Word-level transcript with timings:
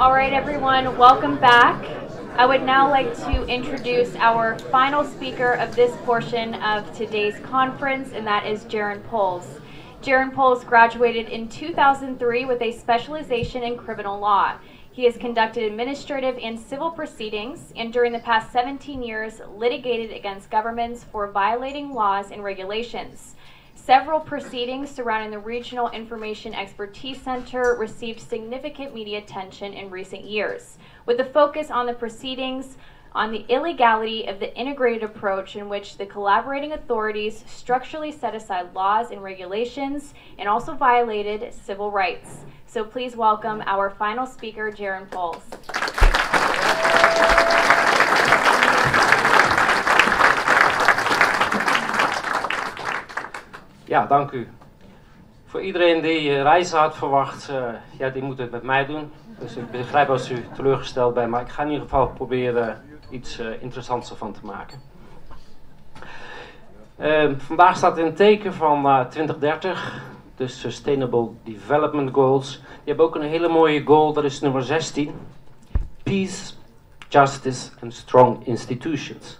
All 0.00 0.12
right, 0.12 0.32
everyone, 0.32 0.96
welcome 0.96 1.38
back. 1.38 1.84
I 2.38 2.46
would 2.46 2.62
now 2.62 2.88
like 2.88 3.14
to 3.16 3.44
introduce 3.44 4.16
our 4.16 4.58
final 4.70 5.04
speaker 5.04 5.52
of 5.56 5.76
this 5.76 5.94
portion 6.06 6.54
of 6.54 6.90
today's 6.96 7.38
conference, 7.40 8.14
and 8.14 8.26
that 8.26 8.46
is 8.46 8.64
Jaron 8.64 9.04
Poles. 9.04 9.60
Jaron 10.00 10.32
Poles 10.32 10.64
graduated 10.64 11.28
in 11.28 11.50
2003 11.50 12.46
with 12.46 12.62
a 12.62 12.72
specialization 12.72 13.62
in 13.62 13.76
criminal 13.76 14.18
law. 14.18 14.54
He 14.90 15.04
has 15.04 15.18
conducted 15.18 15.64
administrative 15.64 16.38
and 16.38 16.58
civil 16.58 16.90
proceedings, 16.90 17.70
and 17.76 17.92
during 17.92 18.12
the 18.12 18.20
past 18.20 18.52
17 18.52 19.02
years, 19.02 19.42
litigated 19.54 20.16
against 20.16 20.50
governments 20.50 21.04
for 21.04 21.30
violating 21.30 21.92
laws 21.92 22.30
and 22.30 22.42
regulations. 22.42 23.34
Several 23.90 24.20
proceedings 24.20 24.88
surrounding 24.88 25.32
the 25.32 25.40
Regional 25.40 25.90
Information 25.90 26.54
Expertise 26.54 27.20
Center 27.20 27.74
received 27.76 28.20
significant 28.20 28.94
media 28.94 29.18
attention 29.18 29.72
in 29.72 29.90
recent 29.90 30.22
years, 30.22 30.78
with 31.06 31.18
a 31.18 31.24
focus 31.24 31.72
on 31.72 31.86
the 31.86 31.92
proceedings 31.92 32.76
on 33.16 33.32
the 33.32 33.44
illegality 33.48 34.26
of 34.26 34.38
the 34.38 34.56
integrated 34.56 35.02
approach 35.02 35.56
in 35.56 35.68
which 35.68 35.98
the 35.98 36.06
collaborating 36.06 36.70
authorities 36.70 37.42
structurally 37.48 38.12
set 38.12 38.32
aside 38.32 38.72
laws 38.74 39.10
and 39.10 39.24
regulations 39.24 40.14
and 40.38 40.48
also 40.48 40.72
violated 40.72 41.52
civil 41.52 41.90
rights. 41.90 42.44
So 42.66 42.84
please 42.84 43.16
welcome 43.16 43.60
our 43.66 43.90
final 43.90 44.24
speaker, 44.24 44.70
Jaron 44.70 45.10
Poles. 45.10 45.42
Ja, 53.90 54.06
dank 54.06 54.30
u. 54.30 54.48
Voor 55.46 55.60
iedereen 55.60 56.02
die 56.02 56.28
uh, 56.28 56.42
reizen 56.42 56.78
had 56.78 56.96
verwacht, 56.96 57.50
uh, 57.50 57.64
ja, 57.98 58.08
die 58.08 58.22
moet 58.22 58.38
het 58.38 58.50
met 58.50 58.62
mij 58.62 58.86
doen. 58.86 59.12
Dus 59.38 59.56
ik 59.56 59.70
begrijp 59.70 60.08
als 60.08 60.30
u 60.30 60.44
teleurgesteld 60.54 61.14
bent, 61.14 61.30
maar 61.30 61.40
ik 61.40 61.48
ga 61.48 61.62
in 61.62 61.68
ieder 61.68 61.82
geval 61.82 62.08
proberen 62.08 62.82
iets 63.10 63.40
uh, 63.40 63.62
interessants 63.62 64.10
ervan 64.10 64.32
te 64.32 64.40
maken. 64.42 64.80
Ehm, 66.96 67.38
vandaag 67.38 67.76
staat 67.76 67.98
in 67.98 68.04
het 68.04 68.16
teken 68.16 68.54
van 68.54 69.06
2030, 69.08 70.02
de 70.36 70.46
Sustainable 70.46 71.28
Development 71.44 72.14
Goals. 72.14 72.56
Die 72.58 72.66
hebben 72.84 73.04
ook 73.04 73.14
een 73.14 73.22
hele 73.22 73.48
mooie 73.48 73.84
goal, 73.84 74.12
dat 74.12 74.24
is 74.24 74.40
nummer 74.40 74.62
16. 74.62 75.14
Peace, 76.02 76.52
Justice 77.08 77.70
and 77.82 77.94
Strong 77.94 78.46
Institutions. 78.46 79.39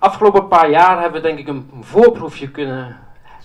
Afgelopen 0.00 0.48
paar 0.48 0.70
jaar 0.70 1.00
hebben 1.00 1.22
we 1.22 1.26
denk 1.26 1.38
ik 1.38 1.48
een 1.48 1.70
voorproefje 1.80 2.50
kunnen 2.50 2.96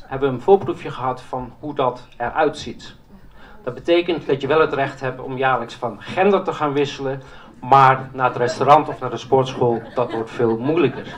hebben 0.01 0.29
een 0.29 0.41
voorproefje 0.41 0.91
gehad 0.91 1.21
van 1.21 1.53
hoe 1.59 1.75
dat 1.75 2.07
eruit 2.17 2.57
ziet. 2.57 2.95
Dat 3.63 3.73
betekent 3.73 4.25
dat 4.25 4.41
je 4.41 4.47
wel 4.47 4.59
het 4.59 4.73
recht 4.73 4.99
hebt 4.99 5.21
om 5.21 5.37
jaarlijks 5.37 5.73
van 5.73 6.01
gender 6.01 6.43
te 6.43 6.53
gaan 6.53 6.73
wisselen, 6.73 7.21
maar 7.61 8.09
naar 8.13 8.27
het 8.27 8.37
restaurant 8.37 8.87
of 8.87 8.99
naar 8.99 9.09
de 9.09 9.17
sportschool, 9.17 9.81
dat 9.93 10.11
wordt 10.11 10.31
veel 10.31 10.57
moeilijker. 10.57 11.15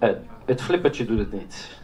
Uh, 0.00 0.10
het 0.44 0.62
flippertje 0.62 1.04
doet 1.04 1.18
het 1.18 1.32
niet. 1.32 1.78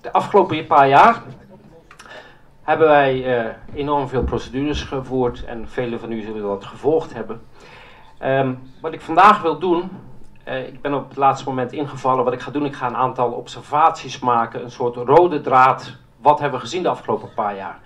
De 0.00 0.12
afgelopen 0.32 0.66
paar 0.66 0.88
jaar 0.88 1.22
hebben 2.62 2.88
wij 2.88 3.44
uh, 3.44 3.52
enorm 3.74 4.08
veel 4.08 4.22
procedures 4.22 4.82
gevoerd 4.82 5.44
en 5.44 5.68
velen 5.68 6.00
van 6.00 6.12
u 6.12 6.22
zullen 6.22 6.42
dat 6.42 6.64
gevolgd 6.64 7.14
hebben. 7.14 7.42
Um, 8.22 8.62
wat 8.80 8.92
ik 8.92 9.00
vandaag 9.00 9.42
wil 9.42 9.58
doen, 9.58 9.90
uh, 10.48 10.66
ik 10.66 10.80
ben 10.80 10.94
op 10.94 11.08
het 11.08 11.18
laatste 11.18 11.48
moment 11.48 11.72
ingevallen. 11.72 12.24
Wat 12.24 12.32
ik 12.32 12.40
ga 12.40 12.50
doen, 12.50 12.64
ik 12.64 12.74
ga 12.74 12.86
een 12.86 12.96
aantal 12.96 13.30
observaties 13.30 14.18
maken, 14.18 14.62
een 14.62 14.70
soort 14.70 14.96
rode 14.96 15.40
draad. 15.40 15.96
Wat 16.16 16.40
hebben 16.40 16.58
we 16.58 16.64
gezien 16.64 16.82
de 16.82 16.88
afgelopen 16.88 17.34
paar 17.34 17.56
jaar? 17.56 17.78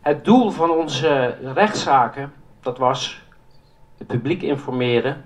Het 0.00 0.24
doel 0.24 0.50
van 0.50 0.70
onze 0.70 1.36
rechtszaken, 1.54 2.32
dat 2.60 2.78
was 2.78 3.22
het 3.98 4.06
publiek 4.06 4.42
informeren, 4.42 5.24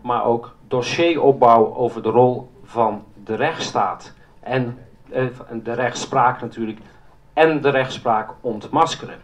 maar 0.00 0.24
ook 0.24 0.54
dossieropbouw 0.68 1.74
over 1.74 2.02
de 2.02 2.10
rol 2.10 2.50
van 2.64 3.04
de 3.24 3.34
rechtsstaat 3.34 4.12
en 4.40 4.78
de 5.62 5.72
rechtspraak 5.72 6.40
natuurlijk 6.40 6.78
en 7.32 7.60
de 7.60 7.68
rechtspraak 7.68 8.30
ontmaskeren. 8.40 9.20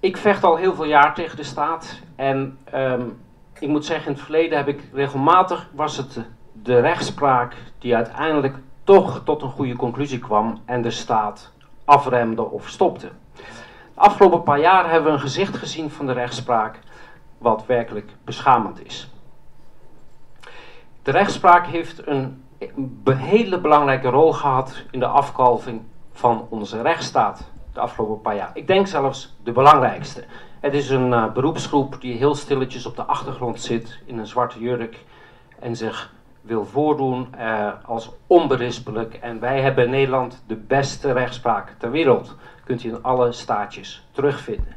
Ik 0.00 0.16
vecht 0.16 0.44
al 0.44 0.56
heel 0.56 0.74
veel 0.74 0.84
jaar 0.84 1.14
tegen 1.14 1.36
de 1.36 1.42
staat 1.42 2.00
en 2.16 2.58
um, 2.74 3.22
ik 3.58 3.68
moet 3.68 3.84
zeggen 3.84 4.06
in 4.06 4.12
het 4.12 4.22
verleden 4.22 4.58
heb 4.58 4.68
ik 4.68 4.82
regelmatig 4.92 5.68
was 5.72 5.96
het 5.96 6.20
de 6.52 6.80
rechtspraak 6.80 7.54
die 7.78 7.96
uiteindelijk 7.96 8.56
toch 8.84 9.22
tot 9.24 9.42
een 9.42 9.50
goede 9.50 9.76
conclusie 9.76 10.18
kwam 10.18 10.60
en 10.64 10.82
de 10.82 10.90
staat 10.90 11.52
afremde 11.84 12.42
of 12.42 12.68
stopte. 12.68 13.10
De 13.94 14.00
afgelopen 14.00 14.42
paar 14.42 14.60
jaar 14.60 14.90
hebben 14.90 15.08
we 15.10 15.16
een 15.16 15.22
gezicht 15.22 15.56
gezien 15.56 15.90
van 15.90 16.06
de 16.06 16.12
rechtspraak 16.12 16.78
wat 17.38 17.66
werkelijk 17.66 18.10
beschamend 18.24 18.86
is. 18.86 19.10
De 21.02 21.10
rechtspraak 21.10 21.66
heeft 21.66 22.06
een 22.06 22.43
hele 23.04 23.60
belangrijke 23.60 24.08
rol 24.08 24.32
gehad 24.32 24.82
in 24.90 25.00
de 25.00 25.06
afkalving 25.06 25.82
van 26.12 26.46
onze 26.50 26.82
rechtsstaat 26.82 27.50
de 27.72 27.80
afgelopen 27.80 28.20
paar 28.20 28.36
jaar. 28.36 28.50
Ik 28.54 28.66
denk 28.66 28.86
zelfs 28.86 29.36
de 29.42 29.52
belangrijkste. 29.52 30.24
Het 30.60 30.74
is 30.74 30.90
een 30.90 31.10
uh, 31.10 31.32
beroepsgroep 31.32 32.00
die 32.00 32.16
heel 32.16 32.34
stilletjes 32.34 32.86
op 32.86 32.96
de 32.96 33.02
achtergrond 33.02 33.60
zit 33.60 33.98
in 34.06 34.18
een 34.18 34.26
zwarte 34.26 34.58
jurk 34.58 35.04
en 35.58 35.76
zich 35.76 36.12
wil 36.40 36.64
voordoen 36.64 37.28
uh, 37.38 37.68
als 37.84 38.10
onberispelijk. 38.26 39.14
En 39.14 39.40
wij 39.40 39.60
hebben 39.60 39.84
in 39.84 39.90
Nederland 39.90 40.44
de 40.46 40.56
beste 40.56 41.12
rechtspraak 41.12 41.74
ter 41.78 41.90
wereld. 41.90 42.36
Kunt 42.64 42.84
u 42.84 42.88
in 42.88 43.02
alle 43.02 43.32
staatjes 43.32 44.06
terugvinden. 44.10 44.76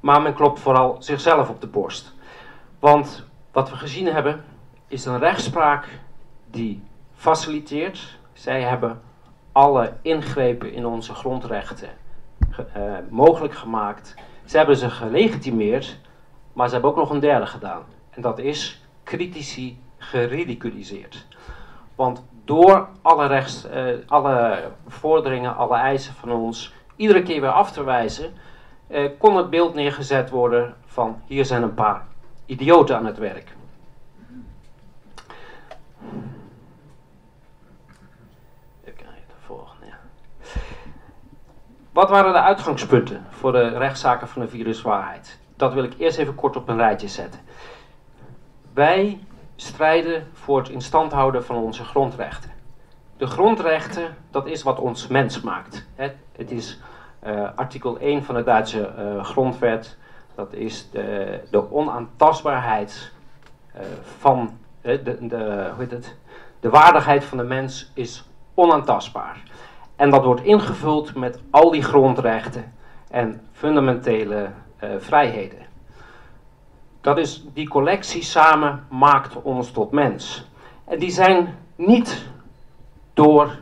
Maar 0.00 0.22
men 0.22 0.34
klopt 0.34 0.60
vooral 0.60 0.96
zichzelf 0.98 1.48
op 1.48 1.60
de 1.60 1.66
borst. 1.66 2.14
Want 2.78 3.26
wat 3.52 3.70
we 3.70 3.76
gezien 3.76 4.06
hebben 4.06 4.44
is 4.88 5.04
een 5.04 5.18
rechtspraak 5.18 5.88
die 6.50 6.82
faciliteert. 7.22 8.18
Zij 8.32 8.62
hebben 8.62 9.00
alle 9.52 9.92
ingrepen 10.00 10.72
in 10.72 10.86
onze 10.86 11.14
grondrechten 11.14 11.88
uh, 12.58 12.92
mogelijk 13.10 13.54
gemaakt. 13.54 14.14
Ze 14.44 14.56
hebben 14.56 14.76
ze 14.76 14.90
gelegitimeerd, 14.90 15.98
maar 16.52 16.66
ze 16.66 16.72
hebben 16.72 16.90
ook 16.90 16.96
nog 16.96 17.10
een 17.10 17.20
derde 17.20 17.46
gedaan. 17.46 17.82
En 18.10 18.22
dat 18.22 18.38
is 18.38 18.84
critici 19.04 19.78
geridiculiseerd. 19.98 21.26
Want 21.94 22.24
door 22.44 22.88
alle, 23.02 23.26
rechts, 23.26 23.66
uh, 23.66 23.94
alle 24.06 24.70
vorderingen, 24.86 25.56
alle 25.56 25.76
eisen 25.76 26.14
van 26.14 26.30
ons 26.30 26.74
iedere 26.96 27.22
keer 27.22 27.40
weer 27.40 27.50
af 27.50 27.72
te 27.72 27.84
wijzen, 27.84 28.32
uh, 28.88 29.10
kon 29.18 29.36
het 29.36 29.50
beeld 29.50 29.74
neergezet 29.74 30.30
worden 30.30 30.74
van 30.86 31.20
hier 31.26 31.44
zijn 31.44 31.62
een 31.62 31.74
paar 31.74 32.04
idioten 32.46 32.96
aan 32.96 33.06
het 33.06 33.18
werk. 33.18 33.54
Wat 41.92 42.10
waren 42.10 42.32
de 42.32 42.40
uitgangspunten 42.40 43.26
voor 43.30 43.52
de 43.52 43.68
rechtszaken 43.68 44.28
van 44.28 44.42
de 44.42 44.48
viruswaarheid? 44.48 45.38
Dat 45.56 45.72
wil 45.72 45.84
ik 45.84 45.94
eerst 45.98 46.18
even 46.18 46.34
kort 46.34 46.56
op 46.56 46.68
een 46.68 46.76
rijtje 46.76 47.08
zetten. 47.08 47.40
Wij 48.74 49.18
strijden 49.56 50.28
voor 50.32 50.58
het 50.58 50.68
instand 50.68 51.12
houden 51.12 51.44
van 51.44 51.56
onze 51.56 51.84
grondrechten. 51.84 52.50
De 53.16 53.26
grondrechten, 53.26 54.16
dat 54.30 54.46
is 54.46 54.62
wat 54.62 54.78
ons 54.78 55.06
mens 55.06 55.40
maakt. 55.40 55.86
Het 56.32 56.50
is 56.50 56.80
uh, 57.26 57.48
artikel 57.54 57.98
1 57.98 58.24
van 58.24 58.34
de 58.34 58.42
Duitse 58.42 58.92
uh, 58.98 59.24
grondwet. 59.24 59.96
Dat 60.34 60.52
is 60.52 60.90
de, 60.90 61.40
de 61.50 61.72
onaantastbaarheid 61.72 63.12
uh, 63.76 63.82
van 64.18 64.58
de, 64.80 65.02
de, 65.02 65.70
hoe 65.74 65.78
heet 65.78 65.90
het? 65.90 66.16
de 66.60 66.70
waardigheid 66.70 67.24
van 67.24 67.38
de 67.38 67.44
mens 67.44 67.90
is 67.94 68.24
onaantastbaar. 68.54 69.42
En 70.02 70.10
dat 70.10 70.24
wordt 70.24 70.42
ingevuld 70.42 71.14
met 71.14 71.40
al 71.50 71.70
die 71.70 71.82
grondrechten 71.82 72.72
en 73.10 73.40
fundamentele 73.52 74.48
uh, 74.84 74.90
vrijheden. 74.98 75.58
Dat 77.00 77.18
is, 77.18 77.44
die 77.52 77.68
collectie 77.68 78.22
samen 78.22 78.86
maakt 78.90 79.42
ons 79.42 79.70
tot 79.70 79.90
mens. 79.90 80.48
En 80.84 80.98
die 80.98 81.10
zijn 81.10 81.54
niet 81.76 82.28
door 83.14 83.58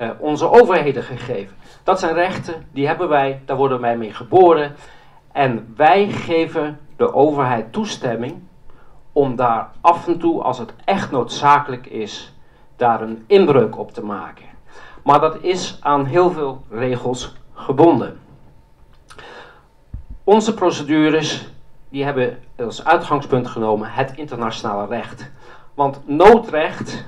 uh, 0.00 0.10
onze 0.18 0.50
overheden 0.50 1.02
gegeven. 1.02 1.56
Dat 1.82 2.00
zijn 2.00 2.14
rechten, 2.14 2.66
die 2.72 2.86
hebben 2.86 3.08
wij, 3.08 3.42
daar 3.44 3.56
worden 3.56 3.80
wij 3.80 3.96
mee 3.96 4.12
geboren. 4.12 4.74
En 5.32 5.74
wij 5.76 6.08
geven 6.08 6.78
de 6.96 7.12
overheid 7.12 7.72
toestemming 7.72 8.42
om 9.12 9.36
daar 9.36 9.70
af 9.80 10.08
en 10.08 10.18
toe, 10.18 10.42
als 10.42 10.58
het 10.58 10.74
echt 10.84 11.10
noodzakelijk 11.10 11.86
is, 11.86 12.34
daar 12.76 13.00
een 13.00 13.24
inbreuk 13.26 13.78
op 13.78 13.92
te 13.92 14.04
maken. 14.04 14.53
Maar 15.04 15.20
dat 15.20 15.36
is 15.40 15.78
aan 15.80 16.04
heel 16.04 16.30
veel 16.30 16.62
regels 16.70 17.34
gebonden. 17.54 18.20
Onze 20.24 20.54
procedures 20.54 21.48
die 21.88 22.04
hebben 22.04 22.38
als 22.56 22.84
uitgangspunt 22.84 23.46
genomen 23.46 23.90
het 23.90 24.12
internationale 24.16 24.86
recht. 24.86 25.30
Want 25.74 26.00
noodrecht, 26.08 27.04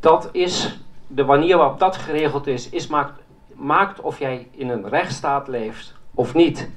dat 0.00 0.28
is 0.32 0.80
de 1.06 1.24
manier 1.24 1.56
waarop 1.56 1.78
dat 1.78 1.96
geregeld 1.96 2.46
is, 2.46 2.68
is 2.68 2.86
maakt, 2.86 3.20
maakt 3.54 4.00
of 4.00 4.18
jij 4.18 4.48
in 4.50 4.68
een 4.68 4.88
rechtsstaat 4.88 5.48
leeft 5.48 5.94
of 6.14 6.34
niet. 6.34 6.70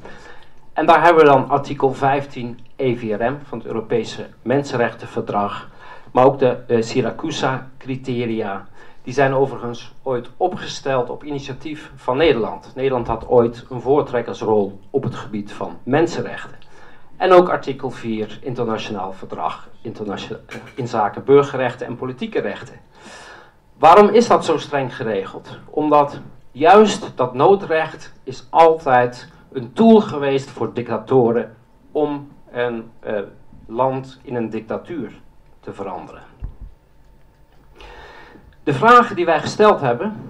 En 0.74 0.86
daar 0.86 1.04
hebben 1.04 1.24
we 1.24 1.30
dan 1.30 1.50
artikel 1.50 1.94
15 1.94 2.60
EVRM 2.76 3.38
van 3.44 3.58
het 3.58 3.68
Europese 3.68 4.30
Mensenrechtenverdrag, 4.42 5.70
maar 6.12 6.26
ook 6.26 6.40
de 6.40 6.64
uh, 6.68 6.82
Siracusa-criteria. 6.82 8.68
Die 9.04 9.14
zijn 9.14 9.34
overigens 9.34 9.94
ooit 10.04 10.30
opgesteld 10.38 11.10
op 11.10 11.24
initiatief 11.24 11.92
van 11.96 12.18
Nederland. 12.18 12.72
Nederland 12.76 13.08
had 13.08 13.28
ooit 13.28 13.66
een 13.70 13.82
voortrekkersrol 13.82 14.80
op 14.90 15.04
het 15.04 15.16
gebied 15.16 15.52
van 15.52 15.78
mensenrechten. 15.84 16.58
En 17.18 17.32
ook 17.32 17.50
artikel 17.50 17.90
4 17.90 18.40
internationaal 18.42 19.14
verdrag 19.14 19.70
eh, 19.82 20.14
in 20.76 20.88
zaken 20.88 21.24
burgerrechten 21.24 21.88
en 21.88 21.96
politieke 21.96 22.40
rechten. 22.40 22.80
Waarom 23.78 24.10
is 24.10 24.28
dat 24.28 24.46
zo 24.46 24.58
streng 24.58 24.96
geregeld? 24.96 25.58
Omdat 25.70 26.20
juist 26.52 27.12
dat 27.16 27.34
noodrecht 27.34 28.14
is 28.24 28.48
altijd 28.50 29.28
een 29.52 29.74
tool 29.74 30.02
geweest 30.02 30.50
voor 30.50 30.74
dictatoren 30.74 31.56
om 31.92 32.32
een 32.52 32.92
uh, 33.08 33.20
land 33.66 34.20
in 34.24 34.36
een 34.36 34.50
dictatuur 34.50 35.22
te 35.60 35.74
veranderen. 35.74 36.33
De 38.64 38.74
vragen 38.74 39.16
die 39.16 39.26
wij 39.26 39.40
gesteld 39.40 39.82
hebben 39.82 40.22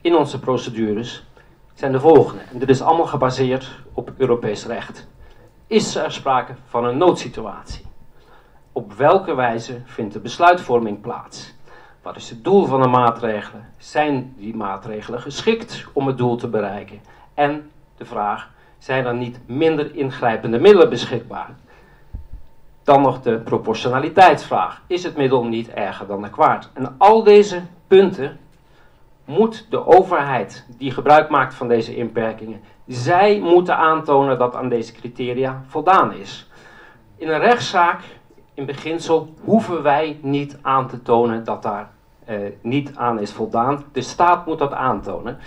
in 0.00 0.16
onze 0.16 0.40
procedures 0.40 1.26
zijn 1.74 1.92
de 1.92 2.00
volgende. 2.00 2.42
En 2.52 2.58
dit 2.58 2.68
is 2.68 2.82
allemaal 2.82 3.06
gebaseerd 3.06 3.70
op 3.92 4.12
Europees 4.16 4.66
recht. 4.66 5.08
Is 5.66 5.94
er 5.94 6.12
sprake 6.12 6.54
van 6.66 6.84
een 6.84 6.98
noodsituatie? 6.98 7.84
Op 8.72 8.92
welke 8.92 9.34
wijze 9.34 9.80
vindt 9.84 10.12
de 10.12 10.20
besluitvorming 10.20 11.00
plaats? 11.00 11.54
Wat 12.02 12.16
is 12.16 12.30
het 12.30 12.44
doel 12.44 12.64
van 12.64 12.82
de 12.82 12.88
maatregelen? 12.88 13.68
Zijn 13.78 14.34
die 14.36 14.56
maatregelen 14.56 15.20
geschikt 15.20 15.86
om 15.92 16.06
het 16.06 16.18
doel 16.18 16.36
te 16.36 16.48
bereiken? 16.48 17.00
En 17.34 17.70
de 17.96 18.04
vraag, 18.04 18.50
zijn 18.78 19.06
er 19.06 19.14
niet 19.14 19.38
minder 19.46 19.94
ingrijpende 19.94 20.58
middelen 20.58 20.90
beschikbaar? 20.90 21.54
Dan 22.86 23.02
nog 23.02 23.22
de 23.22 23.38
proportionaliteitsvraag. 23.38 24.82
Is 24.86 25.02
het 25.02 25.16
middel 25.16 25.44
niet 25.44 25.70
erger 25.70 26.06
dan 26.06 26.22
de 26.22 26.30
kwaad? 26.30 26.70
En 26.72 26.94
al 26.98 27.22
deze 27.22 27.62
punten 27.86 28.38
moet 29.24 29.66
de 29.70 29.86
overheid 29.86 30.66
die 30.78 30.90
gebruik 30.90 31.28
maakt 31.28 31.54
van 31.54 31.68
deze 31.68 31.96
inperkingen, 31.96 32.60
zij 32.86 33.40
moeten 33.40 33.76
aantonen 33.76 34.38
dat 34.38 34.54
aan 34.54 34.68
deze 34.68 34.92
criteria 34.92 35.62
voldaan 35.66 36.12
is. 36.12 36.50
In 37.16 37.28
een 37.28 37.40
rechtszaak, 37.40 38.00
in 38.54 38.66
beginsel, 38.66 39.34
hoeven 39.44 39.82
wij 39.82 40.18
niet 40.22 40.58
aan 40.62 40.88
te 40.88 41.02
tonen 41.02 41.44
dat 41.44 41.62
daar 41.62 41.90
eh, 42.24 42.36
niet 42.60 42.92
aan 42.96 43.20
is 43.20 43.32
voldaan. 43.32 43.84
De 43.92 44.02
staat 44.02 44.46
moet 44.46 44.58
dat 44.58 44.72
aantonen. 44.72 45.38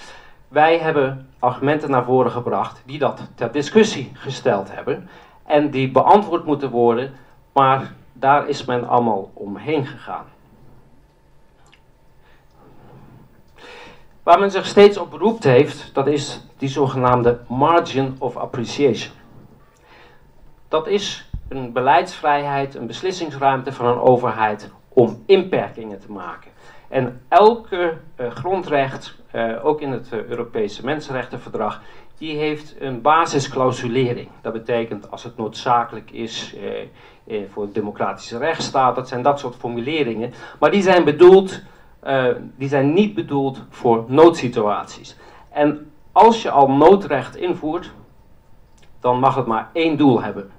Wij 0.47 0.77
hebben 0.77 1.29
argumenten 1.39 1.91
naar 1.91 2.05
voren 2.05 2.31
gebracht 2.31 2.83
die 2.85 2.99
dat 2.99 3.21
ter 3.35 3.51
discussie 3.51 4.11
gesteld 4.13 4.75
hebben 4.75 5.09
en 5.45 5.69
die 5.69 5.91
beantwoord 5.91 6.45
moeten 6.45 6.69
worden, 6.69 7.13
maar 7.51 7.93
daar 8.13 8.47
is 8.47 8.65
men 8.65 8.87
allemaal 8.87 9.31
omheen 9.33 9.85
gegaan. 9.85 10.25
Waar 14.23 14.39
men 14.39 14.51
zich 14.51 14.65
steeds 14.65 14.97
op 14.97 15.09
beroept 15.11 15.43
heeft, 15.43 15.93
dat 15.93 16.07
is 16.07 16.41
die 16.57 16.69
zogenaamde 16.69 17.39
margin 17.47 18.15
of 18.19 18.37
appreciation. 18.37 19.13
Dat 20.67 20.87
is 20.87 21.29
een 21.47 21.71
beleidsvrijheid, 21.71 22.75
een 22.75 22.87
beslissingsruimte 22.87 23.73
van 23.73 23.85
een 23.85 23.99
overheid 23.99 24.71
om 24.89 25.23
inperkingen 25.25 25.99
te 25.99 26.11
maken. 26.11 26.51
En 26.87 27.21
elke 27.27 27.97
uh, 28.15 28.31
grondrecht, 28.31 29.15
uh, 29.35 29.65
ook 29.65 29.81
in 29.81 29.91
het 29.91 30.09
uh, 30.13 30.23
Europese 30.23 30.85
Mensenrechtenverdrag, 30.85 31.81
die 32.17 32.37
heeft 32.37 32.75
een 32.79 33.01
basisclausulering. 33.01 34.29
Dat 34.41 34.53
betekent 34.53 35.11
als 35.11 35.23
het 35.23 35.37
noodzakelijk 35.37 36.11
is 36.11 36.55
voor 37.51 37.63
een 37.63 37.73
democratische 37.73 38.37
rechtsstaat, 38.37 38.95
dat 38.95 39.07
zijn 39.07 39.21
dat 39.21 39.39
soort 39.39 39.55
formuleringen. 39.55 40.33
Maar 40.59 40.71
die 40.71 40.81
zijn 40.81 41.03
bedoeld 41.03 41.61
uh, 42.03 42.27
die 42.55 42.69
zijn 42.69 42.93
niet 42.93 43.13
bedoeld 43.13 43.61
voor 43.69 44.03
noodsituaties. 44.07 45.17
En 45.49 45.91
als 46.11 46.41
je 46.41 46.51
al 46.51 46.71
noodrecht 46.71 47.35
invoert, 47.35 47.91
dan 48.99 49.19
mag 49.19 49.35
het 49.35 49.45
maar 49.45 49.69
één 49.73 49.97
doel 49.97 50.21
hebben. 50.21 50.51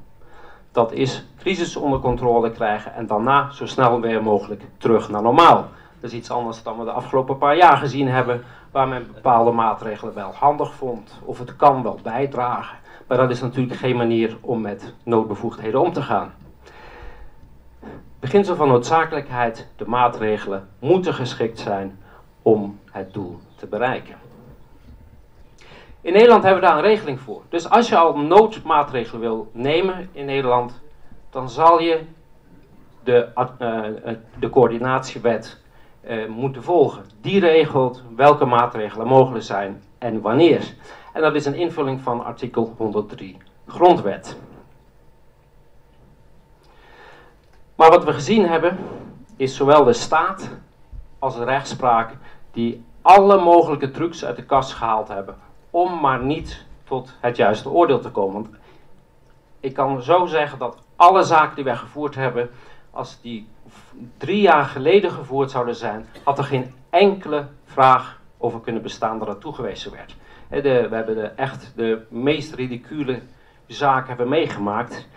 Dat 0.73 0.93
is 0.93 1.27
crisis 1.39 1.77
onder 1.77 1.99
controle 1.99 2.51
krijgen 2.51 2.95
en 2.95 3.07
daarna 3.07 3.51
zo 3.51 3.67
snel 3.67 4.01
weer 4.01 4.23
mogelijk 4.23 4.63
terug 4.79 5.09
naar 5.09 5.23
normaal. 5.23 5.69
Dat 6.01 6.11
is 6.11 6.17
iets 6.17 6.31
anders 6.31 6.63
dan 6.63 6.79
we 6.79 6.85
de 6.85 6.91
afgelopen 6.91 7.39
paar 7.39 7.57
jaar 7.57 7.77
gezien 7.77 8.09
hebben, 8.09 8.45
waar 8.71 8.89
men 8.89 9.07
bepaalde 9.15 9.51
maatregelen 9.51 10.15
wel 10.15 10.33
handig 10.35 10.75
vond, 10.75 11.21
of 11.25 11.39
het 11.39 11.57
kan 11.57 11.83
wel 11.83 11.99
bijdragen. 12.03 12.79
Maar 13.07 13.19
dat 13.19 13.31
is 13.31 13.41
natuurlijk 13.41 13.79
geen 13.79 13.97
manier 13.97 14.37
om 14.41 14.61
met 14.61 14.95
noodbevoegdheden 15.03 15.81
om 15.81 15.93
te 15.93 16.03
gaan. 16.03 16.33
Beginsel 18.21 18.57
van 18.57 18.69
noodzakelijkheid, 18.69 19.69
de 19.77 19.85
maatregelen 19.87 20.69
moeten 20.79 21.15
geschikt 21.15 21.59
zijn 21.59 21.99
om 22.43 22.79
het 22.91 23.13
doel 23.13 23.39
te 23.57 23.67
bereiken. 23.67 24.15
In 26.01 26.13
Nederland 26.13 26.43
hebben 26.43 26.61
we 26.63 26.67
daar 26.67 26.77
een 26.77 26.83
regeling 26.83 27.21
voor. 27.21 27.43
Dus 27.49 27.71
als 27.71 27.89
je 27.89 27.97
al 27.97 28.19
noodmaatregelen 28.19 29.21
wil 29.21 29.51
nemen 29.53 30.09
in 30.13 30.25
Nederland, 30.25 30.81
dan 31.31 31.51
zal 31.51 31.81
je 31.81 32.01
de, 33.05 33.29
uh, 33.37 34.15
de 34.39 34.51
coördinatiewet 34.51 35.61
uh, 36.09 36.29
moeten 36.29 36.63
volgen. 36.63 37.05
Die 37.21 37.41
regelt 37.41 38.03
welke 38.17 38.45
maatregelen 38.45 39.07
mogelijk 39.07 39.45
zijn 39.45 39.83
en 39.99 40.21
wanneer. 40.21 40.75
En 41.13 41.21
dat 41.21 41.35
is 41.35 41.47
een 41.47 41.55
invulling 41.55 42.01
van 42.01 42.25
artikel 42.25 42.75
103 42.77 43.37
Grondwet. 43.67 44.37
Maar 47.81 47.91
wat 47.91 48.05
we 48.05 48.13
gezien 48.13 48.47
hebben, 48.47 48.79
is 49.37 49.57
zowel 49.57 49.85
de 49.85 49.93
staat 49.93 50.51
als 51.19 51.37
de 51.37 51.45
rechtspraak 51.45 52.13
die 52.53 52.85
alle 53.03 53.41
mogelijke 53.41 53.91
trucs 53.91 54.25
uit 54.25 54.37
de 54.37 54.45
kast 54.45 54.73
gehaald 54.73 55.09
hebben 55.09 55.37
om 55.71 56.01
maar 56.01 56.23
niet 56.23 56.65
tot 56.85 57.13
het 57.21 57.37
juiste 57.37 57.71
oordeel 57.71 58.01
te 58.01 58.11
komen. 58.11 58.35
Want 58.35 58.49
ik 59.61 59.75
kan 59.75 60.03
zo 60.03 60.27
zeggen 60.27 60.59
dat 60.59 60.79
alle 60.97 61.23
zaken 61.23 61.55
die 61.55 61.65
wij 61.65 61.77
gevoerd 61.77 62.15
hebben, 62.15 62.51
als 62.91 63.21
die 63.21 63.49
drie 64.17 64.41
jaar 64.41 64.65
geleden 64.65 65.11
gevoerd 65.11 65.51
zouden 65.51 65.77
zijn, 65.77 66.07
had 66.25 66.39
er 66.39 66.45
geen 66.45 66.75
enkele 66.91 67.47
vraag 67.65 68.21
over 68.39 68.61
kunnen 68.61 68.83
bestaan 68.83 69.19
dat 69.19 69.29
er 69.29 69.39
toegewezen 69.39 69.93
werd. 69.93 70.17
We 70.49 70.95
hebben 70.95 71.15
de, 71.15 71.27
echt 71.27 71.73
de 71.77 72.07
meest 72.09 72.55
ridicule 72.55 73.23
zaken 73.67 74.09
hebben 74.09 74.29
meegemaakt. 74.29 75.09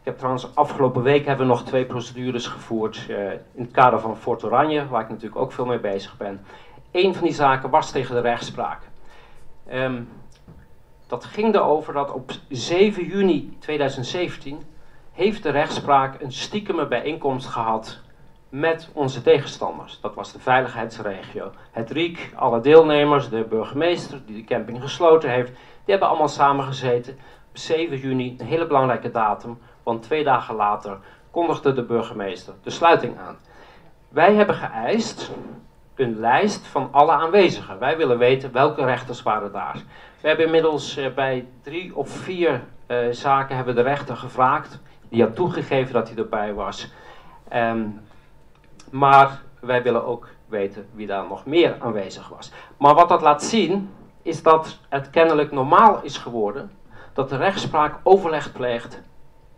Ik 0.00 0.06
heb 0.06 0.16
trouwens 0.16 0.54
afgelopen 0.54 1.02
week 1.02 1.26
hebben 1.26 1.46
we 1.46 1.52
nog 1.52 1.64
twee 1.64 1.84
procedures 1.84 2.46
gevoerd 2.46 3.06
uh, 3.10 3.32
in 3.32 3.62
het 3.62 3.70
kader 3.70 4.00
van 4.00 4.16
Fort 4.16 4.44
Oranje, 4.44 4.88
waar 4.88 5.02
ik 5.02 5.08
natuurlijk 5.08 5.40
ook 5.40 5.52
veel 5.52 5.66
mee 5.66 5.78
bezig 5.78 6.16
ben. 6.16 6.44
Een 6.90 7.14
van 7.14 7.24
die 7.24 7.34
zaken 7.34 7.70
was 7.70 7.90
tegen 7.90 8.14
de 8.14 8.20
rechtspraak. 8.20 8.88
Um, 9.72 10.08
dat 11.06 11.24
ging 11.24 11.54
erover 11.54 11.92
dat 11.92 12.12
op 12.12 12.30
7 12.48 13.04
juni 13.04 13.56
2017 13.58 14.62
heeft 15.12 15.42
de 15.42 15.50
rechtspraak 15.50 16.20
een 16.20 16.32
stiekeme 16.32 16.86
bijeenkomst 16.86 17.46
gehad 17.46 18.00
met 18.48 18.90
onze 18.92 19.22
tegenstanders. 19.22 20.00
Dat 20.00 20.14
was 20.14 20.32
de 20.32 20.38
veiligheidsregio. 20.38 21.50
Het 21.70 21.90
RIEK, 21.90 22.32
alle 22.34 22.60
deelnemers, 22.60 23.28
de 23.28 23.44
burgemeester 23.48 24.22
die 24.26 24.36
de 24.36 24.44
camping 24.44 24.80
gesloten 24.80 25.30
heeft, 25.30 25.50
die 25.50 25.58
hebben 25.84 26.08
allemaal 26.08 26.28
samengezeten 26.28 27.12
op 27.48 27.58
7 27.58 27.98
juni, 27.98 28.34
een 28.38 28.46
hele 28.46 28.66
belangrijke 28.66 29.10
datum, 29.10 29.58
want 29.90 30.02
twee 30.02 30.24
dagen 30.24 30.54
later 30.54 30.98
kondigde 31.30 31.72
de 31.72 31.82
burgemeester 31.82 32.54
de 32.62 32.70
sluiting 32.70 33.18
aan. 33.18 33.38
Wij 34.08 34.34
hebben 34.34 34.54
geëist 34.54 35.30
een 35.94 36.18
lijst 36.18 36.66
van 36.66 36.88
alle 36.90 37.12
aanwezigen. 37.12 37.78
Wij 37.78 37.96
willen 37.96 38.18
weten 38.18 38.52
welke 38.52 38.84
rechters 38.84 39.22
waren 39.22 39.52
daar. 39.52 39.82
We 40.20 40.28
hebben 40.28 40.44
inmiddels 40.44 40.98
uh, 40.98 41.14
bij 41.14 41.46
drie 41.62 41.96
of 41.96 42.10
vier 42.10 42.62
uh, 42.86 42.98
zaken 43.10 43.56
hebben 43.56 43.74
de 43.74 43.82
rechter 43.82 44.16
gevraagd. 44.16 44.80
Die 45.08 45.22
had 45.22 45.34
toegegeven 45.34 45.92
dat 45.92 46.08
hij 46.08 46.18
erbij 46.18 46.54
was. 46.54 46.92
Um, 47.52 48.00
maar 48.90 49.42
wij 49.60 49.82
willen 49.82 50.04
ook 50.04 50.28
weten 50.46 50.86
wie 50.94 51.06
daar 51.06 51.26
nog 51.28 51.46
meer 51.46 51.76
aanwezig 51.80 52.28
was. 52.28 52.52
Maar 52.76 52.94
wat 52.94 53.08
dat 53.08 53.22
laat 53.22 53.42
zien, 53.42 53.90
is 54.22 54.42
dat 54.42 54.78
het 54.88 55.10
kennelijk 55.10 55.52
normaal 55.52 56.02
is 56.02 56.18
geworden 56.18 56.70
dat 57.12 57.28
de 57.28 57.36
rechtspraak 57.36 57.94
overleg 58.02 58.52
pleegt 58.52 59.00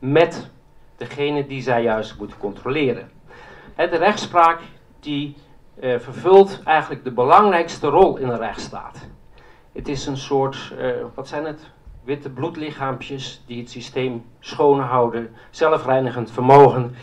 met 0.03 0.51
degene 0.97 1.47
die 1.47 1.63
zij 1.63 1.83
juist 1.83 2.19
moet 2.19 2.39
controleren. 2.39 3.11
De 3.77 3.97
rechtspraak 3.97 4.61
die 5.01 5.37
uh, 5.81 5.99
vervult 5.99 6.61
eigenlijk 6.65 7.05
de 7.05 7.13
belangrijkste 7.13 7.87
rol 7.89 8.17
in 8.17 8.29
een 8.29 8.39
rechtsstaat. 8.39 9.09
Het 9.73 9.89
is 9.89 10.07
een 10.07 10.17
soort, 10.17 10.73
uh, 10.79 10.91
wat 11.15 11.29
zijn 11.29 11.45
het? 11.45 11.71
Witte 12.05 12.31
bloedlichaampjes 12.31 13.43
die 13.47 13.61
het 13.61 13.71
systeem 13.71 14.25
schoonhouden, 14.41 15.31
zelfreinigend 15.51 16.31
vermogen. 16.31 16.95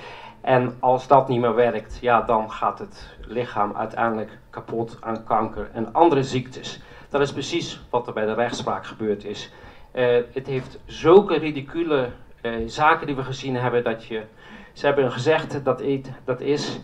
En 0.42 0.76
als 0.80 1.08
dat 1.08 1.28
niet 1.28 1.40
meer 1.40 1.56
werkt, 1.56 1.98
ja, 2.02 2.22
dan 2.22 2.52
gaat 2.52 2.80
het 2.80 3.18
lichaam 3.20 3.76
uiteindelijk 3.76 4.38
kapot 4.50 4.98
aan 5.00 5.24
kanker 5.24 5.70
en 5.74 5.94
andere 5.94 6.24
ziektes. 6.24 6.82
Dat 7.10 7.22
is 7.22 7.34
precies 7.34 7.82
wat 7.90 8.08
er 8.08 8.14
bij 8.14 8.26
de 8.26 8.34
rechtspraak 8.34 8.86
gebeurd 8.86 9.24
is. 9.24 9.52
Uh, 9.94 10.18
het 10.34 10.48
heeft 10.48 10.80
zulke 10.86 11.38
ridicule 11.38 12.10
zaken 12.66 13.08
die 13.08 13.16
we 13.16 13.24
gezien 13.24 13.56
hebben 13.56 13.84
dat 13.84 14.06
je. 14.06 14.26
Ze 14.74 14.86
hebben 14.86 15.12
gezegd 15.12 15.64
dat, 15.64 15.84
dat 16.26 16.42
is. 16.42 16.80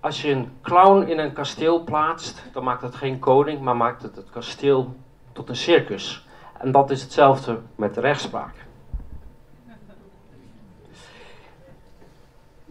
Als 0.00 0.22
je 0.22 0.30
een 0.30 0.52
clown 0.62 1.02
in 1.02 1.18
een 1.18 1.32
kasteel 1.32 1.84
plaatst, 1.84 2.42
dan 2.52 2.64
maakt 2.64 2.82
het 2.82 2.94
geen 2.94 3.18
koning, 3.18 3.60
maar 3.60 3.76
maakt 3.76 4.02
het 4.02 4.16
het 4.16 4.30
kasteel 4.30 4.94
tot 5.32 5.48
een 5.48 5.56
circus. 5.56 6.26
En 6.58 6.72
dat 6.72 6.90
is 6.90 7.02
hetzelfde 7.02 7.60
met 7.74 7.94
de 7.94 8.00
rechtspraak. 8.00 8.54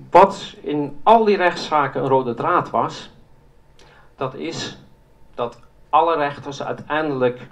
Wat 0.09 0.55
in 0.61 0.99
al 1.03 1.23
die 1.23 1.37
rechtszaken 1.37 2.01
een 2.01 2.07
rode 2.07 2.33
draad 2.33 2.69
was, 2.69 3.09
dat 4.15 4.33
is 4.33 4.77
dat 5.35 5.59
alle 5.89 6.15
rechters 6.15 6.63
uiteindelijk 6.63 7.47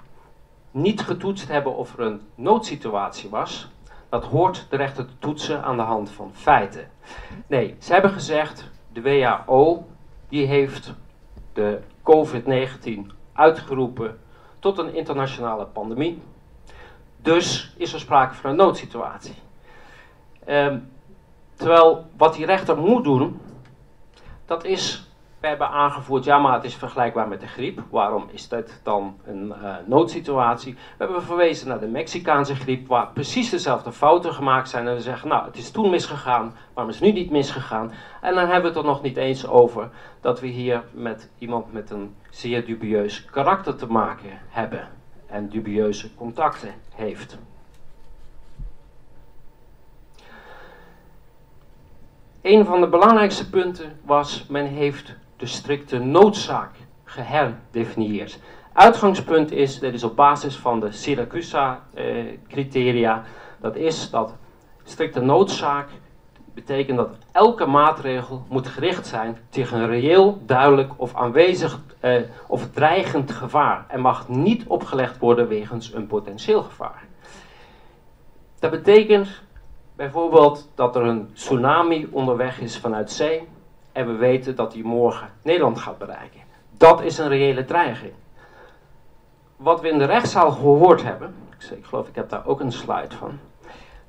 niet 0.70 1.00
getoetst 1.00 1.48
hebben 1.48 1.76
of 1.76 1.98
er 1.98 2.00
een 2.00 2.20
noodsituatie 2.34 3.30
was. 3.30 3.68
Dat 4.08 4.24
hoort 4.24 4.66
de 4.70 4.76
rechter 4.76 5.06
te 5.06 5.18
toetsen 5.18 5.62
aan 5.62 5.76
de 5.76 5.82
hand 5.82 6.10
van 6.10 6.30
feiten. 6.34 6.90
Nee, 7.46 7.76
ze 7.78 7.92
hebben 7.92 8.10
gezegd, 8.10 8.70
de 8.92 9.02
WHO 9.02 9.86
die 10.28 10.46
heeft 10.46 10.94
de 11.52 11.80
COVID-19 12.02 13.12
uitgeroepen 13.32 14.18
tot 14.58 14.78
een 14.78 14.94
internationale 14.94 15.64
pandemie. 15.66 16.22
Dus 17.16 17.74
is 17.76 17.92
er 17.92 18.00
sprake 18.00 18.34
van 18.34 18.50
een 18.50 18.56
noodsituatie. 18.56 19.34
Um, 20.48 20.90
terwijl 21.54 22.06
wat 22.16 22.34
die 22.34 22.46
rechter 22.46 22.76
moet 22.78 23.04
doen, 23.04 23.40
dat 24.44 24.64
is 24.64 25.07
we 25.40 25.46
hebben 25.46 25.68
aangevoerd, 25.68 26.24
ja 26.24 26.38
maar 26.38 26.52
het 26.52 26.64
is 26.64 26.74
vergelijkbaar 26.74 27.28
met 27.28 27.40
de 27.40 27.46
griep. 27.46 27.80
Waarom 27.90 28.28
is 28.30 28.48
dat 28.48 28.80
dan 28.82 29.20
een 29.24 29.54
uh, 29.62 29.76
noodsituatie? 29.86 30.74
We 30.74 31.04
hebben 31.04 31.22
verwezen 31.22 31.68
naar 31.68 31.80
de 31.80 31.86
Mexicaanse 31.86 32.54
griep, 32.54 32.88
waar 32.88 33.08
precies 33.12 33.50
dezelfde 33.50 33.92
fouten 33.92 34.34
gemaakt 34.34 34.68
zijn. 34.68 34.88
En 34.88 34.94
we 34.94 35.00
zeggen, 35.00 35.28
nou 35.28 35.44
het 35.44 35.56
is 35.56 35.70
toen 35.70 35.90
misgegaan, 35.90 36.54
waarom 36.74 36.92
is 36.92 37.00
het 37.00 37.08
nu 37.08 37.20
niet 37.20 37.30
misgegaan? 37.30 37.92
En 38.20 38.34
dan 38.34 38.44
hebben 38.44 38.60
we 38.60 38.66
het 38.68 38.76
er 38.76 38.92
nog 38.92 39.02
niet 39.02 39.16
eens 39.16 39.46
over 39.46 39.90
dat 40.20 40.40
we 40.40 40.46
hier 40.46 40.82
met 40.92 41.30
iemand 41.38 41.72
met 41.72 41.90
een 41.90 42.14
zeer 42.30 42.66
dubieus 42.66 43.24
karakter 43.24 43.76
te 43.76 43.86
maken 43.86 44.40
hebben. 44.48 44.88
En 45.26 45.48
dubieuze 45.48 46.14
contacten 46.14 46.74
heeft. 46.94 47.38
Een 52.42 52.64
van 52.64 52.80
de 52.80 52.88
belangrijkste 52.88 53.50
punten 53.50 53.98
was, 54.04 54.46
men 54.48 54.66
heeft 54.66 55.16
de 55.38 55.46
strikte 55.46 55.98
noodzaak 55.98 56.70
geherdefinieerd. 57.04 58.38
Uitgangspunt 58.72 59.52
is, 59.52 59.78
dit 59.78 59.94
is 59.94 60.04
op 60.04 60.16
basis 60.16 60.56
van 60.56 60.80
de 60.80 60.92
Siracusa-criteria, 60.92 63.24
dat 63.60 63.76
is 63.76 64.10
dat 64.10 64.34
strikte 64.84 65.20
noodzaak 65.20 65.88
betekent 66.54 66.96
dat 66.96 67.10
elke 67.32 67.66
maatregel 67.66 68.44
moet 68.48 68.66
gericht 68.66 69.06
zijn 69.06 69.38
tegen 69.48 69.80
een 69.80 69.88
reëel, 69.88 70.42
duidelijk 70.46 70.92
of 70.96 71.14
aanwezig 71.14 71.80
eh, 72.00 72.22
of 72.46 72.70
dreigend 72.70 73.30
gevaar 73.30 73.84
en 73.88 74.00
mag 74.00 74.28
niet 74.28 74.66
opgelegd 74.66 75.18
worden 75.18 75.48
wegens 75.48 75.94
een 75.94 76.06
potentieel 76.06 76.62
gevaar. 76.62 77.04
Dat 78.58 78.70
betekent 78.70 79.28
bijvoorbeeld 79.96 80.70
dat 80.74 80.96
er 80.96 81.02
een 81.02 81.30
tsunami 81.32 82.08
onderweg 82.10 82.60
is 82.60 82.78
vanuit 82.78 83.10
zee 83.10 83.48
en 83.98 84.06
we 84.06 84.12
weten 84.12 84.56
dat 84.56 84.72
hij 84.72 84.82
morgen 84.82 85.30
Nederland 85.42 85.78
gaat 85.78 85.98
bereiken. 85.98 86.40
Dat 86.76 87.02
is 87.02 87.18
een 87.18 87.28
reële 87.28 87.64
dreiging. 87.64 88.12
Wat 89.56 89.80
we 89.80 89.88
in 89.88 89.98
de 89.98 90.04
rechtszaal 90.04 90.50
gehoord 90.50 91.02
hebben, 91.02 91.34
ik 91.70 91.84
geloof 91.84 92.08
ik 92.08 92.14
heb 92.14 92.28
daar 92.28 92.46
ook 92.46 92.60
een 92.60 92.72
slide 92.72 93.16
van, 93.16 93.38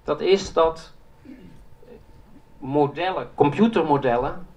dat 0.03 0.21
is 0.21 0.53
dat 0.53 0.93
modellen, 2.57 3.29
computermodellen, 3.35 4.47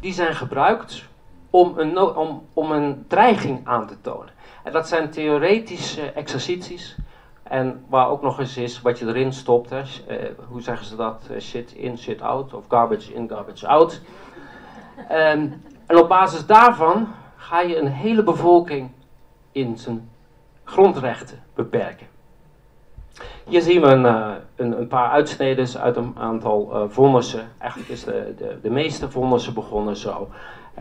die 0.00 0.12
zijn 0.12 0.34
gebruikt 0.34 1.04
om 1.50 1.78
een, 1.78 1.98
om, 1.98 2.46
om 2.52 2.72
een 2.72 3.04
dreiging 3.08 3.66
aan 3.66 3.86
te 3.86 4.00
tonen. 4.00 4.32
En 4.62 4.72
dat 4.72 4.88
zijn 4.88 5.10
theoretische 5.10 6.12
exercities. 6.12 6.96
En 7.42 7.84
waar 7.88 8.08
ook 8.08 8.22
nog 8.22 8.38
eens 8.38 8.56
is 8.56 8.80
wat 8.80 8.98
je 8.98 9.06
erin 9.06 9.32
stopt. 9.32 9.70
Hè, 9.70 9.80
uh, 9.80 10.28
hoe 10.48 10.60
zeggen 10.60 10.86
ze 10.86 10.96
dat? 10.96 11.28
Uh, 11.30 11.40
shit 11.40 11.72
in, 11.72 11.98
shit 11.98 12.22
out. 12.22 12.54
Of 12.54 12.64
garbage 12.68 13.14
in, 13.14 13.28
garbage 13.28 13.66
out. 13.66 14.00
Ehm, 15.08 15.46
en 15.86 15.98
op 15.98 16.08
basis 16.08 16.46
daarvan 16.46 17.08
ga 17.36 17.60
je 17.60 17.78
een 17.78 17.88
hele 17.88 18.22
bevolking 18.22 18.90
in 19.52 19.78
zijn 19.78 20.10
grondrechten 20.64 21.42
beperken. 21.54 22.06
Hier 23.44 23.60
zien 23.60 23.80
we 23.80 23.86
een, 23.86 24.04
uh, 24.04 24.32
een, 24.56 24.78
een, 24.80 24.88
paar 24.88 25.10
uitsneden 25.10 25.80
uit 25.80 25.96
een 25.96 26.14
aantal 26.18 26.70
uh, 26.72 26.82
vonnissen. 26.88 27.48
Eigenlijk 27.58 27.90
is 27.90 28.04
de, 28.04 28.34
de, 28.36 28.58
de 28.62 28.70
meeste 28.70 29.10
vonnissen 29.10 29.54
begonnen 29.54 29.96
zo. 29.96 30.28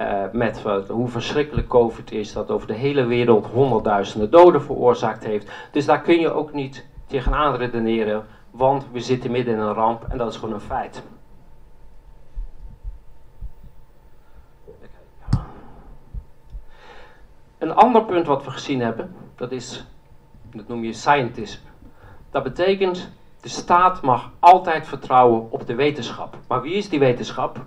Uh, 0.01 0.24
met 0.32 0.63
hoe 0.88 1.08
verschrikkelijk 1.08 1.68
COVID 1.68 2.12
is, 2.12 2.34
dat 2.34 2.51
over 2.51 2.68
de 2.68 2.74
hele 2.74 3.06
wereld 3.06 3.46
honderdduizenden 3.46 4.32
doden 4.32 4.62
veroorzaakt 4.62 5.25
heeft. 5.25 5.51
Dus 5.72 5.86
daar 5.86 6.01
kun 6.01 6.20
je 6.20 6.32
ook 6.32 6.53
niet 6.53 6.86
tegenaan 7.08 7.56
redeneren, 7.56 8.25
want 8.51 8.86
we 8.91 9.00
zitten 9.00 9.32
midden 9.32 9.53
in 9.53 9.60
een 9.60 9.74
ramp 9.74 10.06
en 10.10 10.18
dat 10.18 10.30
is 10.30 10.38
gewoon 10.38 10.53
een 10.53 10.62
feit. 10.62 11.03
Een 17.62 17.74
ander 17.74 18.03
punt 18.03 18.27
wat 18.27 18.44
we 18.44 18.51
gezien 18.51 18.82
hebben, 18.82 19.15
dat 19.36 19.51
is, 19.51 19.86
dat 20.53 20.68
noem 20.68 20.84
je 20.84 20.94
scientism. 20.94 21.60
Dat 22.32 22.44
betekent, 22.44 23.12
de 23.41 23.50
staat 23.50 24.01
mag 24.01 24.32
altijd 24.39 24.88
vertrouwen 24.88 25.51
op 25.51 25.68
de 25.68 25.75
wetenschap. 25.75 26.38
Maar 26.48 26.62
wie 26.62 26.74
is 26.74 26.89
die 26.89 27.00
wetenschap? 27.00 27.65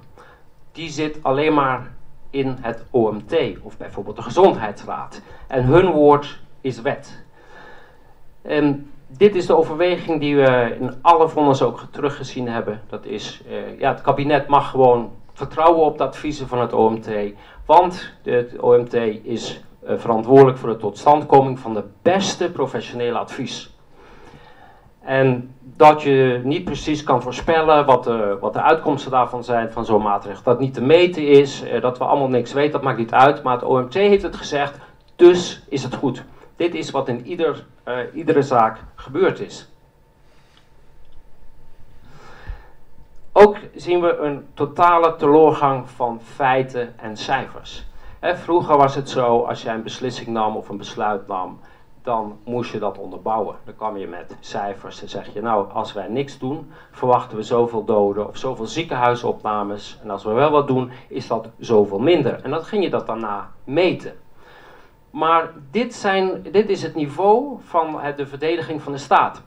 Die 0.72 0.88
zit 0.88 1.18
alleen 1.22 1.54
maar 1.54 1.92
in 2.30 2.56
het 2.60 2.84
OMT 2.90 3.34
of 3.62 3.76
bijvoorbeeld 3.76 4.16
de 4.16 4.22
Gezondheidsraad. 4.22 5.22
En 5.46 5.64
hun 5.64 5.90
woord 5.90 6.40
is 6.60 6.80
wet. 6.80 7.24
En 8.42 8.90
dit 9.06 9.34
is 9.34 9.46
de 9.46 9.56
overweging 9.56 10.20
die 10.20 10.36
we 10.36 10.76
in 10.80 10.94
alle 11.02 11.28
vonnissen 11.28 11.66
ook 11.66 11.86
teruggezien 11.90 12.48
hebben. 12.48 12.82
Dat 12.88 13.04
is, 13.04 13.42
uh, 13.48 13.78
ja, 13.78 13.92
het 13.92 14.00
kabinet 14.00 14.48
mag 14.48 14.70
gewoon 14.70 15.12
vertrouwen 15.32 15.84
op 15.84 15.98
de 15.98 16.04
adviezen 16.04 16.48
van 16.48 16.60
het 16.60 16.72
OMT. 16.72 17.08
Want 17.66 18.12
het 18.22 18.58
OMT 18.60 18.94
is 19.22 19.62
verantwoordelijk 19.86 20.58
voor 20.58 20.68
de 20.68 20.76
totstandkoming 20.76 21.58
van 21.58 21.74
de 21.74 21.84
beste 22.02 22.50
professionele 22.50 23.18
advies. 23.18 23.74
En 25.00 25.54
dat 25.60 26.02
je 26.02 26.40
niet 26.44 26.64
precies 26.64 27.02
kan 27.02 27.22
voorspellen 27.22 27.86
wat 27.86 28.04
de, 28.04 28.36
wat 28.40 28.52
de 28.52 28.62
uitkomsten 28.62 29.10
daarvan 29.10 29.44
zijn 29.44 29.72
van 29.72 29.84
zo'n 29.84 30.02
maatregel. 30.02 30.42
Dat 30.42 30.60
niet 30.60 30.74
te 30.74 30.82
meten 30.82 31.28
is, 31.28 31.64
uh, 31.64 31.80
dat 31.80 31.98
we 31.98 32.04
allemaal 32.04 32.28
niks 32.28 32.52
weten, 32.52 32.72
dat 32.72 32.82
maakt 32.82 32.98
niet 32.98 33.12
uit. 33.12 33.42
Maar 33.42 33.54
het 33.54 33.64
OMT 33.64 33.94
heeft 33.94 34.22
het 34.22 34.36
gezegd, 34.36 34.78
dus 35.16 35.62
is 35.68 35.82
het 35.82 35.94
goed. 35.94 36.24
Dit 36.56 36.74
is 36.74 36.90
wat 36.90 37.08
in 37.08 37.26
ieder, 37.26 37.64
uh, 37.88 37.96
iedere 38.12 38.42
zaak 38.42 38.78
gebeurd 38.94 39.40
is. 39.40 39.68
Ook 43.32 43.56
zien 43.74 44.00
we 44.00 44.16
een 44.16 44.46
totale 44.54 45.16
teloorgang 45.16 45.90
van 45.90 46.20
feiten 46.34 46.94
en 46.98 47.16
cijfers 47.16 47.86
vroeger 48.32 48.76
was 48.76 48.94
het 48.94 49.10
zo, 49.10 49.40
als 49.40 49.62
jij 49.62 49.74
een 49.74 49.82
beslissing 49.82 50.28
nam 50.28 50.56
of 50.56 50.68
een 50.68 50.76
besluit 50.76 51.26
nam, 51.26 51.58
dan 52.02 52.38
moest 52.44 52.72
je 52.72 52.78
dat 52.78 52.98
onderbouwen. 52.98 53.56
Dan 53.64 53.76
kwam 53.76 53.96
je 53.96 54.06
met 54.06 54.36
cijfers 54.40 55.02
en 55.02 55.08
zeg 55.08 55.34
je, 55.34 55.42
nou, 55.42 55.72
als 55.72 55.92
wij 55.92 56.08
niks 56.08 56.38
doen, 56.38 56.72
verwachten 56.90 57.36
we 57.36 57.42
zoveel 57.42 57.84
doden 57.84 58.28
of 58.28 58.36
zoveel 58.36 58.66
ziekenhuisopnames. 58.66 59.98
En 60.02 60.10
als 60.10 60.24
we 60.24 60.32
wel 60.32 60.50
wat 60.50 60.66
doen, 60.66 60.90
is 61.08 61.26
dat 61.26 61.48
zoveel 61.58 61.98
minder. 61.98 62.40
En 62.42 62.50
dan 62.50 62.64
ging 62.64 62.84
je 62.84 62.90
dat 62.90 63.06
daarna 63.06 63.50
meten. 63.64 64.14
Maar 65.10 65.52
dit, 65.70 65.94
zijn, 65.94 66.42
dit 66.42 66.68
is 66.68 66.82
het 66.82 66.94
niveau 66.94 67.56
van 67.60 67.98
de 68.16 68.26
verdediging 68.26 68.82
van 68.82 68.92
de 68.92 68.98
staat. 68.98 69.42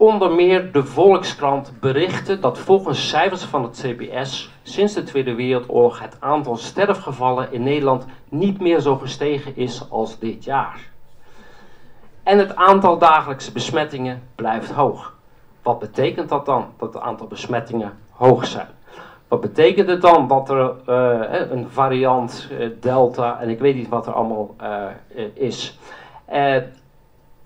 Onder 0.00 0.32
meer 0.32 0.72
de 0.72 0.84
Volkskrant 0.84 1.72
berichtte 1.80 2.38
dat 2.38 2.58
volgens 2.58 3.08
cijfers 3.08 3.42
van 3.42 3.62
het 3.62 3.84
CBS 3.84 4.50
sinds 4.62 4.94
de 4.94 5.02
Tweede 5.02 5.34
Wereldoorlog 5.34 6.00
het 6.00 6.16
aantal 6.20 6.56
sterfgevallen 6.56 7.52
in 7.52 7.62
Nederland 7.62 8.06
niet 8.28 8.60
meer 8.60 8.80
zo 8.80 8.96
gestegen 8.96 9.56
is 9.56 9.90
als 9.90 10.18
dit 10.18 10.44
jaar. 10.44 10.90
En 12.22 12.38
het 12.38 12.56
aantal 12.56 12.98
dagelijkse 12.98 13.52
besmettingen 13.52 14.22
blijft 14.34 14.70
hoog. 14.70 15.14
Wat 15.62 15.78
betekent 15.78 16.28
dat 16.28 16.46
dan, 16.46 16.66
dat 16.76 16.94
het 16.94 17.02
aantal 17.02 17.26
besmettingen 17.26 17.98
hoog 18.10 18.46
zijn? 18.46 18.68
Wat 19.28 19.40
betekent 19.40 19.88
het 19.88 20.00
dan 20.00 20.28
dat 20.28 20.50
er 20.50 20.74
uh, 20.88 21.50
een 21.50 21.66
variant 21.70 22.48
uh, 22.52 22.70
Delta 22.80 23.40
en 23.40 23.48
ik 23.48 23.58
weet 23.58 23.74
niet 23.74 23.88
wat 23.88 24.06
er 24.06 24.12
allemaal 24.12 24.54
uh, 24.62 24.86
is? 25.34 25.78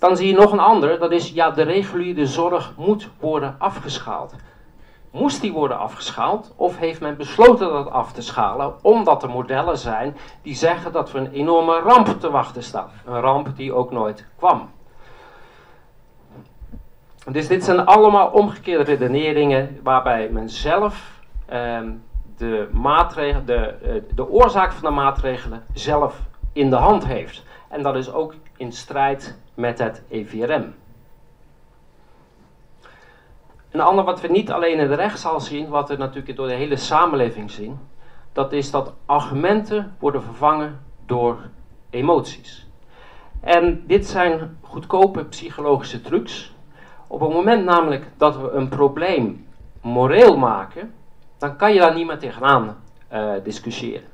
Dan 0.04 0.16
zie 0.16 0.26
je 0.26 0.34
nog 0.34 0.52
een 0.52 0.60
andere, 0.60 0.98
dat 0.98 1.10
is 1.10 1.30
ja, 1.30 1.50
de 1.50 1.62
reguliere 1.62 2.26
zorg 2.26 2.72
moet 2.76 3.08
worden 3.20 3.54
afgeschaald. 3.58 4.34
Moest 5.10 5.40
die 5.40 5.52
worden 5.52 5.78
afgeschaald 5.78 6.52
of 6.56 6.78
heeft 6.78 7.00
men 7.00 7.16
besloten 7.16 7.68
dat 7.68 7.90
af 7.90 8.12
te 8.12 8.22
schalen 8.22 8.74
omdat 8.82 9.22
er 9.22 9.30
modellen 9.30 9.78
zijn 9.78 10.16
die 10.42 10.54
zeggen 10.54 10.92
dat 10.92 11.12
we 11.12 11.18
een 11.18 11.32
enorme 11.32 11.78
ramp 11.78 12.06
te 12.20 12.30
wachten 12.30 12.62
staan? 12.62 12.90
Een 13.04 13.20
ramp 13.20 13.56
die 13.56 13.72
ook 13.72 13.90
nooit 13.90 14.26
kwam. 14.36 14.70
Dus 17.30 17.48
dit 17.48 17.64
zijn 17.64 17.86
allemaal 17.86 18.28
omgekeerde 18.28 18.84
redeneringen 18.84 19.80
waarbij 19.82 20.28
men 20.28 20.48
zelf 20.48 21.20
ehm, 21.46 21.90
de, 22.36 22.68
maatregelen, 22.72 23.46
de, 23.46 23.56
eh, 23.56 24.02
de 24.14 24.30
oorzaak 24.30 24.72
van 24.72 24.88
de 24.88 24.96
maatregelen 24.96 25.64
zelf 25.72 26.20
in 26.52 26.70
de 26.70 26.76
hand 26.76 27.06
heeft. 27.06 27.42
En 27.68 27.82
dat 27.82 27.96
is 27.96 28.12
ook 28.12 28.34
in 28.56 28.72
strijd 28.72 29.38
met 29.54 29.78
het 29.78 30.02
EVRM. 30.08 30.74
Een 33.70 33.80
ander 33.80 34.04
wat 34.04 34.20
we 34.20 34.28
niet 34.28 34.50
alleen 34.50 34.78
in 34.78 34.88
de 34.88 34.94
rechtszaal 34.94 35.40
zien, 35.40 35.68
wat 35.68 35.88
we 35.88 35.96
natuurlijk 35.96 36.36
door 36.36 36.46
de 36.46 36.54
hele 36.54 36.76
samenleving 36.76 37.50
zien, 37.50 37.78
dat 38.32 38.52
is 38.52 38.70
dat 38.70 38.92
argumenten 39.06 39.96
worden 39.98 40.22
vervangen 40.22 40.80
door 41.06 41.38
emoties. 41.90 42.66
En 43.40 43.86
dit 43.86 44.06
zijn 44.06 44.58
goedkope 44.60 45.24
psychologische 45.24 46.00
trucs. 46.00 46.54
Op 47.06 47.20
het 47.20 47.32
moment 47.32 47.64
namelijk 47.64 48.10
dat 48.16 48.36
we 48.36 48.50
een 48.50 48.68
probleem 48.68 49.46
moreel 49.80 50.36
maken, 50.36 50.94
dan 51.38 51.56
kan 51.56 51.72
je 51.72 51.80
daar 51.80 51.94
niet 51.94 52.06
meer 52.06 52.18
tegenaan 52.18 52.76
uh, 53.12 53.32
discussiëren. 53.42 54.08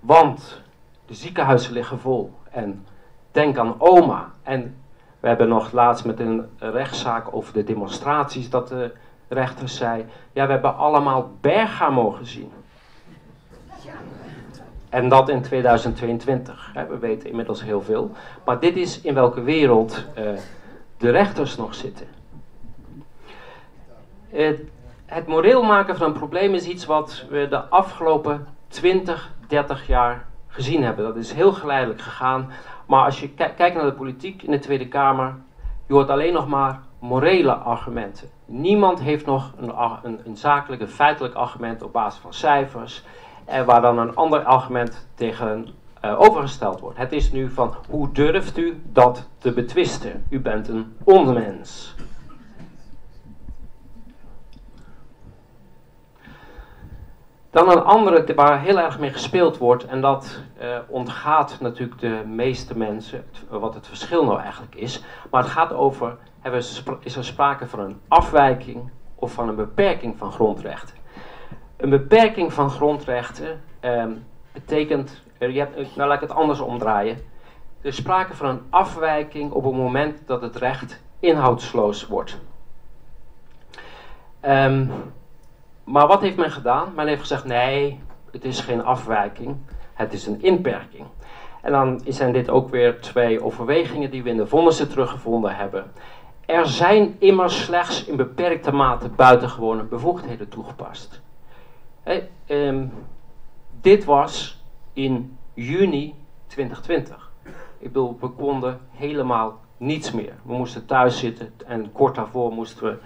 Want 0.00 0.62
de 1.06 1.14
ziekenhuizen 1.14 1.72
liggen 1.72 1.98
vol 1.98 2.37
en 2.50 2.86
denk 3.30 3.58
aan 3.58 3.74
oma 3.78 4.32
en 4.42 4.76
we 5.20 5.28
hebben 5.28 5.48
nog 5.48 5.72
laatst 5.72 6.04
met 6.04 6.20
een 6.20 6.48
rechtszaak 6.58 7.34
over 7.34 7.52
de 7.52 7.64
demonstraties 7.64 8.50
dat 8.50 8.68
de 8.68 8.92
rechter 9.28 9.68
zei: 9.68 10.04
Ja, 10.32 10.46
we 10.46 10.52
hebben 10.52 10.76
allemaal 10.76 11.30
Bergamo 11.40 12.10
gezien. 12.10 12.52
En 14.88 15.08
dat 15.08 15.28
in 15.28 15.42
2022. 15.42 16.70
We 16.88 16.98
weten 16.98 17.28
inmiddels 17.28 17.62
heel 17.62 17.82
veel. 17.82 18.10
Maar 18.44 18.60
dit 18.60 18.76
is 18.76 19.00
in 19.00 19.14
welke 19.14 19.42
wereld 19.42 20.04
uh, 20.18 20.30
de 20.96 21.10
rechters 21.10 21.56
nog 21.56 21.74
zitten. 21.74 22.06
Het, 24.28 24.60
het 25.06 25.26
moreel 25.26 25.62
maken 25.62 25.96
van 25.96 26.06
een 26.06 26.12
probleem 26.12 26.54
is 26.54 26.66
iets 26.66 26.86
wat 26.86 27.24
we 27.28 27.46
de 27.48 27.60
afgelopen 27.60 28.46
20, 28.68 29.30
30 29.46 29.86
jaar 29.86 30.26
gezien 30.58 30.82
hebben. 30.82 31.04
Dat 31.04 31.16
is 31.16 31.32
heel 31.32 31.52
geleidelijk 31.52 32.00
gegaan. 32.00 32.50
Maar 32.86 33.04
als 33.04 33.20
je 33.20 33.28
kijkt 33.28 33.74
naar 33.74 33.84
de 33.84 33.92
politiek 33.92 34.42
in 34.42 34.50
de 34.50 34.58
Tweede 34.58 34.88
Kamer, 34.88 35.34
je 35.86 35.92
hoort 35.94 36.10
alleen 36.10 36.32
nog 36.32 36.48
maar 36.48 36.80
morele 36.98 37.52
argumenten. 37.52 38.28
Niemand 38.44 39.00
heeft 39.00 39.26
nog 39.26 39.52
een, 39.56 40.20
een, 40.24 40.36
zakelijk, 40.36 40.82
een 40.82 40.88
feitelijk 40.88 41.34
argument 41.34 41.82
op 41.82 41.92
basis 41.92 42.20
van 42.20 42.32
cijfers. 42.32 43.04
En 43.44 43.64
waar 43.64 43.80
dan 43.80 43.98
een 43.98 44.14
ander 44.14 44.44
argument 44.44 45.08
tegen 45.14 45.68
uh, 46.04 46.20
overgesteld 46.20 46.80
wordt. 46.80 46.98
Het 46.98 47.12
is 47.12 47.32
nu 47.32 47.50
van 47.50 47.74
hoe 47.88 48.12
durft 48.12 48.58
u 48.58 48.82
dat 48.92 49.28
te 49.38 49.52
betwisten? 49.52 50.24
U 50.30 50.40
bent 50.40 50.68
een 50.68 50.96
onmens. 51.04 51.94
Dan 57.58 57.70
een 57.70 57.84
andere 57.84 58.34
waar 58.34 58.60
heel 58.60 58.78
erg 58.78 58.98
mee 58.98 59.12
gespeeld 59.12 59.58
wordt, 59.58 59.86
en 59.86 60.00
dat 60.00 60.40
uh, 60.60 60.78
ontgaat 60.88 61.56
natuurlijk 61.60 62.00
de 62.00 62.22
meeste 62.26 62.78
mensen, 62.78 63.24
wat 63.48 63.74
het 63.74 63.86
verschil 63.86 64.24
nou 64.24 64.40
eigenlijk 64.40 64.74
is. 64.74 65.04
Maar 65.30 65.42
het 65.42 65.50
gaat 65.50 65.72
over, 65.72 66.16
hebben, 66.40 66.60
is 67.02 67.16
er 67.16 67.24
sprake 67.24 67.66
van 67.66 67.80
een 67.80 68.00
afwijking 68.08 68.90
of 69.14 69.32
van 69.32 69.48
een 69.48 69.54
beperking 69.54 70.18
van 70.18 70.32
grondrechten? 70.32 70.96
Een 71.76 71.90
beperking 71.90 72.52
van 72.52 72.70
grondrechten 72.70 73.60
um, 73.80 74.24
betekent, 74.52 75.22
uh, 75.38 75.54
je 75.54 75.58
hebt, 75.58 75.96
nou 75.96 76.08
laat 76.08 76.22
ik 76.22 76.28
het 76.28 76.38
anders 76.38 76.60
omdraaien. 76.60 77.16
Er 77.80 77.88
is 77.88 77.96
sprake 77.96 78.34
van 78.34 78.48
een 78.48 78.62
afwijking 78.70 79.52
op 79.52 79.64
het 79.64 79.74
moment 79.74 80.26
dat 80.26 80.42
het 80.42 80.56
recht 80.56 81.02
inhoudsloos 81.20 82.06
wordt. 82.06 82.40
Um, 84.42 84.90
maar 85.88 86.06
wat 86.06 86.20
heeft 86.20 86.36
men 86.36 86.50
gedaan? 86.50 86.92
Men 86.94 87.06
heeft 87.06 87.20
gezegd: 87.20 87.44
nee, 87.44 88.00
het 88.30 88.44
is 88.44 88.60
geen 88.60 88.84
afwijking, 88.84 89.56
het 89.94 90.12
is 90.12 90.26
een 90.26 90.42
inperking. 90.42 91.06
En 91.62 91.72
dan 91.72 92.00
zijn 92.04 92.32
dit 92.32 92.50
ook 92.50 92.68
weer 92.68 93.00
twee 93.00 93.42
overwegingen 93.42 94.10
die 94.10 94.22
we 94.22 94.30
in 94.30 94.36
de 94.36 94.46
vonnissen 94.46 94.88
teruggevonden 94.88 95.56
hebben. 95.56 95.92
Er 96.46 96.66
zijn 96.66 97.16
immers 97.18 97.64
slechts 97.64 98.04
in 98.04 98.16
beperkte 98.16 98.72
mate 98.72 99.08
buitengewone 99.08 99.82
bevoegdheden 99.82 100.48
toegepast. 100.48 101.20
Um, 102.46 102.92
dit 103.80 104.04
was 104.04 104.64
in 104.92 105.38
juni 105.54 106.14
2020. 106.46 107.32
Ik 107.78 107.92
bedoel, 107.92 108.16
we 108.20 108.28
konden 108.28 108.80
helemaal 108.90 109.60
niets 109.76 110.12
meer. 110.12 110.34
We 110.42 110.52
moesten 110.52 110.86
thuis 110.86 111.18
zitten 111.18 111.52
en 111.66 111.92
kort 111.92 112.14
daarvoor 112.14 112.52
moesten 112.52 112.84
we 112.84 112.98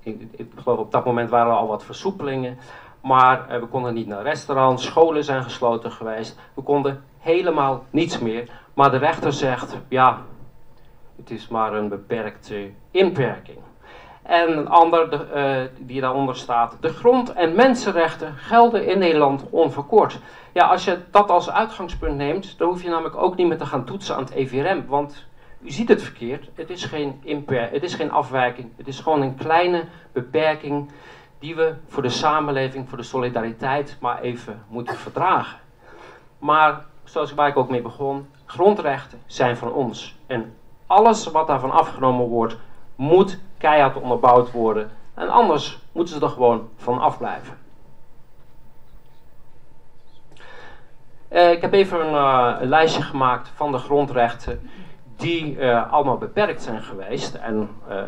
ik, 0.00 0.28
ik, 0.30 0.50
geloof 0.56 0.78
op 0.78 0.92
dat 0.92 1.04
moment 1.04 1.30
waren 1.30 1.52
er 1.52 1.58
al 1.58 1.66
wat 1.66 1.84
versoepelingen. 1.84 2.58
Maar 3.00 3.46
uh, 3.50 3.60
we 3.60 3.66
konden 3.66 3.94
niet 3.94 4.06
naar 4.06 4.22
restaurants, 4.22 4.84
scholen 4.84 5.24
zijn 5.24 5.42
gesloten 5.42 5.92
geweest. 5.92 6.38
We 6.54 6.62
konden 6.62 7.04
helemaal 7.18 7.84
niets 7.90 8.18
meer. 8.18 8.50
Maar 8.74 8.90
de 8.90 8.96
rechter 8.96 9.32
zegt, 9.32 9.76
ja, 9.88 10.18
het 11.16 11.30
is 11.30 11.48
maar 11.48 11.72
een 11.72 11.88
beperkte 11.88 12.70
inperking. 12.90 13.58
En 14.22 14.58
een 14.58 14.68
ander 14.68 15.10
de, 15.10 15.26
uh, 15.34 15.86
die 15.86 16.00
daaronder 16.00 16.36
staat. 16.36 16.76
De 16.80 16.88
grond- 16.88 17.32
en 17.32 17.54
mensenrechten 17.54 18.34
gelden 18.36 18.86
in 18.86 18.98
Nederland 18.98 19.44
onverkort. 19.50 20.18
Ja, 20.52 20.66
als 20.66 20.84
je 20.84 20.98
dat 21.10 21.30
als 21.30 21.50
uitgangspunt 21.50 22.16
neemt, 22.16 22.58
dan 22.58 22.68
hoef 22.68 22.82
je 22.82 22.88
namelijk 22.88 23.16
ook 23.16 23.36
niet 23.36 23.46
meer 23.46 23.58
te 23.58 23.66
gaan 23.66 23.84
toetsen 23.84 24.14
aan 24.16 24.24
het 24.24 24.32
EVRM. 24.32 24.84
Want 24.86 25.26
u 25.64 25.70
ziet 25.70 25.88
het 25.88 26.02
verkeerd. 26.02 26.48
Het 26.54 26.70
is 26.70 26.84
geen, 26.84 27.20
imper, 27.22 27.70
het 27.70 27.82
is 27.82 27.94
geen 27.94 28.10
afwijking. 28.10 28.70
Het 28.76 28.86
is 28.86 29.00
gewoon 29.00 29.22
een 29.22 29.34
kleine 29.34 29.84
beperking 30.12 30.90
die 31.38 31.54
we 31.54 31.74
voor 31.88 32.02
de 32.02 32.08
samenleving, 32.08 32.88
voor 32.88 32.98
de 32.98 33.04
solidariteit 33.04 33.96
maar 34.00 34.20
even 34.20 34.64
moeten 34.68 34.96
verdragen. 34.96 35.58
Maar 36.38 36.84
zoals 37.04 37.34
waar 37.34 37.48
ik 37.48 37.56
ook 37.56 37.70
mee 37.70 37.82
begon, 37.82 38.26
grondrechten 38.44 39.22
zijn 39.26 39.56
van 39.56 39.72
ons. 39.72 40.16
En 40.26 40.54
alles 40.86 41.26
wat 41.26 41.46
daarvan 41.46 41.70
afgenomen 41.70 42.26
wordt, 42.26 42.56
moet 42.96 43.38
keihard 43.58 43.96
onderbouwd 43.96 44.50
worden. 44.50 44.90
En 45.14 45.28
anders 45.28 45.78
moeten 45.92 46.14
ze 46.14 46.20
er 46.20 46.30
gewoon 46.30 46.68
van 46.76 47.00
afblijven. 47.00 47.58
Uh, 51.32 51.50
ik 51.50 51.60
heb 51.60 51.72
even 51.72 52.06
een, 52.06 52.14
uh, 52.14 52.56
een 52.60 52.68
lijstje 52.68 53.02
gemaakt 53.02 53.50
van 53.54 53.72
de 53.72 53.78
grondrechten 53.78 54.70
die 55.16 55.56
uh, 55.56 55.92
allemaal 55.92 56.18
beperkt 56.18 56.62
zijn 56.62 56.82
geweest. 56.82 57.34
En 57.34 57.68
uh, 57.88 58.02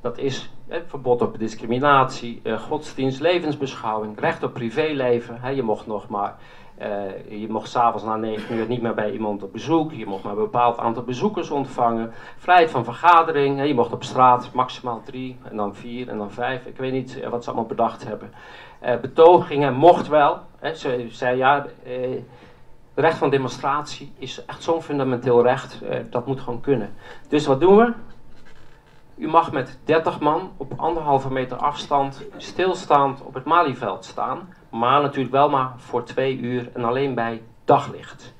dat 0.00 0.18
is 0.18 0.50
eh, 0.68 0.78
verbod 0.86 1.22
op 1.22 1.38
discriminatie, 1.38 2.42
godsdienst, 2.58 3.20
levensbeschouwing, 3.20 4.20
recht 4.20 4.42
op 4.42 4.52
privéleven. 4.52 5.40
Hè, 5.40 5.48
je 5.48 5.62
mocht 5.62 5.86
nog 5.86 6.08
maar, 6.08 6.36
je 7.28 7.46
mocht 7.48 7.68
s'avonds 7.68 8.04
na 8.04 8.16
negen 8.16 8.56
uur 8.56 8.66
niet 8.66 8.82
meer 8.82 8.94
bij 8.94 9.12
iemand 9.12 9.42
op 9.42 9.52
bezoek. 9.52 9.92
Je 9.92 10.06
mocht 10.06 10.22
maar 10.22 10.32
een 10.32 10.38
bepaald 10.38 10.78
aantal 10.78 11.02
bezoekers 11.02 11.50
ontvangen. 11.50 12.12
Vrijheid 12.36 12.70
van 12.70 12.84
vergadering. 12.84 13.56
Hè, 13.58 13.64
je 13.64 13.74
mocht 13.74 13.92
op 13.92 14.04
straat 14.04 14.50
maximaal 14.52 15.02
drie 15.04 15.36
en 15.42 15.56
dan 15.56 15.74
vier 15.74 16.08
en 16.08 16.18
dan 16.18 16.30
vijf. 16.30 16.66
Ik 16.66 16.76
weet 16.76 16.92
niet 16.92 17.28
wat 17.30 17.44
ze 17.44 17.50
allemaal 17.50 17.68
bedacht 17.68 18.04
hebben. 18.08 18.30
betogingen 19.00 19.74
mocht 19.74 20.08
wel. 20.08 20.38
Hè, 20.58 20.74
ze 20.74 21.06
zei 21.08 21.36
ja 21.36 21.66
recht 22.94 23.18
van 23.18 23.30
demonstratie 23.30 24.12
is 24.18 24.44
echt 24.44 24.62
zo'n 24.62 24.82
fundamenteel 24.82 25.42
recht, 25.42 25.82
eh, 25.82 25.98
dat 26.10 26.26
moet 26.26 26.40
gewoon 26.40 26.60
kunnen. 26.60 26.94
Dus 27.28 27.46
wat 27.46 27.60
doen 27.60 27.76
we? 27.76 27.92
U 29.16 29.28
mag 29.28 29.52
met 29.52 29.78
30 29.84 30.20
man 30.20 30.52
op 30.56 30.72
anderhalve 30.76 31.32
meter 31.32 31.56
afstand 31.56 32.22
stilstaand 32.36 33.22
op 33.22 33.34
het 33.34 33.44
Malieveld 33.44 34.04
staan, 34.04 34.54
maar 34.70 35.02
natuurlijk 35.02 35.32
wel 35.32 35.48
maar 35.50 35.72
voor 35.76 36.04
twee 36.04 36.38
uur 36.38 36.70
en 36.74 36.84
alleen 36.84 37.14
bij 37.14 37.42
daglicht. 37.64 38.34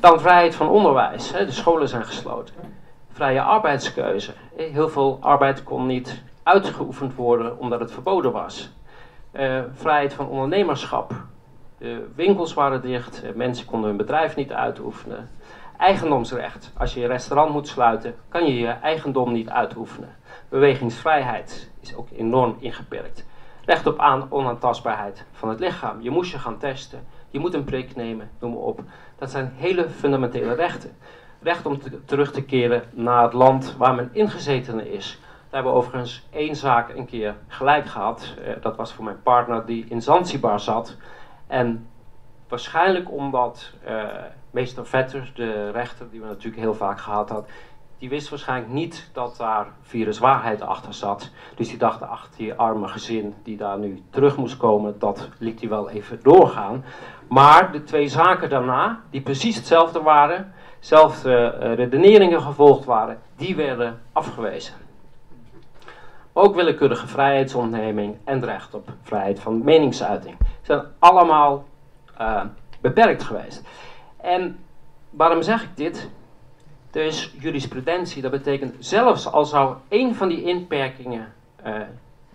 Dan 0.00 0.20
vrijheid 0.20 0.54
van 0.54 0.68
onderwijs. 0.68 1.32
Hè, 1.32 1.44
de 1.44 1.52
scholen 1.52 1.88
zijn 1.88 2.04
gesloten. 2.04 2.54
Vrije 3.12 3.42
arbeidskeuze. 3.42 4.32
Heel 4.56 4.88
veel 4.88 5.18
arbeid 5.20 5.62
kon 5.62 5.86
niet 5.86 6.22
uitgeoefend 6.42 7.14
worden 7.14 7.58
omdat 7.58 7.80
het 7.80 7.92
verboden 7.92 8.32
was. 8.32 8.70
Uh, 9.32 9.60
vrijheid 9.72 10.14
van 10.14 10.28
ondernemerschap. 10.28 11.14
De 11.80 12.08
winkels 12.14 12.54
waren 12.54 12.82
dicht, 12.82 13.22
mensen 13.34 13.66
konden 13.66 13.88
hun 13.88 13.96
bedrijf 13.96 14.36
niet 14.36 14.52
uitoefenen. 14.52 15.28
Eigendomsrecht. 15.78 16.72
Als 16.78 16.94
je 16.94 17.00
je 17.00 17.06
restaurant 17.06 17.52
moet 17.52 17.68
sluiten, 17.68 18.14
kan 18.28 18.46
je 18.46 18.58
je 18.58 18.66
eigendom 18.66 19.32
niet 19.32 19.48
uitoefenen. 19.48 20.16
Bewegingsvrijheid 20.48 21.70
is 21.80 21.94
ook 21.94 22.08
enorm 22.16 22.56
ingeperkt. 22.58 23.26
Recht 23.64 23.86
op 23.86 23.98
aan 23.98 24.26
onaantastbaarheid 24.30 25.24
van 25.32 25.48
het 25.48 25.60
lichaam. 25.60 26.00
Je 26.00 26.10
moest 26.10 26.30
je 26.30 26.38
gaan 26.38 26.58
testen, 26.58 27.06
je 27.30 27.38
moet 27.38 27.54
een 27.54 27.64
prik 27.64 27.96
nemen, 27.96 28.30
noem 28.40 28.52
maar 28.52 28.62
op. 28.62 28.80
Dat 29.18 29.30
zijn 29.30 29.52
hele 29.56 29.88
fundamentele 29.88 30.54
rechten. 30.54 30.96
Recht 31.42 31.66
om 31.66 31.80
terug 32.04 32.32
te 32.32 32.44
keren 32.44 32.82
naar 32.90 33.22
het 33.22 33.32
land 33.32 33.74
waar 33.78 33.94
men 33.94 34.10
ingezetene 34.12 34.92
is. 34.92 35.18
Daar 35.20 35.62
hebben 35.62 35.72
we 35.72 35.78
overigens 35.78 36.26
één 36.30 36.56
zaak 36.56 36.88
een 36.88 37.06
keer 37.06 37.34
gelijk 37.48 37.86
gehad. 37.86 38.34
Eh, 38.44 38.52
dat 38.60 38.76
was 38.76 38.92
voor 38.92 39.04
mijn 39.04 39.22
partner 39.22 39.66
die 39.66 39.86
in 39.88 40.02
Zanzibar 40.02 40.60
zat. 40.60 40.96
En 41.50 41.88
waarschijnlijk 42.48 43.10
omdat 43.10 43.72
uh, 43.88 44.04
meester 44.50 44.86
Vetter, 44.86 45.30
de 45.34 45.70
rechter 45.70 46.10
die 46.10 46.20
we 46.20 46.26
natuurlijk 46.26 46.62
heel 46.62 46.74
vaak 46.74 47.00
gehad 47.00 47.28
had, 47.28 47.48
die 47.98 48.08
wist 48.08 48.28
waarschijnlijk 48.28 48.72
niet 48.72 49.10
dat 49.12 49.36
daar 49.36 49.66
viruswaarheid 49.82 50.60
achter 50.60 50.94
zat. 50.94 51.30
Dus 51.54 51.68
die 51.68 51.78
dacht, 51.78 52.02
ach, 52.02 52.28
die 52.36 52.54
arme 52.54 52.88
gezin 52.88 53.34
die 53.42 53.56
daar 53.56 53.78
nu 53.78 54.02
terug 54.10 54.36
moest 54.36 54.56
komen, 54.56 54.98
dat 54.98 55.28
liet 55.38 55.60
hij 55.60 55.68
wel 55.68 55.90
even 55.90 56.20
doorgaan. 56.22 56.84
Maar 57.28 57.72
de 57.72 57.82
twee 57.82 58.08
zaken 58.08 58.48
daarna, 58.48 59.00
die 59.10 59.20
precies 59.20 59.56
hetzelfde 59.56 60.02
waren, 60.02 60.52
dezelfde 60.78 61.58
uh, 61.62 61.74
redeneringen 61.74 62.42
gevolgd 62.42 62.84
waren, 62.84 63.18
die 63.36 63.56
werden 63.56 64.00
afgewezen. 64.12 64.74
Ook 66.40 66.54
willekeurige 66.54 67.06
vrijheidsontneming 67.06 68.16
en 68.24 68.44
recht 68.44 68.74
op 68.74 68.88
vrijheid 69.02 69.40
van 69.40 69.64
meningsuiting 69.64 70.36
zijn 70.62 70.82
allemaal 70.98 71.64
uh, 72.20 72.42
beperkt 72.80 73.22
geweest. 73.22 73.62
En 74.16 74.58
waarom 75.10 75.42
zeg 75.42 75.62
ik 75.62 75.76
dit? 75.76 76.10
Dus 76.90 77.34
jurisprudentie, 77.38 78.22
dat 78.22 78.30
betekent 78.30 78.74
zelfs 78.78 79.32
al 79.32 79.44
zou 79.44 79.76
één 79.88 80.14
van 80.14 80.28
die 80.28 80.42
inperkingen 80.42 81.32
uh, 81.66 81.74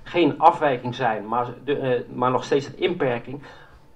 geen 0.04 0.40
afwijking 0.40 0.96
zijn, 0.96 1.28
maar, 1.28 1.48
de, 1.64 1.80
uh, 1.80 2.16
maar 2.16 2.32
nog 2.32 2.44
steeds 2.44 2.68
een 2.68 2.80
inperking, 2.80 3.44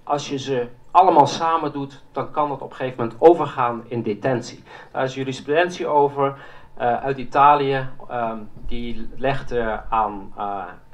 als 0.02 0.28
je 0.28 0.38
ze 0.38 0.66
allemaal 0.90 1.26
samen 1.26 1.72
doet, 1.72 2.02
dan 2.12 2.30
kan 2.30 2.48
dat 2.48 2.60
op 2.60 2.70
een 2.70 2.76
gegeven 2.76 3.02
moment 3.02 3.20
overgaan 3.20 3.84
in 3.88 4.02
detentie. 4.02 4.62
Daar 4.92 5.04
is 5.04 5.14
jurisprudentie 5.14 5.86
over 5.86 6.38
uh, 6.80 7.02
uit 7.02 7.18
Italië, 7.18 7.88
um, 8.10 8.50
die 8.66 9.08
legde 9.16 9.82
aan 9.88 10.32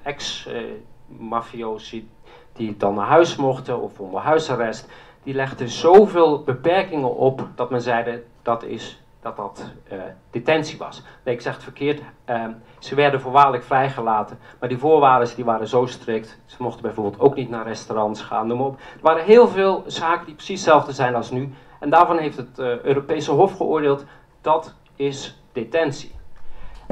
ex-mafiosi 0.03 2.11
die 2.53 2.77
dan 2.77 2.95
naar 2.95 3.07
huis 3.07 3.37
mochten 3.37 3.81
of 3.81 4.01
onder 4.01 4.21
huisarrest, 4.21 4.89
die 5.23 5.35
legden 5.35 5.69
zoveel 5.69 6.43
beperkingen 6.43 7.17
op 7.17 7.49
dat 7.55 7.71
men 7.71 7.83
zeide 7.83 8.23
dat 8.43 8.63
is 8.63 9.01
dat 9.21 9.37
dat 9.37 9.73
uh, 9.93 10.03
detentie 10.31 10.79
was. 10.79 11.03
Nee, 11.25 11.35
ik 11.35 11.41
zeg 11.41 11.55
het 11.55 11.63
verkeerd. 11.63 12.03
Uh, 12.27 12.45
ze 12.79 12.95
werden 12.95 13.21
voorwaardelijk 13.21 13.65
vrijgelaten, 13.65 14.39
maar 14.61 14.69
die 14.69 14.79
voorwaarden 14.79 15.35
die 15.35 15.45
waren 15.45 15.69
zo 15.69 15.87
strikt. 15.87 16.39
Ze 16.47 16.57
mochten 16.59 16.83
bijvoorbeeld 16.83 17.21
ook 17.21 17.35
niet 17.35 17.51
naar 17.51 17.67
restaurants 17.67 18.23
gaan, 18.23 18.47
noem 18.47 18.61
op. 18.61 18.79
Er 18.79 19.01
waren 19.01 19.25
heel 19.25 19.49
veel 19.49 19.83
zaken 19.87 20.27
die 20.27 20.35
precies 20.35 20.61
hetzelfde 20.61 20.93
zijn 20.93 21.15
als 21.15 21.31
nu. 21.31 21.53
En 21.81 21.91
daarvan 21.91 22.19
heeft 22.19 22.37
het 22.37 22.59
Europese 22.59 23.33
Hof 23.33 23.57
geoordeeld, 23.57 24.05
dat 24.41 24.75
is 24.97 25.41
detentie. 25.57 26.15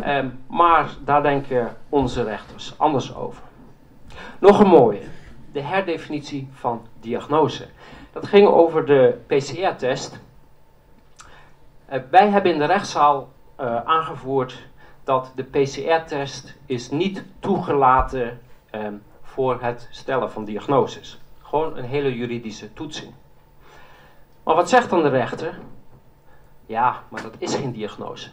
Um, 0.07 0.45
maar 0.47 0.91
daar 1.05 1.23
denken 1.23 1.77
onze 1.89 2.23
rechters 2.23 2.79
anders 2.79 3.15
over. 3.15 3.43
Nog 4.39 4.61
een 4.61 4.69
mooie 4.69 5.03
de 5.55 5.61
herdefinitie 5.61 6.49
van 6.53 6.87
diagnose. 7.01 7.67
Dat 8.13 8.27
ging 8.27 8.49
over 8.49 8.87
de 8.87 9.21
PCR-test. 9.27 10.21
Uh, 11.93 11.99
wij 12.11 12.29
hebben 12.29 12.53
in 12.53 12.59
de 12.59 12.65
rechtszaal 12.65 13.29
uh, 13.61 13.85
aangevoerd 13.85 14.67
dat 15.05 15.33
de 15.35 15.43
PCR-test 15.43 16.57
is 16.67 16.91
niet 16.91 17.25
toegelaten 17.39 18.41
uh, 18.75 18.87
voor 19.23 19.63
het 19.63 19.89
stellen 19.91 20.31
van 20.31 20.45
diagnoses. 20.45 21.21
Gewoon 21.43 21.77
een 21.77 21.85
hele 21.85 22.17
juridische 22.17 22.73
toetsing. 22.73 23.13
Maar 24.45 24.55
wat 24.55 24.69
zegt 24.69 24.91
dan 24.91 25.03
de 25.03 25.09
rechter? 25.09 25.59
Ja, 26.67 27.03
maar 27.09 27.23
dat 27.23 27.35
is 27.39 27.55
geen 27.55 27.73
diagnose. 27.73 28.31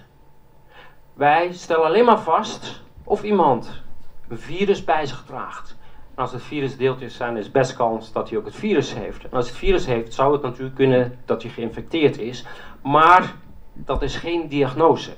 Wij 1.21 1.53
stellen 1.53 1.85
alleen 1.85 2.05
maar 2.05 2.19
vast 2.19 2.81
of 3.03 3.23
iemand 3.23 3.81
een 4.27 4.39
virus 4.39 4.83
bij 4.83 5.05
zich 5.05 5.23
draagt 5.25 5.77
als 6.15 6.31
het 6.31 6.41
virus 6.43 6.77
deeltjes 6.77 7.15
zijn, 7.15 7.37
is 7.37 7.51
best 7.51 7.73
kans 7.75 8.11
dat 8.11 8.29
hij 8.29 8.37
ook 8.37 8.45
het 8.45 8.55
virus 8.55 8.93
heeft. 8.93 9.23
En 9.23 9.31
als 9.31 9.47
het 9.47 9.57
virus 9.57 9.85
heeft, 9.85 10.13
zou 10.13 10.33
het 10.33 10.41
natuurlijk 10.41 10.75
kunnen 10.75 11.19
dat 11.25 11.41
hij 11.41 11.51
geïnfecteerd 11.51 12.17
is. 12.17 12.45
Maar 12.81 13.35
dat 13.73 14.01
is 14.01 14.15
geen 14.15 14.47
diagnose. 14.47 15.11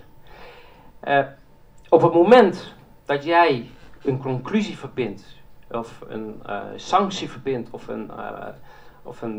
Uh, 1.04 1.20
op 1.90 2.02
het 2.02 2.14
moment 2.14 2.74
dat 3.06 3.24
jij 3.24 3.70
een 4.04 4.18
conclusie 4.18 4.78
verbindt, 4.78 5.26
of 5.72 6.04
een 6.08 6.42
uh, 6.48 6.62
sanctie 6.76 7.30
verbindt, 7.30 7.70
of 7.72 7.88
een, 7.88 8.12
uh, 8.18 8.48
of 9.04 9.22
een 9.22 9.38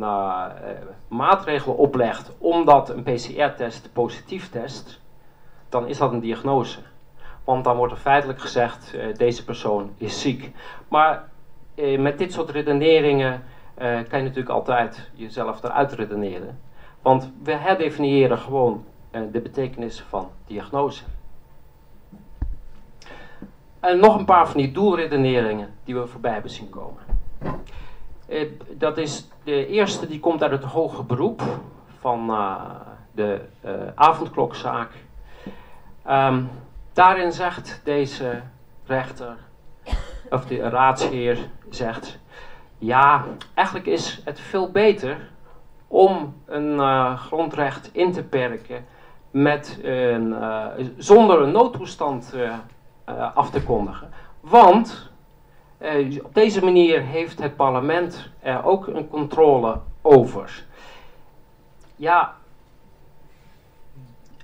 maatregel 1.09 1.73
oplegt 1.73 2.33
omdat 2.39 2.89
een 2.91 3.03
PCR-test 3.03 3.93
positief 3.93 4.51
test, 4.51 5.03
dan 5.75 5.89
is 5.89 5.99
dat 5.99 6.13
een 6.13 6.21
diagnose. 6.21 6.79
Want 7.45 7.65
dan 7.65 7.77
wordt 7.77 7.93
er 7.93 7.99
feitelijk 7.99 8.41
gezegd, 8.41 8.97
deze 9.17 9.45
persoon 9.45 9.91
is 9.97 10.21
ziek. 10.21 10.51
Maar 10.89 11.29
eh, 11.75 12.01
met 12.01 12.19
dit 12.19 12.33
soort 12.33 12.51
redeneringen 12.51 13.43
eh, 13.75 13.89
kan 14.09 14.19
je 14.19 14.25
natuurlijk 14.25 14.49
altijd 14.49 15.11
jezelf 15.15 15.63
eruit 15.63 15.93
redeneren. 15.93 16.61
Want 17.03 17.33
we 17.43 17.53
herdefiniëren 17.53 18.39
gewoon 18.39 18.85
eh, 19.11 19.21
de 19.33 19.41
betekenis 19.41 20.01
van 20.09 20.31
diagnose. 20.47 21.05
En 23.81 23.99
nog 23.99 24.19
een 24.19 24.25
paar 24.25 24.49
van 24.49 24.61
die 24.61 24.73
doelredeneringen 24.73 25.75
die 25.85 25.95
we 25.95 26.07
voorbij 26.07 26.33
hebben 26.33 26.51
zien 26.51 26.71
komen. 26.71 27.03
Eh, 28.27 28.49
dat 28.71 28.99
is 28.99 29.29
de 29.45 29.67
eerste 29.67 30.07
die 30.07 30.21
komt 30.21 30.43
uit 30.43 30.53
het 30.53 30.65
hoge 30.65 31.03
beroep 31.03 31.43
van 32.01 32.27
de 33.13 33.41
avondklokzaak. 33.95 34.91
Um, 36.11 36.51
daarin 36.93 37.33
zegt 37.33 37.81
deze 37.85 38.43
rechter 38.87 39.37
of 40.31 40.47
de 40.47 40.69
raadsheer 40.69 41.39
zegt, 41.71 42.19
ja, 42.79 43.25
eigenlijk 43.55 43.87
is 43.87 44.21
het 44.25 44.41
veel 44.41 44.71
beter 44.71 45.31
om 45.89 46.35
een 46.47 46.75
uh, 46.75 47.19
grondrecht 47.19 47.91
in 47.93 48.13
te 48.13 48.23
perken 48.23 48.87
met 49.31 49.79
een, 49.83 50.29
uh, 50.29 50.67
zonder 50.97 51.43
een 51.43 51.53
noodtoestand 51.53 52.33
uh, 52.37 52.55
af 53.35 53.51
te 53.51 53.63
kondigen. 53.63 54.11
Want 54.41 55.13
op 56.23 56.35
deze 56.35 56.65
manier 56.65 57.03
heeft 57.03 57.43
het 57.43 57.57
parlement 57.57 58.31
er 58.41 58.65
ook 58.65 58.87
een 58.87 59.09
controle 59.09 59.81
over. 60.03 60.65
Ja, 61.97 62.35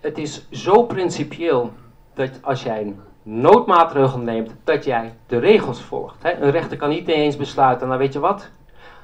het 0.00 0.18
is 0.18 0.50
zo 0.50 0.82
principieel 0.82 1.72
dat 2.14 2.30
als 2.42 2.62
jij 2.62 2.80
een 2.80 3.00
noodmaatregel 3.22 4.18
neemt, 4.18 4.54
dat 4.64 4.84
jij 4.84 5.14
de 5.26 5.38
regels 5.38 5.80
volgt. 5.80 6.24
Een 6.24 6.50
rechter 6.50 6.76
kan 6.76 6.88
niet 6.88 7.08
ineens 7.08 7.36
besluiten, 7.36 7.86
nou 7.86 7.98
weet 7.98 8.12
je 8.12 8.18
wat, 8.18 8.50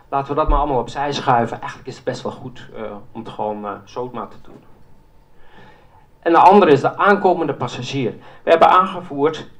laten 0.08 0.28
we 0.28 0.34
dat 0.34 0.48
maar 0.48 0.58
allemaal 0.58 0.78
opzij 0.78 1.12
schuiven. 1.12 1.58
Eigenlijk 1.58 1.88
is 1.88 1.94
het 1.94 2.04
best 2.04 2.22
wel 2.22 2.32
goed 2.32 2.68
uh, 2.76 2.82
om 3.12 3.20
het 3.20 3.28
gewoon 3.28 3.64
uh, 3.64 3.72
te 3.84 4.36
doen. 4.42 4.62
En 6.18 6.32
de 6.32 6.38
andere 6.38 6.70
is 6.70 6.80
de 6.80 6.96
aankomende 6.96 7.54
passagier. 7.54 8.14
We 8.42 8.50
hebben 8.50 8.68
aangevoerd 8.68 9.50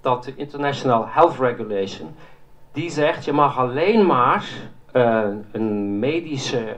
dat 0.00 0.24
de 0.24 0.34
International 0.36 1.06
Health 1.08 1.38
Regulation, 1.38 2.14
die 2.72 2.90
zegt 2.90 3.24
je 3.24 3.32
mag 3.32 3.58
alleen 3.58 4.06
maar 4.06 4.44
uh, 4.92 5.24
een 5.52 5.98
medische 5.98 6.76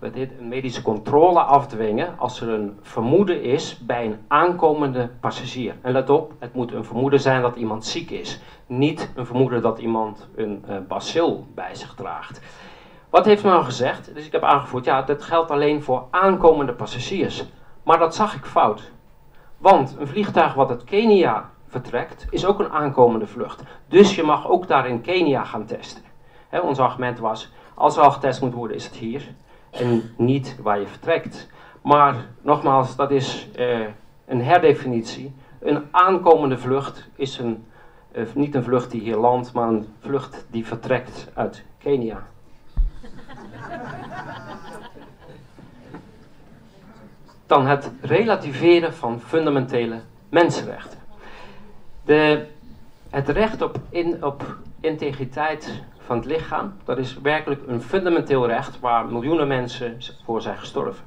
wat 0.00 0.14
dit, 0.14 0.30
een 0.38 0.48
medische 0.48 0.82
controle 0.82 1.40
afdwingen 1.40 2.18
als 2.18 2.40
er 2.40 2.48
een 2.48 2.78
vermoeden 2.82 3.42
is 3.42 3.78
bij 3.78 4.04
een 4.04 4.18
aankomende 4.28 5.10
passagier. 5.20 5.74
En 5.82 5.92
let 5.92 6.10
op, 6.10 6.32
het 6.38 6.54
moet 6.54 6.72
een 6.72 6.84
vermoeden 6.84 7.20
zijn 7.20 7.42
dat 7.42 7.56
iemand 7.56 7.84
ziek 7.84 8.10
is. 8.10 8.40
Niet 8.66 9.12
een 9.14 9.26
vermoeden 9.26 9.62
dat 9.62 9.78
iemand 9.78 10.28
een 10.34 10.64
uh, 10.68 10.76
bacil 10.88 11.46
bij 11.54 11.74
zich 11.74 11.94
draagt. 11.94 12.40
Wat 13.10 13.24
heeft 13.24 13.44
men 13.44 13.52
al 13.52 13.64
gezegd? 13.64 14.14
Dus 14.14 14.26
ik 14.26 14.32
heb 14.32 14.42
aangevoerd, 14.42 14.84
ja, 14.84 15.02
dat 15.02 15.22
geldt 15.22 15.50
alleen 15.50 15.82
voor 15.82 16.06
aankomende 16.10 16.72
passagiers. 16.72 17.44
Maar 17.82 17.98
dat 17.98 18.14
zag 18.14 18.34
ik 18.34 18.44
fout. 18.44 18.90
Want 19.58 19.96
een 19.98 20.06
vliegtuig 20.06 20.54
wat 20.54 20.70
uit 20.70 20.84
Kenia 20.84 21.50
vertrekt, 21.68 22.26
is 22.30 22.46
ook 22.46 22.58
een 22.58 22.70
aankomende 22.70 23.26
vlucht. 23.26 23.62
Dus 23.88 24.14
je 24.14 24.22
mag 24.22 24.48
ook 24.48 24.68
daar 24.68 24.88
in 24.88 25.00
Kenia 25.00 25.44
gaan 25.44 25.66
testen. 25.66 26.02
ons 26.62 26.78
argument 26.78 27.18
was, 27.18 27.52
als 27.74 27.96
er 27.96 28.02
al 28.02 28.10
getest 28.10 28.40
moet 28.40 28.54
worden, 28.54 28.76
is 28.76 28.84
het 28.84 28.94
hier. 28.94 29.34
En 29.70 30.14
niet 30.16 30.56
waar 30.62 30.80
je 30.80 30.86
vertrekt. 30.86 31.48
Maar 31.82 32.26
nogmaals, 32.42 32.96
dat 32.96 33.10
is 33.10 33.48
uh, 33.58 33.86
een 34.26 34.42
herdefinitie. 34.42 35.34
Een 35.60 35.84
aankomende 35.90 36.58
vlucht 36.58 37.08
is 37.14 37.38
een, 37.38 37.66
uh, 38.12 38.26
niet 38.34 38.54
een 38.54 38.64
vlucht 38.64 38.90
die 38.90 39.00
hier 39.00 39.16
landt, 39.16 39.52
maar 39.52 39.68
een 39.68 39.88
vlucht 40.00 40.46
die 40.50 40.66
vertrekt 40.66 41.28
uit 41.34 41.64
Kenia. 41.78 42.26
Dan 47.46 47.66
het 47.66 47.90
relativeren 48.00 48.94
van 48.94 49.20
fundamentele 49.20 50.00
mensenrechten. 50.28 50.98
De, 52.04 52.46
het 53.10 53.28
recht 53.28 53.62
op, 53.62 53.78
in, 53.88 54.24
op 54.24 54.56
integriteit 54.80 55.82
van 56.10 56.18
het 56.18 56.28
lichaam, 56.28 56.74
dat 56.84 56.98
is 56.98 57.20
werkelijk 57.20 57.62
een 57.66 57.82
fundamenteel 57.82 58.46
recht 58.46 58.80
waar 58.80 59.06
miljoenen 59.06 59.48
mensen 59.48 59.96
voor 60.24 60.42
zijn 60.42 60.58
gestorven. 60.58 61.04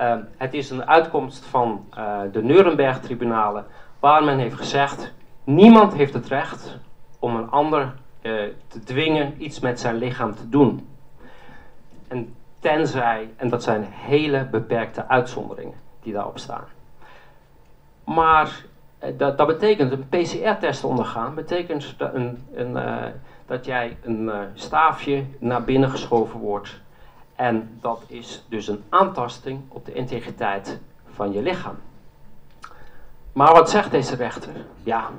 Uh, 0.00 0.14
het 0.36 0.54
is 0.54 0.70
een 0.70 0.86
uitkomst 0.86 1.44
van 1.44 1.84
uh, 1.98 2.20
de 2.32 2.42
Nuremberg-tribunalen, 2.42 3.66
waar 4.00 4.24
men 4.24 4.38
heeft 4.38 4.56
gezegd: 4.56 5.12
niemand 5.44 5.94
heeft 5.94 6.14
het 6.14 6.28
recht 6.28 6.78
om 7.18 7.36
een 7.36 7.50
ander 7.50 7.82
uh, 8.22 8.42
te 8.68 8.84
dwingen 8.84 9.42
iets 9.42 9.60
met 9.60 9.80
zijn 9.80 9.96
lichaam 9.96 10.34
te 10.34 10.48
doen. 10.48 10.88
En 12.08 12.34
tenzij, 12.58 13.30
en 13.36 13.48
dat 13.48 13.62
zijn 13.62 13.82
hele 13.90 14.44
beperkte 14.50 15.08
uitzonderingen 15.08 15.78
die 16.02 16.12
daarop 16.12 16.38
staan. 16.38 16.64
Maar 18.04 18.64
dat, 19.16 19.38
dat, 19.38 19.46
betekent 19.46 19.92
een 19.92 20.08
PCR-test 20.08 20.84
ondergaan, 20.84 21.34
betekent 21.34 21.94
een, 21.98 22.46
een, 22.54 22.76
dat 23.48 23.64
jij 23.64 23.96
een 24.02 24.30
staafje 24.54 25.24
naar 25.38 25.64
binnen 25.64 25.90
geschoven 25.90 26.40
wordt 26.40 26.80
en 27.38 27.78
dat 27.80 28.02
is 28.06 28.44
dus 28.48 28.68
een 28.68 28.84
aantasting 28.88 29.60
op 29.68 29.84
de 29.84 29.92
integriteit 29.92 30.80
van 31.06 31.32
je 31.32 31.42
lichaam. 31.42 31.76
Maar 33.32 33.52
wat 33.52 33.70
zegt 33.70 33.90
deze 33.90 34.16
rechter? 34.16 34.52
Ja, 34.82 35.10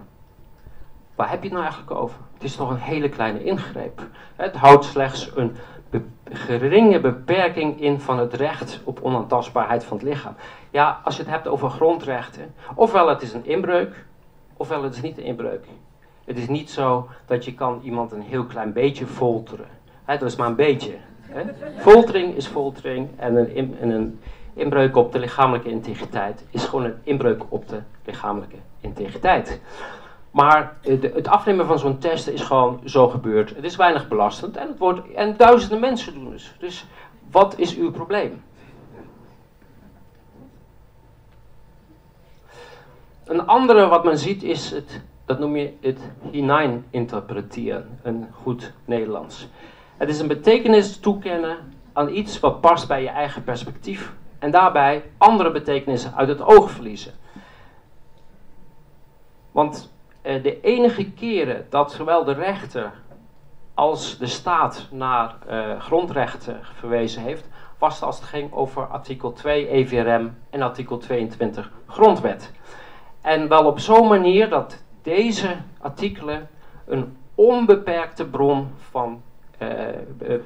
waar 1.16 1.30
heb 1.30 1.40
je 1.40 1.46
het 1.46 1.58
nou 1.58 1.64
eigenlijk 1.64 2.00
over? 2.00 2.20
Het 2.34 2.44
is 2.44 2.56
toch 2.56 2.70
een 2.70 2.78
hele 2.78 3.10
kleine 3.10 3.44
ingreep. 3.44 4.02
Het 4.36 4.56
houdt 4.56 4.86
slechts 4.86 5.32
een 5.36 5.56
geringe 6.32 7.00
beperking 7.00 7.82
in 7.82 8.00
van 8.00 8.20
het 8.20 8.34
recht 8.34 8.82
op 8.84 9.00
onaantastbaarheid 9.02 9.84
van 9.84 9.98
het 9.98 10.06
lichaam. 10.06 10.36
Ja, 10.70 11.02
als 11.04 11.16
je 11.16 11.22
het 11.22 11.32
hebt 11.32 11.48
over 11.48 11.70
grondrechten, 11.70 12.54
ofwel 12.76 13.08
het 13.08 13.22
is 13.22 13.34
een 13.34 13.46
inbreuk, 13.46 14.06
ofwel 14.58 14.84
het 14.84 14.96
is 14.96 15.02
niet 15.02 15.18
een 15.18 15.24
inbreuk. 15.24 15.66
Het 16.30 16.38
is 16.38 16.48
niet 16.48 16.70
zo 16.70 17.08
dat 17.26 17.46
je 17.46 17.54
kan 17.54 17.82
iemand 17.84 18.12
een 18.12 18.22
heel 18.22 18.46
klein 18.46 18.74
beetje 18.74 19.06
folteren. 19.06 19.68
dat 20.06 20.22
is 20.22 20.36
maar 20.36 20.48
een 20.48 20.56
beetje. 20.56 20.94
Foltering 21.78 22.36
is 22.36 22.48
foltering 22.48 23.10
en 23.16 23.36
een, 23.58 23.78
een 23.82 24.20
inbreuk 24.54 24.96
op 24.96 25.12
de 25.12 25.20
lichamelijke 25.20 25.70
integriteit 25.70 26.46
is 26.50 26.64
gewoon 26.64 26.86
een 26.86 26.96
inbreuk 27.04 27.44
op 27.50 27.68
de 27.68 27.82
lichamelijke 28.06 28.56
integriteit. 28.82 29.62
Maar 30.32 30.78
het 30.82 31.28
afnemen 31.28 31.66
van 31.66 31.80
zo'n 31.80 31.98
test 31.98 32.28
is 32.28 32.42
gewoon 32.42 32.82
zo 32.86 33.08
gebeurd. 33.08 33.56
Het 33.56 33.64
is 33.64 33.76
weinig 33.76 34.08
belastend 34.08 34.58
en, 34.58 34.68
het 34.68 34.78
wordt, 34.78 35.12
en 35.14 35.38
duizenden 35.38 35.80
mensen 35.80 36.14
doen 36.14 36.32
het. 36.32 36.54
Dus 36.60 36.86
wat 37.32 37.58
is 37.58 37.78
uw 37.78 37.92
probleem? 37.92 38.44
Een 43.26 43.48
andere 43.48 43.88
wat 43.88 44.04
men 44.04 44.18
ziet 44.18 44.44
is 44.44 44.72
het, 44.72 45.02
dat 45.30 45.40
noem 45.40 45.56
je 45.56 45.74
het 45.82 46.00
hinein 46.32 46.86
interpreteren, 46.90 48.00
een 48.04 48.28
goed 48.32 48.74
Nederlands. 48.86 49.48
Het 49.98 50.10
is 50.10 50.20
een 50.20 50.28
betekenis 50.28 51.00
toekennen 51.00 51.58
aan 51.94 52.10
iets 52.10 52.40
wat 52.40 52.62
past 52.62 52.88
bij 52.88 53.02
je 53.02 53.10
eigen 53.10 53.44
perspectief 53.44 54.14
en 54.40 54.52
daarbij 54.52 55.04
andere 55.18 55.52
betekenissen 55.52 56.16
uit 56.16 56.28
het 56.28 56.42
oog 56.42 56.72
verliezen. 56.72 57.14
Want 59.52 59.94
eh, 60.22 60.44
de 60.44 60.62
enige 60.62 61.12
keren 61.12 61.66
dat 61.70 61.92
zowel 61.92 62.24
de 62.24 62.34
rechter 62.34 62.92
als 63.74 64.18
de 64.18 64.28
staat 64.28 64.88
naar 64.92 65.36
eh, 65.48 65.80
grondrechten 65.80 66.60
verwezen 66.74 67.22
heeft, 67.22 67.48
was 67.78 68.02
als 68.02 68.16
het 68.16 68.26
ging 68.26 68.54
over 68.54 68.88
artikel 68.88 69.34
2 69.34 69.68
EVRM 69.70 70.38
en 70.50 70.62
artikel 70.62 70.98
22 70.98 71.72
Grondwet. 71.88 72.52
En 73.22 73.48
wel 73.48 73.66
op 73.66 73.80
zo'n 73.80 74.08
manier 74.08 74.50
dat 74.50 74.88
deze 75.02 75.58
artikelen 75.82 76.50
een 76.86 77.18
onbeperkte 77.36 78.26
bron 78.26 78.68
van 78.90 79.22
eh, 79.58 79.90
eh, 79.90 79.96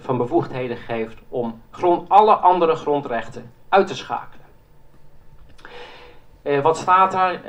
van 0.01 0.17
bevoegdheden 0.17 0.77
geeft 0.77 1.17
om 1.29 1.61
grond, 1.71 2.09
alle 2.09 2.33
andere 2.33 2.75
grondrechten 2.75 3.51
uit 3.69 3.87
te 3.87 3.95
schakelen. 3.95 4.41
Uh, 6.43 6.61
wat 6.61 6.77
staat 6.77 7.11
daar? 7.11 7.41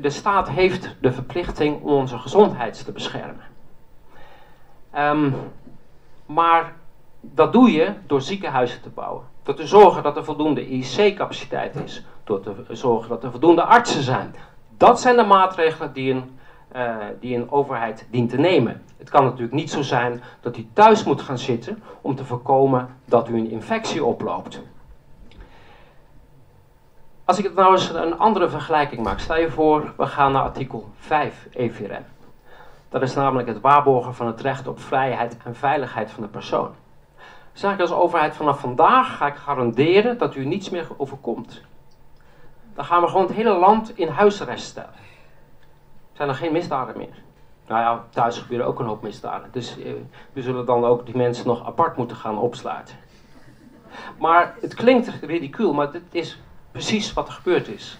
De, 0.00 0.10
staat 0.10 0.48
heeft 0.48 0.96
de 1.00 1.12
verplichting 1.12 1.82
om 1.82 1.92
onze 1.92 2.18
gezondheid 2.18 2.84
te 2.84 2.92
beschermen. 2.92 3.44
Um, 4.96 5.34
maar 6.26 6.74
dat 7.20 7.52
doe 7.52 7.72
je 7.72 7.92
door 8.06 8.20
ziekenhuizen 8.20 8.82
te 8.82 8.88
bouwen. 8.88 9.24
Door 9.42 9.54
te 9.54 9.66
zorgen 9.66 10.02
dat 10.02 10.16
er 10.16 10.24
voldoende 10.24 10.68
IC-capaciteit 10.68 11.76
is. 11.76 12.04
Door 12.24 12.40
te 12.40 12.76
zorgen 12.76 13.08
dat 13.08 13.24
er 13.24 13.30
voldoende 13.30 13.62
artsen 13.62 14.02
zijn. 14.02 14.34
Dat 14.78 15.00
zijn 15.00 15.16
de 15.16 15.24
maatregelen 15.24 15.92
die 15.92 16.12
een 16.12 16.38
uh, 16.76 16.96
die 17.20 17.36
een 17.36 17.50
overheid 17.50 18.06
dient 18.10 18.30
te 18.30 18.38
nemen. 18.38 18.82
Het 18.98 19.10
kan 19.10 19.24
natuurlijk 19.24 19.52
niet 19.52 19.70
zo 19.70 19.82
zijn 19.82 20.22
dat 20.40 20.56
u 20.56 20.68
thuis 20.72 21.04
moet 21.04 21.22
gaan 21.22 21.38
zitten 21.38 21.82
om 22.00 22.14
te 22.14 22.24
voorkomen 22.24 22.88
dat 23.04 23.28
u 23.28 23.36
een 23.36 23.50
infectie 23.50 24.04
oploopt. 24.04 24.62
Als 27.24 27.38
ik 27.38 27.44
het 27.44 27.54
nou 27.54 27.72
eens 27.72 27.88
een 27.88 28.18
andere 28.18 28.48
vergelijking 28.48 29.02
maak, 29.02 29.18
stel 29.18 29.38
je 29.38 29.50
voor, 29.50 29.92
we 29.96 30.06
gaan 30.06 30.32
naar 30.32 30.42
artikel 30.42 30.88
5 30.98 31.48
EVRM. 31.52 32.04
Dat 32.88 33.02
is 33.02 33.14
namelijk 33.14 33.48
het 33.48 33.60
waarborgen 33.60 34.14
van 34.14 34.26
het 34.26 34.40
recht 34.40 34.66
op 34.66 34.80
vrijheid 34.80 35.36
en 35.44 35.54
veiligheid 35.54 36.10
van 36.10 36.22
de 36.22 36.28
persoon. 36.28 36.70
Zeg 37.52 37.72
ik 37.72 37.80
als 37.80 37.92
overheid 37.92 38.36
vanaf 38.36 38.60
vandaag 38.60 39.16
ga 39.16 39.26
ik 39.26 39.34
garanderen 39.34 40.18
dat 40.18 40.34
u 40.34 40.44
niets 40.44 40.70
meer 40.70 40.88
overkomt. 40.96 41.62
Dan 42.78 42.86
gaan 42.86 43.02
we 43.02 43.08
gewoon 43.08 43.26
het 43.26 43.34
hele 43.34 43.58
land 43.58 43.98
in 43.98 44.08
huisarrest 44.08 44.64
stellen 44.64 44.94
zijn 46.18 46.28
er 46.28 46.34
geen 46.34 46.52
misdaden 46.52 46.98
meer. 46.98 47.22
Nou 47.66 47.80
ja, 47.80 48.04
thuis 48.10 48.38
gebeuren 48.38 48.66
ook 48.66 48.78
een 48.78 48.86
hoop 48.86 49.02
misdaden. 49.02 49.48
Dus 49.52 49.78
eh, 49.78 49.92
we 50.32 50.42
zullen 50.42 50.66
dan 50.66 50.84
ook 50.84 51.06
die 51.06 51.16
mensen 51.16 51.46
nog 51.46 51.66
apart 51.66 51.96
moeten 51.96 52.16
gaan 52.16 52.38
opsluiten. 52.38 52.96
Maar 54.18 54.54
het 54.60 54.74
klinkt 54.74 55.08
ridicuul, 55.20 55.72
maar 55.72 55.90
dit 55.90 56.02
is 56.10 56.40
precies 56.70 57.12
wat 57.12 57.26
er 57.26 57.32
gebeurd 57.32 57.68
is. 57.68 57.98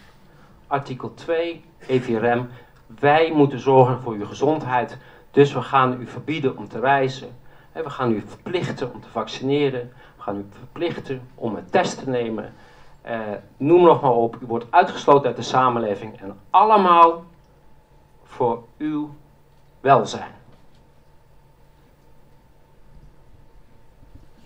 Artikel 0.66 1.14
2, 1.14 1.64
EVRM. 1.86 2.48
Wij 2.86 3.32
moeten 3.34 3.60
zorgen 3.60 4.00
voor 4.00 4.12
uw 4.12 4.26
gezondheid. 4.26 4.98
Dus 5.30 5.52
we 5.52 5.62
gaan 5.62 6.00
u 6.00 6.06
verbieden 6.06 6.56
om 6.56 6.68
te 6.68 6.80
reizen. 6.80 7.36
We 7.72 7.90
gaan 7.90 8.12
u 8.12 8.22
verplichten 8.26 8.92
om 8.92 9.00
te 9.00 9.08
vaccineren. 9.08 9.92
We 10.16 10.22
gaan 10.22 10.36
u 10.36 10.46
verplichten 10.50 11.20
om 11.34 11.56
een 11.56 11.70
test 11.70 11.98
te 11.98 12.10
nemen. 12.10 12.54
Uh, 13.08 13.20
noem 13.56 13.82
nog 13.82 14.00
maar 14.00 14.12
op. 14.12 14.36
U 14.40 14.46
wordt 14.46 14.66
uitgesloten 14.70 15.26
uit 15.26 15.36
de 15.36 15.42
samenleving. 15.42 16.20
En 16.20 16.40
allemaal 16.50 17.24
voor 18.24 18.64
uw 18.78 19.10
welzijn. 19.80 20.32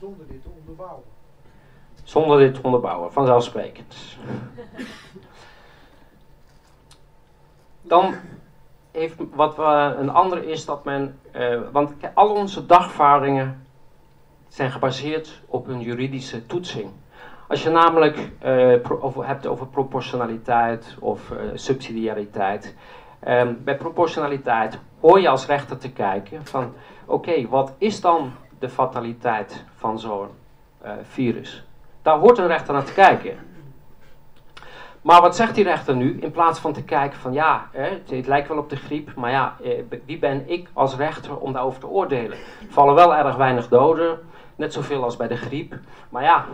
Zonder 0.01 0.27
dit 0.27 0.43
te 0.43 0.49
onderbouwen. 0.59 1.05
Zonder 2.03 2.39
dit 2.39 2.55
te 2.55 2.63
onderbouwen, 2.63 3.13
vanzelfsprekend. 3.13 3.97
Dan 7.83 8.15
heeft 8.91 9.17
wat 9.35 9.57
we, 9.57 9.95
een 9.99 10.11
andere 10.11 10.47
is 10.47 10.65
dat 10.65 10.85
men, 10.85 11.19
uh, 11.37 11.61
want 11.73 11.93
al 12.15 12.35
onze 12.35 12.67
dagvaringen 12.67 13.67
zijn 14.49 14.71
gebaseerd 14.71 15.41
op 15.47 15.67
een 15.67 15.81
juridische 15.81 16.47
toetsing. 16.47 16.91
Als 17.49 17.63
je 17.63 17.71
namelijk 17.71 18.31
over, 19.01 19.27
hebt 19.27 19.47
over 19.47 19.67
proportionaliteit 19.67 20.97
of 21.01 21.31
uh, 21.31 21.39
subsidiariteit, 21.55 22.75
Um, 23.29 23.61
bij 23.65 23.77
proportionaliteit 23.77 24.79
hoor 25.01 25.21
je 25.21 25.29
als 25.29 25.47
rechter 25.47 25.79
te 25.79 25.93
kijken 25.93 26.47
van 26.47 26.75
oké, 27.05 27.49
wat 27.49 27.75
is 27.79 28.01
dan 28.01 28.33
de 28.59 28.69
fataliteit 28.69 29.65
van 29.77 29.99
zo'n 29.99 30.29
uh, 30.85 30.91
virus? 31.03 31.65
Daar 32.03 32.19
hoort 32.19 32.39
een 32.39 32.47
rechter 32.47 32.75
naar 32.75 32.85
te 32.85 32.93
kijken. 32.93 33.37
Maar 35.03 35.21
wat 35.21 35.37
zegt 35.37 35.55
die 35.55 35.65
rechter 35.65 35.97
nu? 35.97 36.19
In 36.21 36.31
plaats 36.31 36.59
van 36.59 36.73
te 36.73 36.85
kijken 36.85 37.19
van 37.19 37.33
ja, 37.33 37.69
hè, 37.73 37.89
het, 38.07 38.27
lijkt 38.27 38.49
wel 38.49 38.59
op 38.59 38.71
de 38.71 38.77
griep, 38.77 39.15
maar 39.15 39.31
ja, 39.31 39.57
eh, 39.63 39.83
wie 40.05 40.19
ben 40.19 40.51
ik 40.51 40.69
als 40.73 40.97
rechter 40.97 41.37
om 41.37 41.53
daarover 41.53 41.81
te 41.81 41.89
oordelen? 41.89 42.39
Er 42.39 42.67
vallen 42.69 42.95
wel 42.95 43.15
erg 43.15 43.37
weinig 43.37 43.69
doden, 43.69 44.19
net 44.57 44.73
zoveel 44.73 45.05
als 45.05 45.17
bij 45.17 45.29
de 45.29 45.37
griep. 45.37 45.75
Maar 46.09 46.23
ja, 46.23 46.45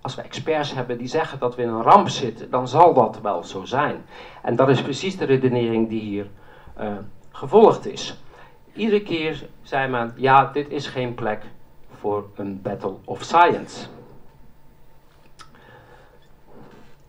als 0.00 0.14
we 0.14 0.22
experts 0.22 0.74
hebben 0.74 0.98
die 0.98 1.06
zeggen 1.06 1.38
dat 1.38 1.54
we 1.54 1.62
in 1.62 1.68
een 1.68 1.82
ramp 1.82 2.08
zitten, 2.08 2.50
dan 2.50 2.68
zal 2.68 2.94
dat 2.94 3.20
wel 3.20 3.44
zo 3.44 3.64
zijn. 3.64 4.04
En 4.42 4.56
dat 4.56 4.68
is 4.68 4.82
precies 4.82 5.16
de 5.16 5.24
redenering 5.24 5.88
die 5.88 6.00
hier 6.00 6.26
uh, 6.80 6.86
gevolgd 7.30 7.86
is. 7.86 8.22
Iedere 8.72 9.02
keer 9.02 9.48
zei 9.62 9.88
men, 9.88 10.12
ja, 10.16 10.50
dit 10.52 10.70
is 10.70 10.86
geen 10.86 11.14
plek 11.14 11.42
voor 12.00 12.24
een 12.34 12.62
battle 12.62 12.94
of 13.04 13.22
science. 13.22 13.86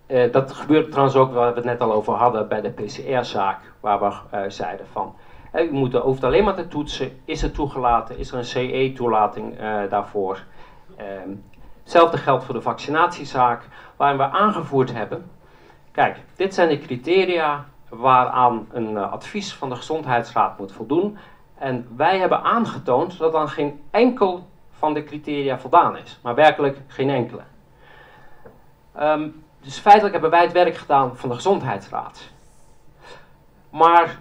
uh, 0.09 0.31
dat 0.31 0.51
gebeurt 0.51 0.89
trouwens 0.89 1.15
ook 1.17 1.33
waar 1.33 1.49
we 1.49 1.55
het 1.55 1.65
net 1.65 1.81
al 1.81 1.93
over 1.93 2.13
hadden 2.13 2.47
bij 2.47 2.61
de 2.61 2.69
PCR-zaak, 2.69 3.59
waar 3.79 3.99
we 3.99 4.37
uh, 4.37 4.43
zeiden 4.47 4.85
van, 4.91 5.15
u 5.53 5.71
moet, 5.71 5.93
hoeft 5.93 6.23
alleen 6.23 6.43
maar 6.43 6.55
te 6.55 6.67
toetsen, 6.67 7.11
is 7.25 7.41
het 7.41 7.53
toegelaten, 7.53 8.17
is 8.17 8.31
er 8.31 8.37
een 8.37 8.45
CE-toelating 8.45 9.57
daarvoor. 9.89 10.43
Ehm, 11.89 11.95
hetzelfde 11.95 12.23
geldt 12.23 12.43
voor 12.45 12.53
de 12.53 12.61
vaccinatiezaak, 12.61 13.67
waarin 13.95 14.17
we 14.17 14.23
aangevoerd 14.23 14.93
hebben, 14.93 15.31
kijk, 15.91 16.17
dit 16.35 16.53
zijn 16.53 16.69
de 16.69 16.79
criteria 16.79 17.65
waaraan 17.89 18.67
een 18.71 18.97
advies 18.97 19.53
van 19.53 19.69
de 19.69 19.75
Gezondheidsraad 19.75 20.59
moet 20.59 20.71
voldoen. 20.71 21.17
En 21.57 21.87
wij 21.95 22.19
hebben 22.19 22.43
aangetoond 22.43 23.17
dat 23.17 23.31
dan 23.31 23.49
geen 23.49 23.81
enkel 23.91 24.47
van 24.71 24.93
de 24.93 25.03
criteria 25.03 25.59
voldaan 25.59 25.97
is, 25.97 26.19
maar 26.23 26.35
werkelijk 26.35 26.77
geen 26.87 27.09
enkele. 27.09 27.41
Um, 28.99 29.43
dus 29.61 29.79
feitelijk 29.79 30.13
hebben 30.13 30.31
wij 30.31 30.43
het 30.43 30.51
werk 30.51 30.75
gedaan 30.75 31.17
van 31.17 31.29
de 31.29 31.35
Gezondheidsraad. 31.35 32.29
Maar 33.69 34.19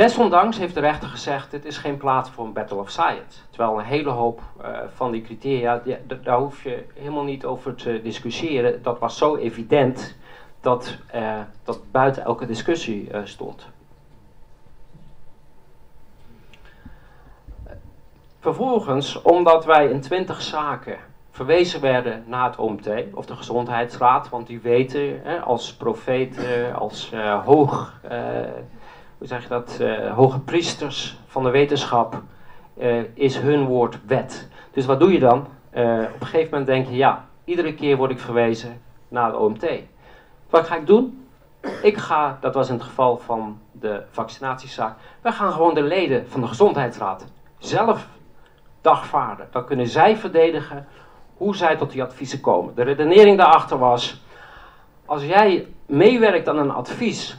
desondanks 0.00 0.58
heeft 0.58 0.74
de 0.74 0.80
rechter 0.80 1.08
gezegd: 1.08 1.50
dit 1.50 1.64
is 1.64 1.78
geen 1.78 1.96
plaats 1.96 2.30
voor 2.30 2.44
een 2.44 2.52
battle 2.52 2.78
of 2.78 2.90
science. 2.90 3.38
Terwijl 3.50 3.78
een 3.78 3.84
hele 3.84 4.10
hoop 4.10 4.40
uh, 4.62 4.78
van 4.94 5.10
die 5.10 5.22
criteria, 5.22 5.82
daar 6.22 6.38
hoef 6.38 6.62
je 6.62 6.84
helemaal 6.94 7.24
niet 7.24 7.44
over 7.44 7.74
te 7.74 8.00
discussiëren. 8.02 8.82
Dat 8.82 8.98
was 8.98 9.18
zo 9.18 9.36
evident 9.36 10.16
dat 10.60 10.96
uh, 11.14 11.38
dat 11.64 11.80
buiten 11.90 12.24
elke 12.24 12.46
discussie 12.46 13.08
uh, 13.12 13.20
stond. 13.24 13.66
Vervolgens, 18.38 19.22
omdat 19.22 19.64
wij 19.64 19.86
in 19.86 20.00
twintig 20.00 20.42
zaken 20.42 20.96
verwezen 21.30 21.80
werden 21.80 22.24
naar 22.26 22.44
het 22.44 22.58
OMT 22.58 22.90
of 23.14 23.26
de 23.26 23.36
Gezondheidsraad, 23.36 24.28
want 24.28 24.46
die 24.46 24.60
weten 24.60 25.20
hè, 25.22 25.40
als 25.40 25.74
profeten, 25.74 26.74
als 26.74 27.12
hoog, 27.44 28.00
hoe 29.20 29.28
zeg 29.28 29.42
je 29.42 29.48
dat, 29.48 29.78
uh, 29.80 30.14
hoge 30.14 30.40
priesters 30.40 31.18
van 31.26 31.42
de 31.42 31.50
wetenschap, 31.50 32.22
is 33.14 33.36
hun 33.36 33.64
woord 33.64 33.98
wet. 34.06 34.48
Dus 34.72 34.86
wat 34.86 35.00
doe 35.00 35.12
je 35.12 35.18
dan? 35.18 35.38
op 35.38 36.20
een 36.20 36.26
gegeven 36.26 36.50
moment 36.50 36.66
denk 36.66 36.86
je, 36.86 36.96
ja, 36.96 37.26
iedere 37.44 37.74
keer 37.74 37.96
word 37.96 38.10
ik 38.10 38.18
verwezen 38.18 38.80
naar 39.08 39.26
het 39.26 39.36
OMT. 39.36 39.66
Wat 40.50 40.66
ga 40.66 40.76
ik 40.76 40.86
doen? 40.86 41.26
Ik 41.82 41.96
ga, 41.96 42.38
dat 42.40 42.54
was 42.54 42.68
in 42.68 42.74
het 42.74 42.82
geval 42.82 43.18
van 43.18 43.58
de 43.72 44.02
vaccinatiezaak, 44.10 44.96
we 45.20 45.32
gaan 45.32 45.52
gewoon 45.52 45.74
de 45.74 45.82
leden 45.82 46.28
van 46.28 46.40
de 46.40 46.46
Gezondheidsraad 46.46 47.26
zelf 47.58 48.08
dagvaarden. 48.80 49.48
Dan 49.50 49.64
kunnen 49.64 49.88
zij 49.88 50.16
verdedigen 50.16 50.86
hoe 51.36 51.56
zij 51.56 51.76
tot 51.76 51.90
die 51.90 52.02
adviezen 52.02 52.40
komen. 52.40 52.74
De 52.74 52.82
redenering 52.82 53.38
daarachter 53.38 53.78
was, 53.78 54.22
als 55.04 55.24
jij 55.24 55.66
meewerkt 55.86 56.48
aan 56.48 56.58
een 56.58 56.70
advies 56.70 57.38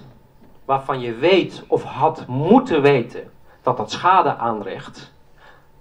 waarvan 0.71 0.99
je 0.99 1.15
weet 1.15 1.63
of 1.67 1.83
had 1.83 2.27
moeten 2.27 2.81
weten 2.81 3.31
dat 3.61 3.77
dat 3.77 3.91
schade 3.91 4.35
aanricht, 4.35 5.13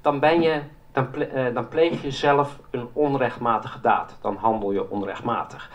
dan, 0.00 0.20
ben 0.20 0.42
je, 0.42 0.60
dan, 0.92 1.14
eh, 1.14 1.54
dan 1.54 1.68
pleeg 1.68 2.02
je 2.02 2.10
zelf 2.10 2.58
een 2.70 2.88
onrechtmatige 2.92 3.80
daad. 3.80 4.18
Dan 4.20 4.36
handel 4.36 4.72
je 4.72 4.90
onrechtmatig. 4.90 5.70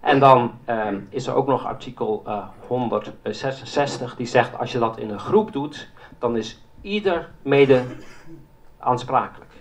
En 0.00 0.18
dan 0.18 0.52
eh, 0.64 0.86
is 1.08 1.26
er 1.26 1.34
ook 1.34 1.46
nog 1.46 1.64
artikel 1.64 2.22
uh, 2.26 2.32
eh, 2.32 2.44
166 2.66 4.16
die 4.16 4.26
zegt 4.26 4.58
als 4.58 4.72
je 4.72 4.78
dat 4.78 4.98
in 4.98 5.10
een 5.10 5.18
groep 5.18 5.52
doet, 5.52 5.90
dan 6.18 6.36
is 6.36 6.62
ieder 6.80 7.30
mede 7.42 7.82
aansprakelijk. 8.78 9.52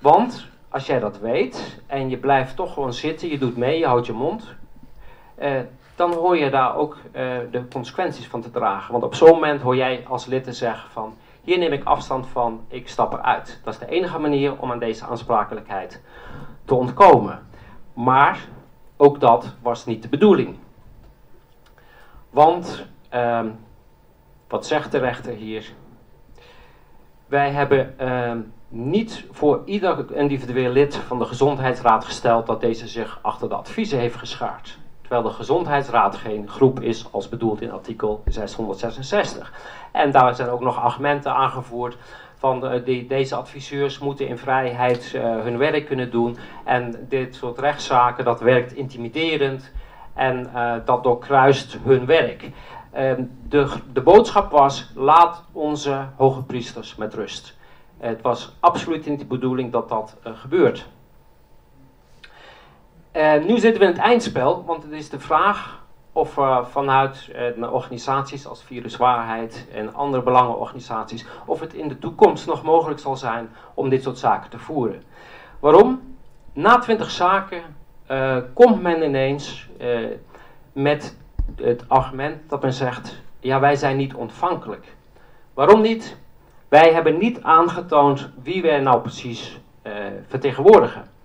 Want 0.00 0.46
als 0.68 0.86
jij 0.86 0.98
dat 0.98 1.18
weet 1.18 1.80
en 1.86 2.10
je 2.10 2.16
blijft 2.16 2.56
toch 2.56 2.72
gewoon 2.72 2.92
zitten, 2.92 3.28
je 3.28 3.38
doet 3.38 3.56
mee, 3.56 3.78
je 3.78 3.86
houdt 3.86 4.06
je 4.06 4.12
mond, 4.12 4.56
eh, 5.38 5.60
dan 5.98 6.12
hoor 6.12 6.36
je 6.36 6.50
daar 6.50 6.76
ook 6.76 6.96
eh, 7.12 7.38
de 7.50 7.68
consequenties 7.72 8.26
van 8.26 8.40
te 8.40 8.50
dragen. 8.50 8.92
Want 8.92 9.04
op 9.04 9.14
zo'n 9.14 9.30
moment 9.30 9.60
hoor 9.60 9.76
jij 9.76 10.04
als 10.08 10.26
lid 10.26 10.44
te 10.44 10.52
zeggen 10.52 10.90
van, 10.90 11.16
hier 11.42 11.58
neem 11.58 11.72
ik 11.72 11.84
afstand 11.84 12.26
van, 12.26 12.64
ik 12.68 12.88
stap 12.88 13.12
eruit. 13.12 13.60
Dat 13.64 13.72
is 13.72 13.80
de 13.80 13.88
enige 13.88 14.18
manier 14.18 14.58
om 14.58 14.70
aan 14.70 14.78
deze 14.78 15.04
aansprakelijkheid 15.04 16.02
te 16.64 16.74
ontkomen. 16.74 17.46
Maar 17.92 18.48
ook 18.96 19.20
dat 19.20 19.54
was 19.62 19.86
niet 19.86 20.02
de 20.02 20.08
bedoeling. 20.08 20.56
Want, 22.30 22.86
ehm, 23.08 23.48
wat 24.48 24.66
zegt 24.66 24.92
de 24.92 24.98
rechter 24.98 25.32
hier? 25.32 25.72
Wij 27.26 27.50
hebben 27.50 27.98
ehm, 27.98 28.40
niet 28.68 29.26
voor 29.30 29.62
ieder 29.64 30.14
individueel 30.14 30.70
lid 30.70 30.96
van 30.96 31.18
de 31.18 31.24
Gezondheidsraad 31.24 32.04
gesteld 32.04 32.46
dat 32.46 32.60
deze 32.60 32.88
zich 32.88 33.18
achter 33.22 33.48
de 33.48 33.54
adviezen 33.54 33.98
heeft 33.98 34.16
geschaard. 34.16 34.78
Terwijl 35.08 35.28
de 35.28 35.34
Gezondheidsraad 35.34 36.16
geen 36.16 36.48
groep 36.48 36.80
is 36.80 37.06
als 37.10 37.28
bedoeld 37.28 37.60
in 37.60 37.72
artikel 37.72 38.22
666. 38.26 39.52
En 39.92 40.10
daar 40.10 40.34
zijn 40.34 40.48
ook 40.48 40.60
nog 40.60 40.78
argumenten 40.78 41.34
aangevoerd 41.34 41.96
van 42.34 42.60
de, 42.60 43.04
deze 43.08 43.34
adviseurs 43.34 43.98
moeten 43.98 44.28
in 44.28 44.38
vrijheid 44.38 45.12
uh, 45.14 45.22
hun 45.22 45.58
werk 45.58 45.86
kunnen 45.86 46.10
doen. 46.10 46.36
En 46.64 47.06
dit 47.08 47.34
soort 47.34 47.58
rechtszaken, 47.58 48.24
dat 48.24 48.40
werkt 48.40 48.72
intimiderend 48.72 49.72
en 50.14 50.50
uh, 50.54 50.74
dat 50.84 51.02
doorkruist 51.02 51.78
hun 51.82 52.06
werk. 52.06 52.42
Uh, 52.42 53.12
de, 53.48 53.72
de 53.92 54.00
boodschap 54.00 54.50
was, 54.50 54.92
laat 54.94 55.44
onze 55.52 56.06
hoge 56.16 56.42
priesters 56.42 56.96
met 56.96 57.14
rust. 57.14 57.56
Het 57.98 58.22
was 58.22 58.56
absoluut 58.60 59.06
niet 59.06 59.18
de 59.18 59.26
bedoeling 59.26 59.72
dat 59.72 59.88
dat 59.88 60.16
uh, 60.26 60.32
gebeurt. 60.34 60.88
En 63.18 63.46
nu 63.46 63.58
zitten 63.58 63.80
we 63.80 63.86
in 63.86 63.92
het 63.92 64.02
eindspel, 64.02 64.64
want 64.64 64.82
het 64.82 64.92
is 64.92 65.08
de 65.08 65.20
vraag 65.20 65.82
of 66.12 66.36
uh, 66.36 66.64
vanuit 66.64 67.30
uh, 67.58 67.72
organisaties 67.72 68.46
als 68.46 68.62
Viruswaarheid 68.62 69.66
en 69.72 69.94
andere 69.94 70.22
belangenorganisaties, 70.22 71.26
of 71.46 71.60
het 71.60 71.74
in 71.74 71.88
de 71.88 71.98
toekomst 71.98 72.46
nog 72.46 72.62
mogelijk 72.62 73.00
zal 73.00 73.16
zijn 73.16 73.50
om 73.74 73.88
dit 73.88 74.02
soort 74.02 74.18
zaken 74.18 74.50
te 74.50 74.58
voeren. 74.58 75.02
Waarom? 75.60 76.16
Na 76.52 76.78
twintig 76.78 77.10
zaken 77.10 77.62
komt 78.54 78.82
men 78.82 79.02
ineens 79.02 79.68
met 80.72 81.16
het 81.56 81.84
argument 81.88 82.50
dat 82.50 82.62
men 82.62 82.72
zegt, 82.72 83.22
ja 83.40 83.60
wij 83.60 83.76
zijn 83.76 83.96
niet 83.96 84.14
ontvankelijk. 84.14 84.96
Waarom 85.54 85.80
niet? 85.80 86.16
Wij 86.68 86.92
hebben 86.92 87.18
niet 87.18 87.42
aangetoond 87.42 88.30
wie 88.42 88.62
wij 88.62 88.80
nou 88.80 89.00
precies 89.00 89.60
vertegenwoordigen. 90.28 91.16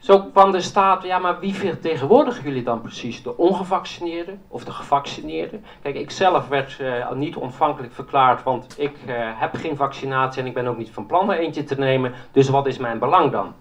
Zo 0.00 0.22
kwam 0.22 0.50
de 0.50 0.60
staat, 0.60 1.02
ja 1.02 1.18
maar 1.18 1.40
wie 1.40 1.54
vertegenwoordigen 1.54 2.42
jullie 2.42 2.62
dan 2.62 2.80
precies? 2.80 3.22
De 3.22 3.36
ongevaccineerden 3.36 4.42
of 4.48 4.64
de 4.64 4.70
gevaccineerden? 4.70 5.64
Kijk, 5.82 5.94
ik 5.94 6.10
zelf 6.10 6.48
werd 6.48 6.78
uh, 6.80 7.12
niet 7.12 7.36
ontvankelijk 7.36 7.92
verklaard, 7.92 8.42
want 8.42 8.74
ik 8.78 8.96
uh, 9.06 9.14
heb 9.34 9.54
geen 9.54 9.76
vaccinatie 9.76 10.40
en 10.40 10.46
ik 10.46 10.54
ben 10.54 10.66
ook 10.66 10.76
niet 10.76 10.90
van 10.90 11.06
plan 11.06 11.32
er 11.32 11.38
eentje 11.38 11.64
te 11.64 11.74
nemen. 11.74 12.12
Dus 12.32 12.48
wat 12.48 12.66
is 12.66 12.78
mijn 12.78 12.98
belang 12.98 13.32
dan? 13.32 13.54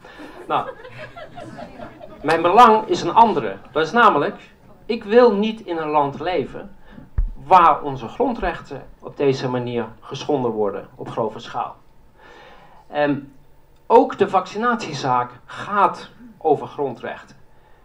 Nou, 0.48 0.70
mijn 2.22 2.42
belang 2.42 2.86
is 2.86 3.02
een 3.02 3.14
andere. 3.14 3.58
Dat 3.72 3.86
is 3.86 3.92
namelijk, 3.92 4.36
ik 4.86 5.04
wil 5.04 5.34
niet 5.34 5.62
in 5.62 5.78
een 5.78 5.90
land 5.90 6.20
leven 6.20 6.76
waar 7.46 7.82
onze 7.82 8.08
grondrechten 8.08 8.86
op 9.00 9.18
deze 9.18 9.50
manier 9.50 9.88
geschonden 10.00 10.52
worden 10.52 10.88
op 10.96 11.10
grove 11.10 11.40
schaal. 11.40 11.76
En 12.88 13.34
ook 13.88 14.18
de 14.18 14.30
vaccinatiezaak 14.30 15.32
gaat 15.46 16.10
over 16.42 16.68
grondrechten. 16.68 17.36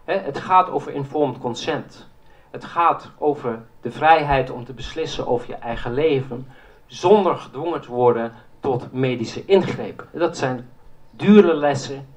Het 0.03 0.39
gaat 0.39 0.69
over 0.69 0.93
informed 0.93 1.39
consent. 1.39 2.09
Het 2.51 2.65
gaat 2.65 3.11
over 3.17 3.65
de 3.81 3.91
vrijheid 3.91 4.49
om 4.49 4.65
te 4.65 4.73
beslissen 4.73 5.27
over 5.27 5.47
je 5.47 5.55
eigen 5.55 5.93
leven 5.93 6.47
zonder 6.85 7.37
gedwongen 7.37 7.81
te 7.81 7.91
worden 7.91 8.33
tot 8.59 8.91
medische 8.91 9.45
ingrepen. 9.45 10.07
Dat 10.11 10.37
zijn 10.37 10.69
dure 11.11 11.53
lessen 11.53 12.07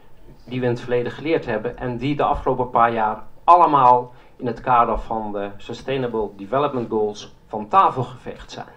die 0.45 0.61
we 0.61 0.67
in 0.67 0.73
het 0.73 0.81
verleden 0.81 1.13
geleerd 1.13 1.47
hebben 1.47 1.79
en 1.79 1.97
die 1.97 2.17
de 2.17 2.23
afgelopen 2.23 2.71
paar 2.71 2.93
jaar 2.93 3.23
allemaal 3.45 4.13
in 4.37 4.47
het 4.47 4.61
kader 4.61 4.99
van 4.99 5.33
de 5.33 5.51
Sustainable 5.57 6.29
Development 6.37 6.91
Goals 6.91 7.35
van 7.47 7.69
tafel 7.69 8.03
geveegd 8.03 8.51
zijn. 8.51 8.77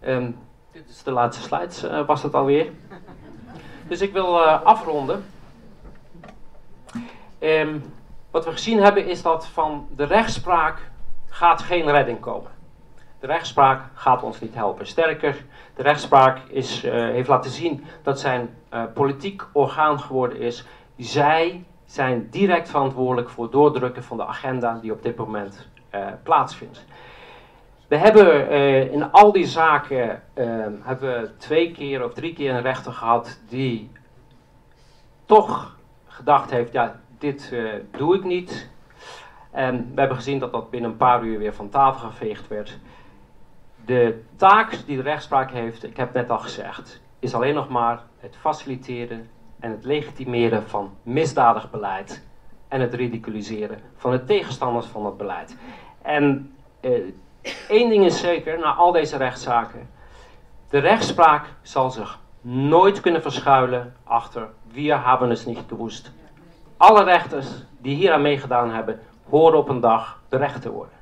Um, 0.00 0.38
dit 0.72 0.88
is 0.88 1.02
de 1.02 1.10
laatste 1.10 1.42
slide, 1.42 1.98
uh, 1.98 2.06
was 2.06 2.22
het 2.22 2.34
alweer. 2.34 2.72
Dus 3.88 4.00
ik 4.00 4.12
wil 4.12 4.40
uh, 4.40 4.62
afronden. 4.62 5.24
Um, 7.40 7.92
wat 8.30 8.44
we 8.44 8.50
gezien 8.50 8.82
hebben 8.82 9.06
is 9.06 9.22
dat 9.22 9.46
van 9.46 9.88
de 9.96 10.04
rechtspraak 10.04 10.90
gaat 11.26 11.62
geen 11.62 11.90
redding 11.90 12.20
komen. 12.20 12.50
De 13.20 13.26
rechtspraak 13.26 13.82
gaat 13.94 14.22
ons 14.22 14.40
niet 14.40 14.54
helpen. 14.54 14.86
Sterker, 14.86 15.44
de 15.76 15.82
rechtspraak 15.82 16.38
is, 16.48 16.84
uh, 16.84 16.92
heeft 16.92 17.28
laten 17.28 17.50
zien 17.50 17.84
dat 18.02 18.20
zijn 18.20 18.54
politiek 18.94 19.42
orgaan 19.52 20.00
geworden 20.00 20.40
is. 20.40 20.64
Zij 20.96 21.64
zijn 21.84 22.28
direct 22.30 22.70
verantwoordelijk 22.70 23.30
voor 23.30 23.44
het 23.44 23.52
doordrukken 23.52 24.04
van 24.04 24.16
de 24.16 24.26
agenda 24.26 24.78
die 24.82 24.92
op 24.92 25.02
dit 25.02 25.16
moment 25.16 25.68
uh, 25.94 26.06
plaatsvindt. 26.22 26.84
We 27.88 27.96
hebben 27.96 28.52
uh, 28.52 28.92
in 28.92 29.12
al 29.12 29.32
die 29.32 29.46
zaken 29.46 30.22
uh, 30.34 30.66
hebben 30.80 31.20
we 31.20 31.36
twee 31.36 31.72
keer 31.72 32.04
of 32.04 32.12
drie 32.12 32.34
keer 32.34 32.54
een 32.54 32.62
rechter 32.62 32.92
gehad 32.92 33.40
die 33.48 33.90
toch 35.24 35.76
gedacht 36.06 36.50
heeft, 36.50 36.72
ja, 36.72 37.00
dit 37.18 37.50
uh, 37.52 37.72
doe 37.90 38.16
ik 38.16 38.24
niet. 38.24 38.70
En 39.50 39.90
we 39.94 40.00
hebben 40.00 40.16
gezien 40.16 40.38
dat 40.38 40.52
dat 40.52 40.70
binnen 40.70 40.90
een 40.90 40.96
paar 40.96 41.24
uur 41.24 41.38
weer 41.38 41.54
van 41.54 41.68
tafel 41.68 42.08
geveegd 42.08 42.48
werd. 42.48 42.78
De 43.84 44.22
taak 44.36 44.78
die 44.86 44.96
de 44.96 45.02
rechtspraak 45.02 45.50
heeft, 45.50 45.84
ik 45.84 45.96
heb 45.96 46.12
net 46.12 46.30
al 46.30 46.38
gezegd, 46.38 47.00
is 47.18 47.34
alleen 47.34 47.54
nog 47.54 47.68
maar 47.68 48.02
het 48.18 48.36
faciliteren 48.36 49.28
en 49.60 49.70
het 49.70 49.84
legitimeren 49.84 50.68
van 50.68 50.94
misdadig 51.02 51.70
beleid 51.70 52.26
en 52.68 52.80
het 52.80 52.94
ridiculiseren 52.94 53.78
van 53.96 54.10
de 54.10 54.24
tegenstanders 54.24 54.86
van 54.86 55.06
het 55.06 55.16
beleid. 55.16 55.56
En 56.02 56.54
eh, 56.80 56.90
één 57.68 57.88
ding 57.88 58.04
is 58.04 58.20
zeker, 58.20 58.58
na 58.58 58.74
al 58.74 58.92
deze 58.92 59.16
rechtszaken, 59.16 59.90
de 60.70 60.78
rechtspraak 60.78 61.46
zal 61.62 61.90
zich 61.90 62.18
nooit 62.40 63.00
kunnen 63.00 63.22
verschuilen 63.22 63.96
achter 64.04 64.48
wir 64.74 64.94
haben 64.94 65.30
es 65.30 65.46
niet 65.46 65.58
gewusst. 65.68 66.12
Alle 66.76 67.04
rechters 67.04 67.46
die 67.78 67.94
hier 67.94 68.12
aan 68.12 68.22
meegedaan 68.22 68.70
hebben, 68.70 69.00
horen 69.28 69.58
op 69.58 69.68
een 69.68 69.80
dag 69.80 70.20
berecht 70.28 70.62
te 70.62 70.70
worden. 70.70 70.94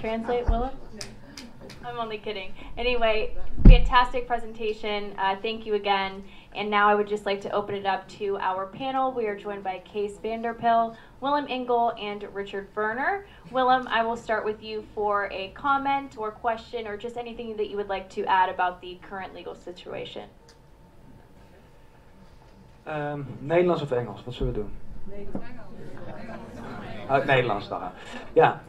Translate, 0.00 0.48
Willa? 0.48 0.72
I'm 1.84 1.98
only 1.98 2.18
kidding. 2.18 2.52
Anyway, 2.76 3.36
fantastic 3.66 4.26
presentation. 4.26 5.14
Uh, 5.18 5.36
thank 5.40 5.66
you 5.66 5.74
again. 5.74 6.24
And 6.54 6.70
now 6.70 6.88
I 6.88 6.94
would 6.94 7.06
just 7.08 7.26
like 7.26 7.40
to 7.42 7.50
open 7.50 7.74
it 7.74 7.86
up 7.86 8.08
to 8.18 8.36
our 8.38 8.66
panel. 8.66 9.12
We 9.12 9.26
are 9.26 9.36
joined 9.36 9.62
by 9.62 9.78
Case 9.80 10.16
Vanderpill, 10.22 10.96
Willem 11.20 11.46
Engel, 11.48 11.92
and 11.98 12.22
Richard 12.34 12.68
Werner. 12.74 13.26
Willem, 13.50 13.86
I 13.88 14.02
will 14.02 14.16
start 14.16 14.44
with 14.44 14.62
you 14.62 14.84
for 14.94 15.30
a 15.32 15.48
comment 15.54 16.16
or 16.18 16.30
question 16.30 16.86
or 16.86 16.96
just 16.96 17.16
anything 17.16 17.56
that 17.56 17.70
you 17.70 17.76
would 17.76 17.88
like 17.88 18.10
to 18.10 18.24
add 18.24 18.48
about 18.48 18.80
the 18.80 18.98
current 19.02 19.34
legal 19.34 19.54
situation. 19.54 20.28
Um, 22.86 23.26
Nederlands 23.44 23.82
of 23.82 23.92
Engels? 23.92 24.24
Wat 24.24 24.34
zullen 24.34 24.52
we 24.52 24.60
doen? 24.60 24.70
Nederlands. 25.08 25.60
Uh, 27.10 27.26
Nederlands 27.26 27.68
dan. 27.68 27.92
Ja. 28.32 28.62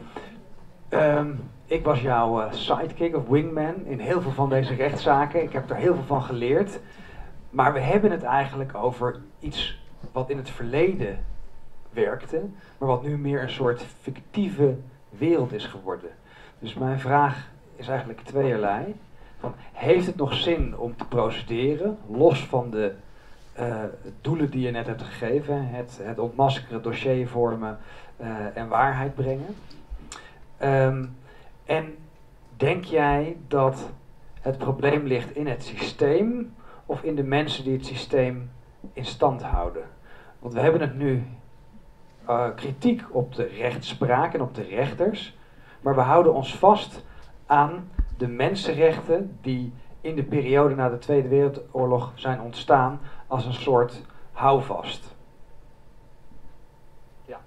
Um, 0.94 1.40
ik 1.66 1.86
was 1.86 2.02
jouw 2.02 2.42
uh, 2.42 2.52
sidekick 2.52 3.16
of 3.16 3.28
wingman 3.28 3.86
in 3.86 4.00
heel 4.00 4.22
veel 4.22 4.32
van 4.32 4.50
deze 4.50 4.76
rechtszaken. 4.76 5.44
Ik 5.44 5.54
heb 5.54 5.70
er 5.70 5.76
heel 5.76 5.94
veel 5.94 6.04
van 6.04 6.22
geleerd. 6.22 6.80
Maar 7.50 7.74
we 7.74 7.80
hebben 7.80 8.12
het 8.12 8.24
eigenlijk 8.24 8.76
over 8.76 9.20
iets 9.40 9.80
wat 10.12 10.30
in 10.30 10.38
het 10.38 10.50
verleden 10.50 11.20
werkte, 11.90 12.42
maar 12.78 12.90
wat 12.90 13.04
nu 13.04 13.18
meer 13.18 13.42
een 13.42 13.50
soort 13.50 13.86
fictieve 14.02 14.76
wereld 15.10 15.54
is 15.54 15.66
geworden. 15.66 16.10
Dus 16.60 16.74
mijn 16.74 17.00
vraag 17.00 17.50
is 17.76 17.88
eigenlijk 17.88 18.22
tweeërlei. 18.22 18.96
Van, 19.40 19.54
heeft 19.72 20.06
het 20.06 20.16
nog 20.16 20.34
zin 20.34 20.78
om 20.78 20.98
te 20.98 21.06
procederen, 21.06 21.98
los 22.08 22.46
van 22.46 22.70
de 22.70 22.94
uh, 23.60 23.84
doelen 24.22 24.50
die 24.50 24.62
je 24.62 24.72
net 24.72 24.88
hebt 24.88 25.02
gegeven, 25.02 25.68
het, 25.70 26.00
het 26.04 26.20
ontmaskeren, 26.20 26.82
dossier 26.82 27.28
vormen 27.28 27.78
uh, 28.22 28.58
en 28.58 28.68
waarheid 28.68 29.16
brengen? 29.16 29.56
Um, 30.64 31.16
en 31.66 31.98
denk 32.58 32.84
jij 32.84 33.38
dat 33.48 33.90
het 34.42 34.58
probleem 34.58 35.06
ligt 35.06 35.36
in 35.36 35.48
het 35.48 35.64
systeem 35.64 36.56
of 36.86 37.04
in 37.04 37.16
de 37.16 37.24
mensen 37.24 37.64
die 37.64 37.74
het 37.74 37.86
systeem 37.86 38.52
in 38.94 39.06
stand 39.06 39.44
houden? 39.44 39.84
Want 40.40 40.54
we 40.54 40.60
hebben 40.60 40.82
het 40.82 40.96
nu 40.98 41.24
uh, 42.30 42.48
kritiek 42.56 43.04
op 43.10 43.36
de 43.36 43.44
rechtspraak 43.44 44.34
en 44.34 44.42
op 44.42 44.56
de 44.56 44.64
rechters, 44.64 45.38
maar 45.82 45.96
we 45.96 46.02
houden 46.02 46.34
ons 46.34 46.56
vast 46.56 47.06
aan 47.46 47.90
de 48.18 48.28
mensenrechten 48.28 49.38
die 49.42 49.74
in 50.02 50.16
de 50.16 50.24
periode 50.24 50.76
na 50.76 50.90
de 50.90 50.98
Tweede 50.98 51.28
Wereldoorlog 51.28 52.12
zijn 52.16 52.42
ontstaan 52.42 53.00
als 53.28 53.46
een 53.46 53.54
soort 53.54 54.02
houvast. 54.32 55.16
Ja, 57.26 57.40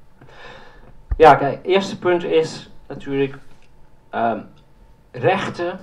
ja 1.17 1.35
kijk, 1.35 1.67
eerste 1.67 1.99
punt 1.99 2.25
is 2.25 2.74
natuurlijk, 2.87 3.39
uh, 4.15 4.33
rechten 5.11 5.79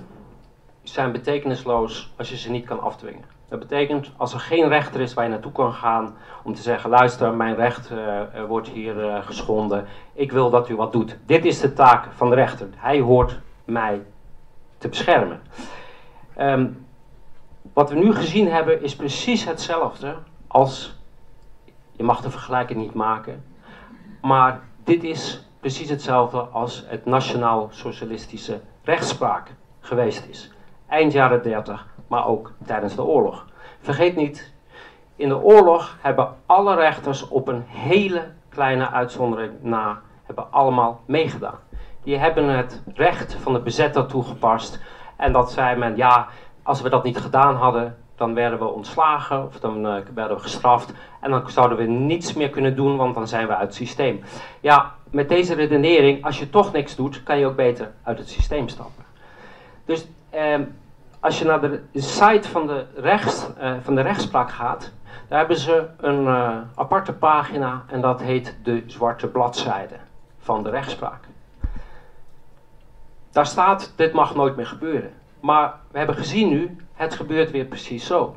zijn 0.82 1.12
betekenisloos 1.12 2.12
als 2.16 2.30
je 2.30 2.36
ze 2.36 2.50
niet 2.50 2.66
kan 2.66 2.80
afdwingen. 2.80 3.24
Dat 3.48 3.58
betekent 3.58 4.10
als 4.16 4.32
er 4.32 4.40
geen 4.40 4.68
rechter 4.68 5.00
is 5.00 5.14
waar 5.14 5.24
je 5.24 5.30
naartoe 5.30 5.52
kan 5.52 5.72
gaan 5.72 6.16
om 6.42 6.54
te 6.54 6.62
zeggen: 6.62 6.90
luister, 6.90 7.34
mijn 7.34 7.54
recht 7.54 7.90
uh, 7.90 8.44
wordt 8.48 8.68
hier 8.68 9.04
uh, 9.04 9.26
geschonden. 9.26 9.86
Ik 10.12 10.32
wil 10.32 10.50
dat 10.50 10.68
u 10.68 10.76
wat 10.76 10.92
doet. 10.92 11.18
Dit 11.26 11.44
is 11.44 11.60
de 11.60 11.72
taak 11.72 12.12
van 12.12 12.28
de 12.28 12.34
rechter. 12.34 12.68
Hij 12.76 13.00
hoort 13.00 13.40
mij 13.64 14.02
te 14.78 14.88
beschermen. 14.88 15.40
Um, 16.38 16.86
wat 17.72 17.90
we 17.90 17.96
nu 17.96 18.14
gezien 18.14 18.48
hebben 18.48 18.82
is 18.82 18.96
precies 18.96 19.44
hetzelfde 19.44 20.14
als. 20.46 21.00
Je 21.92 22.02
mag 22.02 22.20
de 22.20 22.30
vergelijking 22.30 22.80
niet 22.80 22.94
maken. 22.94 23.44
Maar 24.20 24.60
dit 24.84 25.04
is 25.04 25.46
precies 25.62 25.90
hetzelfde 25.90 26.38
als 26.38 26.84
het 26.86 27.04
nationaal-socialistische 27.06 28.60
rechtspraak 28.84 29.54
geweest 29.80 30.26
is. 30.28 30.50
Eind 30.88 31.12
jaren 31.12 31.42
30, 31.42 31.86
maar 32.06 32.26
ook 32.26 32.52
tijdens 32.66 32.94
de 32.94 33.02
oorlog. 33.02 33.46
Vergeet 33.80 34.16
niet, 34.16 34.52
in 35.16 35.28
de 35.28 35.38
oorlog 35.38 35.96
hebben 36.00 36.34
alle 36.46 36.74
rechters 36.74 37.28
op 37.28 37.48
een 37.48 37.62
hele 37.66 38.30
kleine 38.48 38.90
uitzondering 38.90 39.52
na 39.60 40.00
hebben 40.22 40.52
allemaal 40.52 41.00
meegedaan. 41.06 41.58
Die 42.02 42.16
hebben 42.16 42.48
het 42.48 42.82
recht 42.94 43.34
van 43.34 43.52
de 43.52 43.60
bezetter 43.60 44.06
toegepast. 44.06 44.80
En 45.16 45.32
dat 45.32 45.52
zei 45.52 45.76
men, 45.76 45.96
ja, 45.96 46.28
als 46.62 46.82
we 46.82 46.88
dat 46.88 47.04
niet 47.04 47.18
gedaan 47.18 47.56
hadden, 47.56 47.96
dan 48.16 48.34
werden 48.34 48.58
we 48.58 48.68
ontslagen 48.68 49.46
of 49.46 49.60
dan 49.60 49.86
uh, 49.86 49.94
werden 50.14 50.36
we 50.36 50.42
gestraft. 50.42 50.92
En 51.20 51.30
dan 51.30 51.50
zouden 51.50 51.78
we 51.78 51.84
niets 51.84 52.32
meer 52.32 52.50
kunnen 52.50 52.76
doen, 52.76 52.96
want 52.96 53.14
dan 53.14 53.28
zijn 53.28 53.46
we 53.46 53.56
uit 53.56 53.66
het 53.66 53.74
systeem. 53.74 54.22
Ja, 54.60 54.94
met 55.12 55.28
deze 55.28 55.54
redenering, 55.54 56.24
als 56.24 56.38
je 56.38 56.50
toch 56.50 56.72
niks 56.72 56.96
doet, 56.96 57.22
kan 57.22 57.38
je 57.38 57.46
ook 57.46 57.56
beter 57.56 57.92
uit 58.02 58.18
het 58.18 58.28
systeem 58.28 58.68
stappen. 58.68 59.04
Dus 59.84 60.06
eh, 60.30 60.60
als 61.20 61.38
je 61.38 61.44
naar 61.44 61.60
de 61.60 61.82
site 61.94 62.48
van 62.48 62.66
de, 62.66 62.86
rechts, 62.94 63.46
eh, 63.58 63.72
van 63.82 63.94
de 63.94 64.00
rechtspraak 64.00 64.50
gaat, 64.50 64.92
daar 65.28 65.38
hebben 65.38 65.58
ze 65.58 65.86
een 65.96 66.24
uh, 66.24 66.58
aparte 66.74 67.12
pagina 67.12 67.84
en 67.86 68.00
dat 68.00 68.22
heet 68.22 68.56
de 68.62 68.82
zwarte 68.86 69.26
bladzijde 69.26 69.94
van 70.38 70.62
de 70.62 70.70
rechtspraak. 70.70 71.24
Daar 73.30 73.46
staat, 73.46 73.92
dit 73.96 74.12
mag 74.12 74.34
nooit 74.34 74.56
meer 74.56 74.66
gebeuren. 74.66 75.12
Maar 75.40 75.74
we 75.90 75.98
hebben 75.98 76.16
gezien 76.16 76.48
nu, 76.48 76.76
het 76.92 77.14
gebeurt 77.14 77.50
weer 77.50 77.64
precies 77.64 78.06
zo. 78.06 78.36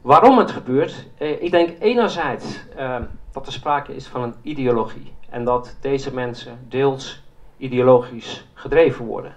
Waarom 0.00 0.38
het 0.38 0.50
gebeurt? 0.50 1.06
Eh, 1.18 1.42
ik 1.42 1.50
denk 1.50 1.70
enerzijds 1.80 2.66
eh, 2.76 2.96
dat 3.32 3.46
er 3.46 3.52
sprake 3.52 3.94
is 3.94 4.06
van 4.06 4.22
een 4.22 4.34
ideologie. 4.42 5.12
En 5.28 5.44
dat 5.44 5.76
deze 5.80 6.14
mensen 6.14 6.58
deels 6.68 7.22
ideologisch 7.56 8.46
gedreven 8.54 9.04
worden. 9.04 9.34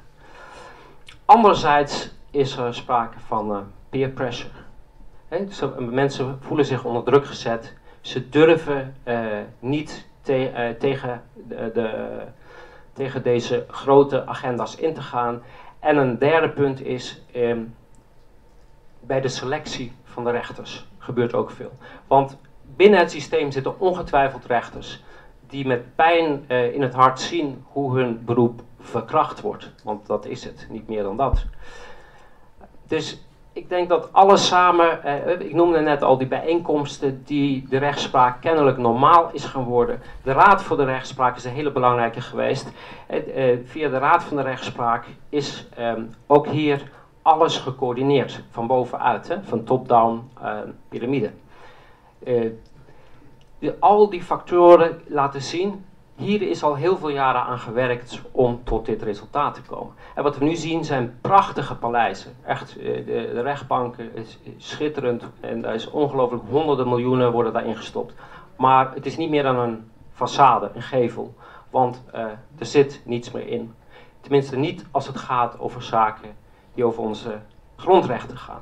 Anderzijds 1.26 2.12
is 2.32 2.58
er 2.58 2.74
sprake 2.74 3.20
van 3.20 3.52
uh, 3.52 3.58
peer 3.90 4.10
pressure. 4.10 4.54
He, 5.28 5.46
mensen 5.80 6.38
voelen 6.42 6.66
zich 6.66 6.84
onder 6.84 7.04
druk 7.04 7.26
gezet. 7.26 7.74
Ze 8.02 8.30
durven 8.30 8.96
uh, 9.08 9.28
niet 9.60 10.08
te, 10.22 10.52
uh, 10.52 10.70
tegen, 10.80 11.24
de, 11.48 11.72
de, 11.74 12.20
tegen 12.94 13.24
deze 13.24 13.66
grote 13.68 14.26
agenda's 14.26 14.76
in 14.76 14.94
te 14.94 15.02
gaan. 15.02 15.42
En 15.80 15.98
een 15.98 16.18
derde 16.18 16.50
punt 16.50 16.82
is, 16.82 17.22
um, 17.36 17.76
bij 19.00 19.22
de 19.22 19.28
selectie 19.28 19.92
van 20.04 20.24
de 20.24 20.32
rechters 20.32 20.88
gebeurt 20.98 21.34
ook 21.34 21.52
veel. 21.52 21.72
Want 22.08 22.38
binnen 22.76 23.00
het 23.00 23.12
systeem 23.12 23.52
zitten 23.52 23.80
ongetwijfeld 23.80 24.46
rechters 24.46 25.04
die 25.50 25.68
met 25.68 25.96
pijn 25.96 26.46
uh, 26.48 26.74
in 26.74 26.82
het 26.82 26.94
hart 26.94 27.20
zien 27.20 27.64
hoe 27.72 27.98
hun 27.98 28.26
beroep 28.26 28.62
verkracht 28.80 29.42
wordt. 29.42 29.72
Want 29.84 30.08
dat 30.08 30.26
is 30.26 30.44
het, 30.44 30.68
niet 30.70 30.88
meer 30.88 31.04
dan 31.04 31.18
dat. 31.18 31.46
Dus 32.88 33.24
ik 33.54 33.70
denk 33.70 33.90
dat 33.90 34.14
alles 34.14 34.48
samen, 34.48 35.00
uh, 35.06 35.40
ik 35.40 35.54
noemde 35.54 35.80
net 35.80 36.02
al 36.02 36.18
die 36.18 36.28
bijeenkomsten 36.28 37.24
die 37.26 37.66
de 37.70 37.78
rechtspraak 37.78 38.42
kennelijk 38.42 38.78
normaal 38.78 39.30
is 39.34 39.46
geworden. 39.46 40.02
De 40.24 40.32
Raad 40.32 40.64
voor 40.64 40.78
de 40.78 40.86
Rechtspraak 40.86 41.36
is 41.36 41.44
een 41.44 41.52
hele 41.52 41.72
belangrijke 41.72 42.22
geweest. 42.22 42.72
Uh, 43.10 43.58
via 43.66 43.90
de 43.90 43.98
Raad 43.98 44.24
van 44.24 44.38
de 44.38 44.44
Rechtspraak 44.44 45.06
is 45.30 45.68
um, 45.80 46.14
ook 46.28 46.48
hier 46.48 46.92
alles 47.22 47.58
gecoördineerd, 47.58 48.44
van 48.50 48.68
bovenuit, 48.68 49.28
hè, 49.28 49.44
van 49.44 49.64
top-down 49.64 50.30
piramide 50.90 51.32
al 53.80 54.10
die 54.10 54.24
factoren 54.24 55.02
laten 55.08 55.42
zien, 55.42 55.86
hier 56.16 56.42
is 56.42 56.64
al 56.64 56.76
heel 56.76 56.98
veel 56.98 57.10
jaren 57.10 57.42
aan 57.42 57.60
gewerkt 57.60 58.22
om 58.32 58.62
tot 58.64 58.86
dit 58.86 59.02
resultaat 59.02 59.54
te 59.54 59.62
komen. 59.62 59.94
En 60.16 60.24
wat 60.24 60.38
we 60.38 60.46
nu 60.46 60.56
zien 60.56 60.86
zijn 60.86 61.18
prachtige 61.22 61.76
paleizen. 61.76 62.36
Echt, 62.46 62.78
eh, 62.78 62.86
de, 62.86 63.32
de 63.34 63.42
rechtbank 63.42 63.96
is 63.98 64.40
schitterend 64.58 65.24
en 65.40 65.62
daar 65.62 65.74
is 65.74 65.90
ongelooflijk 65.90 66.44
honderden 66.50 66.90
miljoenen 66.90 67.32
worden 67.32 67.54
daarin 67.54 67.76
gestopt. 67.76 68.14
Maar 68.56 68.94
het 68.94 69.06
is 69.06 69.18
niet 69.18 69.30
meer 69.30 69.44
dan 69.44 69.60
een 69.60 69.92
façade, 70.14 70.76
een 70.76 70.82
gevel, 70.82 71.34
want 71.70 72.04
uh, 72.16 72.22
er 72.58 72.66
zit 72.66 73.02
niets 73.06 73.32
meer 73.32 73.48
in. 73.48 73.74
Tenminste 74.22 74.58
niet 74.58 74.86
als 74.92 75.08
het 75.08 75.18
gaat 75.18 75.60
over 75.60 75.84
zaken 75.84 76.36
die 76.74 76.86
over 76.86 77.04
onze 77.04 77.40
grondrechten 77.76 78.38
gaan. 78.38 78.62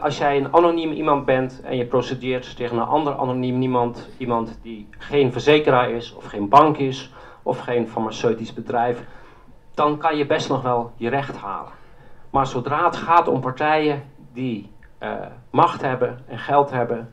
Als 0.00 0.18
jij 0.18 0.36
een 0.36 0.54
anoniem 0.54 0.92
iemand 0.92 1.24
bent 1.24 1.60
en 1.60 1.76
je 1.76 1.84
procedeert 1.86 2.56
tegen 2.56 2.76
een 2.76 2.86
ander 2.86 3.16
anoniem 3.16 3.62
iemand, 3.62 4.08
iemand 4.16 4.58
die 4.62 4.88
geen 4.90 5.32
verzekeraar 5.32 5.90
is, 5.90 6.14
of 6.14 6.24
geen 6.24 6.48
bank 6.48 6.76
is, 6.76 7.12
of 7.42 7.58
geen 7.58 7.88
farmaceutisch 7.88 8.54
bedrijf, 8.54 9.04
dan 9.74 9.98
kan 9.98 10.16
je 10.16 10.26
best 10.26 10.48
nog 10.48 10.62
wel 10.62 10.92
je 10.96 11.08
recht 11.08 11.36
halen. 11.36 11.72
Maar 12.30 12.46
zodra 12.46 12.84
het 12.84 12.96
gaat 12.96 13.28
om 13.28 13.40
partijen 13.40 14.02
die 14.32 14.70
uh, 15.00 15.26
macht 15.50 15.82
hebben 15.82 16.24
en 16.26 16.38
geld 16.38 16.70
hebben, 16.70 17.12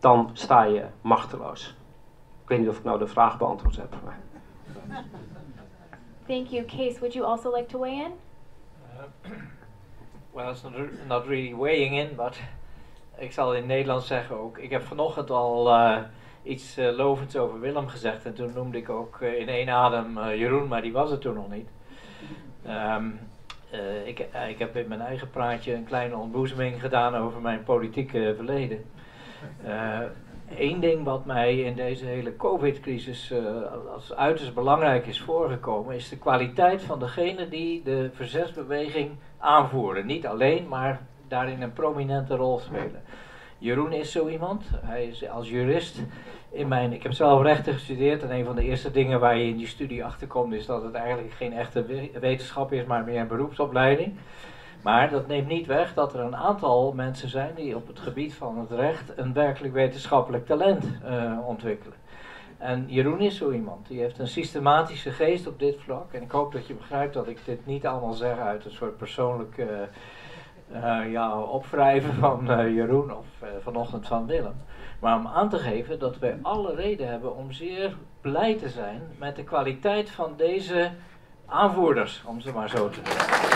dan 0.00 0.30
sta 0.32 0.62
je 0.62 0.84
machteloos. 1.00 1.76
Ik 2.42 2.48
weet 2.48 2.58
niet 2.58 2.68
of 2.68 2.78
ik 2.78 2.84
nou 2.84 2.98
de 2.98 3.06
vraag 3.06 3.38
beantwoord 3.38 3.76
heb. 3.76 3.94
Maar... 4.04 4.18
Thank 6.26 6.46
you. 6.46 6.64
Case, 6.64 6.98
would 6.98 7.12
you 7.12 7.24
also 7.24 7.50
like 7.50 7.66
to 7.66 7.80
weigh 7.80 8.00
in? 8.00 8.12
Well, 10.34 10.50
it's 10.50 10.62
not, 10.62 10.72
not 11.06 11.26
really 11.26 11.54
weighing 11.54 11.98
in, 11.98 12.16
but 12.16 12.40
ik 13.18 13.32
zal 13.32 13.54
in 13.54 13.66
Nederlands 13.66 14.06
zeggen 14.06 14.36
ook. 14.36 14.58
Ik 14.58 14.70
heb 14.70 14.82
vanochtend 14.82 15.30
al 15.30 15.68
uh, 15.68 15.98
iets 16.42 16.78
uh, 16.78 16.96
lovends 16.96 17.36
over 17.36 17.60
Willem 17.60 17.88
gezegd. 17.88 18.24
En 18.24 18.34
toen 18.34 18.52
noemde 18.54 18.78
ik 18.78 18.88
ook 18.88 19.18
uh, 19.20 19.38
in 19.38 19.48
één 19.48 19.68
adem 19.68 20.18
Jeroen, 20.18 20.68
maar 20.68 20.82
die 20.82 20.92
was 20.92 21.10
het 21.10 21.20
toen 21.20 21.34
nog 21.34 21.50
niet. 21.50 21.68
Um, 22.68 23.20
ik, 24.04 24.18
ik 24.48 24.58
heb 24.58 24.76
in 24.76 24.88
mijn 24.88 25.00
eigen 25.00 25.30
praatje 25.30 25.74
een 25.74 25.84
kleine 25.84 26.16
ontboezeming 26.16 26.80
gedaan 26.80 27.14
over 27.14 27.40
mijn 27.40 27.62
politieke 27.62 28.32
verleden. 28.36 28.84
Eén 30.58 30.80
ding 30.80 31.04
wat 31.04 31.24
mij 31.24 31.60
in 31.60 31.74
deze 31.74 32.04
hele 32.04 32.36
COVID-crisis 32.36 33.30
uh, 33.30 33.38
als 33.94 34.14
uiterst 34.14 34.54
belangrijk 34.54 35.06
is 35.06 35.20
voorgekomen, 35.20 35.94
is 35.94 36.08
de 36.08 36.18
kwaliteit 36.18 36.82
van 36.82 36.98
degene 36.98 37.48
die 37.48 37.82
de 37.82 38.10
verzetsbeweging 38.12 39.10
aanvoeren. 39.38 40.06
Niet 40.06 40.26
alleen, 40.26 40.68
maar 40.68 41.00
daarin 41.28 41.62
een 41.62 41.72
prominente 41.72 42.36
rol 42.36 42.58
spelen. 42.58 43.02
Jeroen 43.58 43.92
is 43.92 44.12
zo 44.12 44.28
iemand. 44.28 44.64
Hij 44.76 45.06
is 45.06 45.28
als 45.28 45.48
jurist 45.48 46.02
in 46.50 46.68
mijn. 46.68 46.92
Ik 46.92 47.02
heb 47.02 47.12
zelf 47.12 47.42
rechten 47.42 47.72
gestudeerd 47.72 48.22
en 48.22 48.30
een 48.30 48.44
van 48.44 48.56
de 48.56 48.64
eerste 48.64 48.90
dingen 48.90 49.20
waar 49.20 49.36
je 49.36 49.48
in 49.48 49.56
die 49.56 49.66
studie 49.66 50.04
achterkomt 50.04 50.52
is 50.52 50.66
dat 50.66 50.82
het 50.82 50.94
eigenlijk 50.94 51.32
geen 51.32 51.52
echte 51.52 51.84
wetenschap 52.20 52.72
is, 52.72 52.84
maar 52.84 53.04
meer 53.04 53.20
een 53.20 53.28
beroepsopleiding. 53.28 54.14
Maar 54.82 55.10
dat 55.10 55.26
neemt 55.26 55.48
niet 55.48 55.66
weg 55.66 55.94
dat 55.94 56.14
er 56.14 56.20
een 56.20 56.36
aantal 56.36 56.92
mensen 56.92 57.28
zijn 57.28 57.54
die 57.54 57.76
op 57.76 57.86
het 57.86 57.98
gebied 57.98 58.34
van 58.34 58.58
het 58.58 58.70
recht 58.70 59.18
een 59.18 59.32
werkelijk 59.32 59.74
wetenschappelijk 59.74 60.46
talent 60.46 60.84
uh, 61.04 61.48
ontwikkelen. 61.48 61.96
En 62.58 62.84
Jeroen 62.88 63.20
is 63.20 63.36
zo 63.36 63.50
iemand. 63.50 63.88
Die 63.88 64.00
heeft 64.00 64.18
een 64.18 64.28
systematische 64.28 65.10
geest 65.10 65.46
op 65.46 65.58
dit 65.58 65.76
vlak. 65.80 66.12
En 66.12 66.22
ik 66.22 66.30
hoop 66.30 66.52
dat 66.52 66.66
je 66.66 66.74
begrijpt 66.74 67.14
dat 67.14 67.28
ik 67.28 67.38
dit 67.44 67.66
niet 67.66 67.86
allemaal 67.86 68.12
zeg 68.12 68.38
uit 68.38 68.64
een 68.64 68.70
soort 68.70 68.96
persoonlijk 68.96 69.56
uh, 69.56 69.66
ja, 71.12 71.40
opwrijven 71.40 72.14
van 72.14 72.44
Jeroen 72.74 73.16
of 73.16 73.26
vanochtend 73.62 74.06
van 74.06 74.26
Willem. 74.26 74.54
Maar 75.00 75.16
om 75.16 75.26
aan 75.26 75.48
te 75.48 75.58
geven 75.58 75.98
dat 75.98 76.18
wij 76.18 76.38
alle 76.42 76.74
reden 76.74 77.08
hebben 77.08 77.36
om 77.36 77.52
zeer 77.52 77.96
blij 78.20 78.54
te 78.54 78.68
zijn 78.68 79.02
met 79.18 79.36
de 79.36 79.44
kwaliteit 79.44 80.10
van 80.10 80.32
deze 80.36 80.90
aanvoerders, 81.46 82.22
om 82.26 82.40
ze 82.40 82.52
maar 82.52 82.68
zo 82.68 82.88
te 82.88 83.00
noemen. 83.04 83.50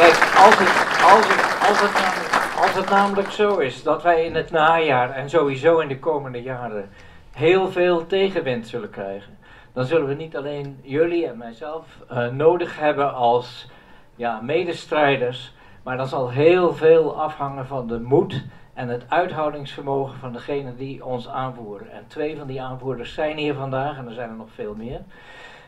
Kijk, 0.00 0.29
als 0.44 0.58
het, 0.58 1.02
als, 1.02 1.26
als, 1.68 1.80
het 1.80 1.92
namelijk, 1.92 2.58
als 2.60 2.74
het 2.74 2.90
namelijk 2.90 3.30
zo 3.30 3.58
is 3.58 3.82
dat 3.82 4.02
wij 4.02 4.24
in 4.24 4.34
het 4.34 4.50
najaar 4.50 5.10
en 5.10 5.30
sowieso 5.30 5.78
in 5.78 5.88
de 5.88 5.98
komende 5.98 6.42
jaren 6.42 6.90
heel 7.32 7.70
veel 7.70 8.06
tegenwind 8.06 8.68
zullen 8.68 8.90
krijgen, 8.90 9.38
dan 9.72 9.84
zullen 9.84 10.06
we 10.06 10.14
niet 10.14 10.36
alleen 10.36 10.78
jullie 10.82 11.26
en 11.26 11.38
mijzelf 11.38 11.86
uh, 12.12 12.28
nodig 12.28 12.78
hebben 12.78 13.14
als 13.14 13.70
ja, 14.16 14.40
medestrijders, 14.40 15.54
maar 15.82 15.96
dan 15.96 16.08
zal 16.08 16.30
heel 16.30 16.74
veel 16.74 17.20
afhangen 17.20 17.66
van 17.66 17.86
de 17.86 18.00
moed 18.00 18.44
en 18.74 18.88
het 18.88 19.04
uithoudingsvermogen 19.08 20.18
van 20.18 20.32
degene 20.32 20.76
die 20.76 21.04
ons 21.04 21.28
aanvoeren. 21.28 21.92
En 21.92 22.04
twee 22.06 22.36
van 22.36 22.46
die 22.46 22.62
aanvoerders 22.62 23.14
zijn 23.14 23.36
hier 23.36 23.54
vandaag 23.54 23.96
en 23.96 24.06
er 24.06 24.14
zijn 24.14 24.30
er 24.30 24.36
nog 24.36 24.50
veel 24.54 24.74
meer. 24.74 25.00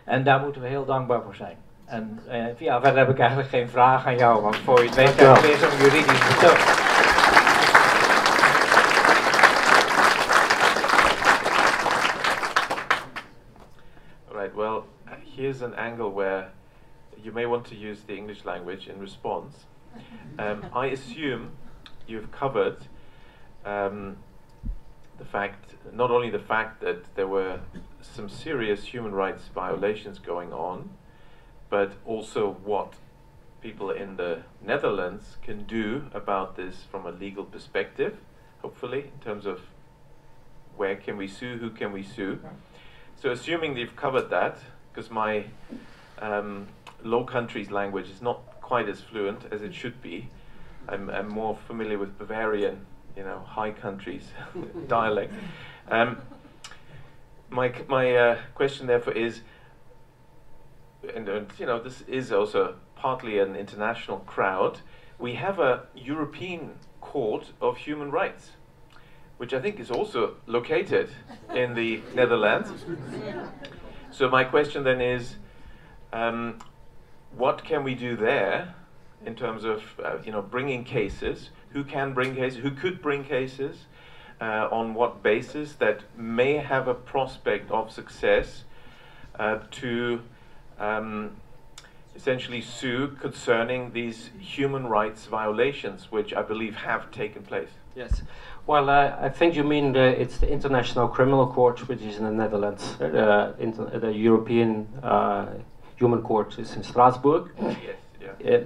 En 0.05 0.25
daar 0.25 0.41
moeten 0.41 0.63
we 0.63 0.69
heel 0.69 0.85
dankbaar 0.85 1.23
voor 1.23 1.35
zijn. 1.35 1.57
En 1.93 2.21
uh, 2.29 2.59
ja, 2.59 2.81
verder 2.81 2.99
heb 2.99 3.09
ik 3.09 3.19
eigenlijk 3.19 3.49
geen 3.49 3.69
vraag 3.69 4.07
aan 4.07 4.17
jou, 4.17 4.43
want 4.43 4.57
voor 4.57 4.83
je 4.83 4.87
het 4.87 4.95
weet 4.95 5.21
heb 5.21 5.37
weer 5.37 5.57
zo'n 5.57 5.77
juridisch 5.79 6.29
betoog. 6.29 6.81
Right, 14.31 14.55
well, 14.55 14.83
here's 15.37 15.63
an 15.63 15.75
angle 15.75 16.13
where 16.13 16.51
you 17.17 17.35
may 17.35 17.47
want 17.47 17.65
to 17.65 17.75
use 17.75 18.01
the 18.07 18.15
English 18.15 18.45
language 18.45 18.91
in 18.91 19.01
response. 19.01 19.57
Um, 20.39 20.63
I 20.85 20.93
assume 20.93 21.51
you've 22.07 22.31
covered 22.39 22.77
um, 23.65 24.17
the 25.19 25.25
fact, 25.31 25.75
not 25.93 26.11
only 26.11 26.31
the 26.31 26.45
fact 26.47 26.81
that 26.81 27.15
there 27.15 27.29
were 27.29 27.59
some 28.01 28.29
serious 28.29 28.95
human 28.95 29.13
rights 29.13 29.51
violations 29.55 30.19
going 30.19 30.53
on, 30.53 30.89
but 31.73 31.95
also 32.05 32.59
what 32.65 32.93
people 33.63 33.91
in 33.91 34.19
the 34.19 34.43
Netherlands 34.63 35.39
can 35.43 35.65
do 35.65 36.05
about 36.13 36.55
this 36.55 36.85
from 36.91 37.07
a 37.07 37.11
legal 37.11 37.45
perspective, 37.47 38.19
hopefully, 38.61 39.05
in 39.15 39.25
terms 39.25 39.47
of 39.47 39.59
where 40.77 40.97
can 40.97 41.17
we 41.17 41.27
sue, 41.27 41.57
who 41.57 41.71
can 41.71 41.91
we 41.91 42.03
sue. 42.03 42.39
So, 43.17 43.31
assuming 43.31 43.75
they've 43.75 43.97
covered 43.97 44.29
that, 44.29 44.59
because 44.93 45.11
my 45.11 45.47
um, 46.19 46.67
Low 47.03 47.25
Countries 47.25 47.71
language 47.71 48.11
is 48.11 48.21
not 48.21 48.61
quite 48.61 48.87
as 48.87 49.01
fluent 49.01 49.51
as 49.51 49.63
it 49.63 49.75
should 49.75 50.03
be, 50.03 50.29
I'm, 50.91 51.09
I'm 51.09 51.29
more 51.29 51.57
familiar 51.67 51.97
with 51.97 52.19
Bavarian, 52.19 52.85
you 53.17 53.23
know, 53.23 53.39
high 53.47 53.71
countries 53.71 54.25
dialect. 54.89 55.33
Um, 55.91 56.23
my 57.51 57.75
my 57.89 58.15
uh, 58.15 58.39
question, 58.55 58.87
therefore, 58.87 59.15
is 59.15 59.41
and, 61.15 61.29
and 61.29 61.51
you 61.59 61.67
know 61.67 61.83
this 61.83 62.03
is 62.03 62.33
also 62.33 62.77
partly 62.97 63.39
an 63.39 63.57
international 63.57 64.19
crowd. 64.21 64.81
We 65.19 65.35
have 65.35 65.59
a 65.59 65.87
European 65.95 66.79
Court 67.01 67.53
of 67.61 67.77
Human 67.79 68.11
Rights, 68.11 68.53
which 69.37 69.53
I 69.53 69.61
think 69.61 69.81
is 69.81 69.91
also 69.91 70.37
located 70.47 71.11
in 71.55 71.75
the 71.75 72.01
Netherlands. 72.15 72.71
So 74.11 74.29
my 74.29 74.45
question 74.45 74.85
then 74.85 75.01
is, 75.01 75.37
um, 76.13 76.59
what 77.37 77.65
can 77.65 77.83
we 77.83 77.95
do 77.95 78.17
there 78.17 78.75
in 79.25 79.35
terms 79.35 79.65
of 79.65 79.83
uh, 80.05 80.19
you 80.25 80.33
know 80.33 80.43
bringing 80.43 80.85
cases? 80.85 81.51
Who 81.71 81.85
can 81.85 82.13
bring 82.13 82.35
cases? 82.35 82.63
Who 82.63 82.71
could 82.71 83.03
bring 83.03 83.25
cases? 83.25 83.87
Uh, 84.41 84.69
on 84.73 84.93
what 84.93 85.23
basis 85.23 85.75
that 85.75 86.01
may 86.19 86.55
have 86.55 86.89
a 86.89 86.95
prospect 86.95 87.71
of 87.71 87.93
success 87.93 88.65
uh, 89.39 89.61
to 89.71 90.21
um, 90.83 91.31
essentially 92.15 92.61
sue 92.61 93.17
concerning 93.21 93.93
these 93.93 94.31
human 94.39 94.87
rights 94.87 95.27
violations, 95.27 96.11
which 96.11 96.35
I 96.35 96.43
believe 96.43 96.75
have 96.75 97.11
taken 97.11 97.43
place. 97.43 97.71
Yes. 97.95 98.23
Well, 98.67 98.91
uh, 98.91 99.17
I 99.21 99.29
think 99.29 99.55
you 99.55 99.65
mean 99.65 99.93
the, 99.93 100.21
it's 100.21 100.39
the 100.39 100.51
International 100.51 101.09
Criminal 101.09 101.47
Court, 101.47 101.89
which 101.89 102.03
is 102.03 102.19
in 102.19 102.25
the 102.25 102.31
Netherlands. 102.31 103.01
Uh, 103.01 103.55
inter, 103.59 103.99
the 103.99 104.13
European 104.13 104.87
uh, 105.03 105.47
Human 105.97 106.23
Court 106.23 106.59
is 106.59 106.75
in 106.77 106.83
Strasbourg. 106.83 107.51
Yes. 107.61 107.97
Yeah. 108.41 108.61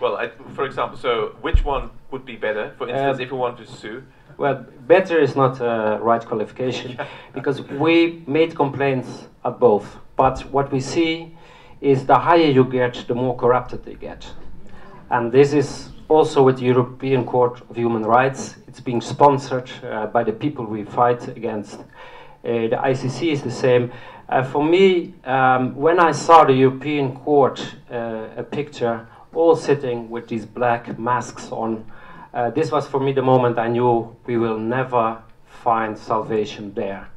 well, 0.00 0.16
I, 0.16 0.30
for 0.54 0.64
example, 0.64 0.96
so 0.96 1.36
which 1.40 1.64
one 1.64 1.90
would 2.10 2.24
be 2.24 2.36
better? 2.36 2.74
For 2.78 2.88
instance, 2.88 3.18
uh, 3.18 3.22
if 3.22 3.30
we 3.30 3.38
want 3.38 3.58
to 3.58 3.66
sue. 3.66 4.02
Well, 4.38 4.64
better 4.86 5.18
is 5.20 5.36
not 5.36 5.60
a 5.60 5.98
right 6.00 6.24
qualification 6.24 6.98
because 7.34 7.60
we 7.62 8.22
made 8.26 8.56
complaints 8.56 9.28
at 9.44 9.60
both. 9.60 9.98
But 10.16 10.40
what 10.50 10.72
we 10.72 10.80
see 10.80 11.36
is 11.80 12.06
the 12.06 12.18
higher 12.18 12.50
you 12.50 12.64
get, 12.64 13.04
the 13.08 13.14
more 13.14 13.36
corrupted 13.36 13.84
they 13.84 13.94
get. 13.94 14.26
And 15.10 15.32
this 15.32 15.52
is 15.52 15.90
also 16.08 16.42
with 16.42 16.58
the 16.58 16.66
European 16.66 17.24
Court 17.24 17.60
of 17.68 17.76
Human 17.76 18.02
Rights. 18.02 18.56
It's 18.68 18.80
being 18.80 19.00
sponsored 19.00 19.70
uh, 19.82 20.06
by 20.06 20.24
the 20.24 20.32
people 20.32 20.64
we 20.64 20.84
fight 20.84 21.28
against. 21.28 21.80
Uh, 21.80 21.84
the 22.42 22.78
ICC 22.82 23.32
is 23.32 23.42
the 23.42 23.50
same. 23.50 23.92
Uh, 24.28 24.42
for 24.42 24.64
me, 24.64 25.14
um, 25.24 25.74
when 25.74 25.98
I 25.98 26.12
saw 26.12 26.44
the 26.44 26.52
European 26.52 27.16
Court, 27.16 27.60
uh, 27.90 28.28
a 28.36 28.42
picture, 28.42 29.08
all 29.34 29.56
sitting 29.56 30.10
with 30.10 30.28
these 30.28 30.46
black 30.46 30.98
masks 30.98 31.50
on, 31.50 31.84
Uh, 32.32 32.48
this 32.50 32.70
was 32.70 32.86
for 32.86 33.00
me 33.00 33.12
the 33.12 33.22
moment 33.22 33.58
I 33.58 33.66
knew 33.66 34.16
we 34.26 34.38
will 34.38 34.58
never 34.58 35.20
find 35.46 35.98
salvation 35.98 36.72
there. 36.74 37.08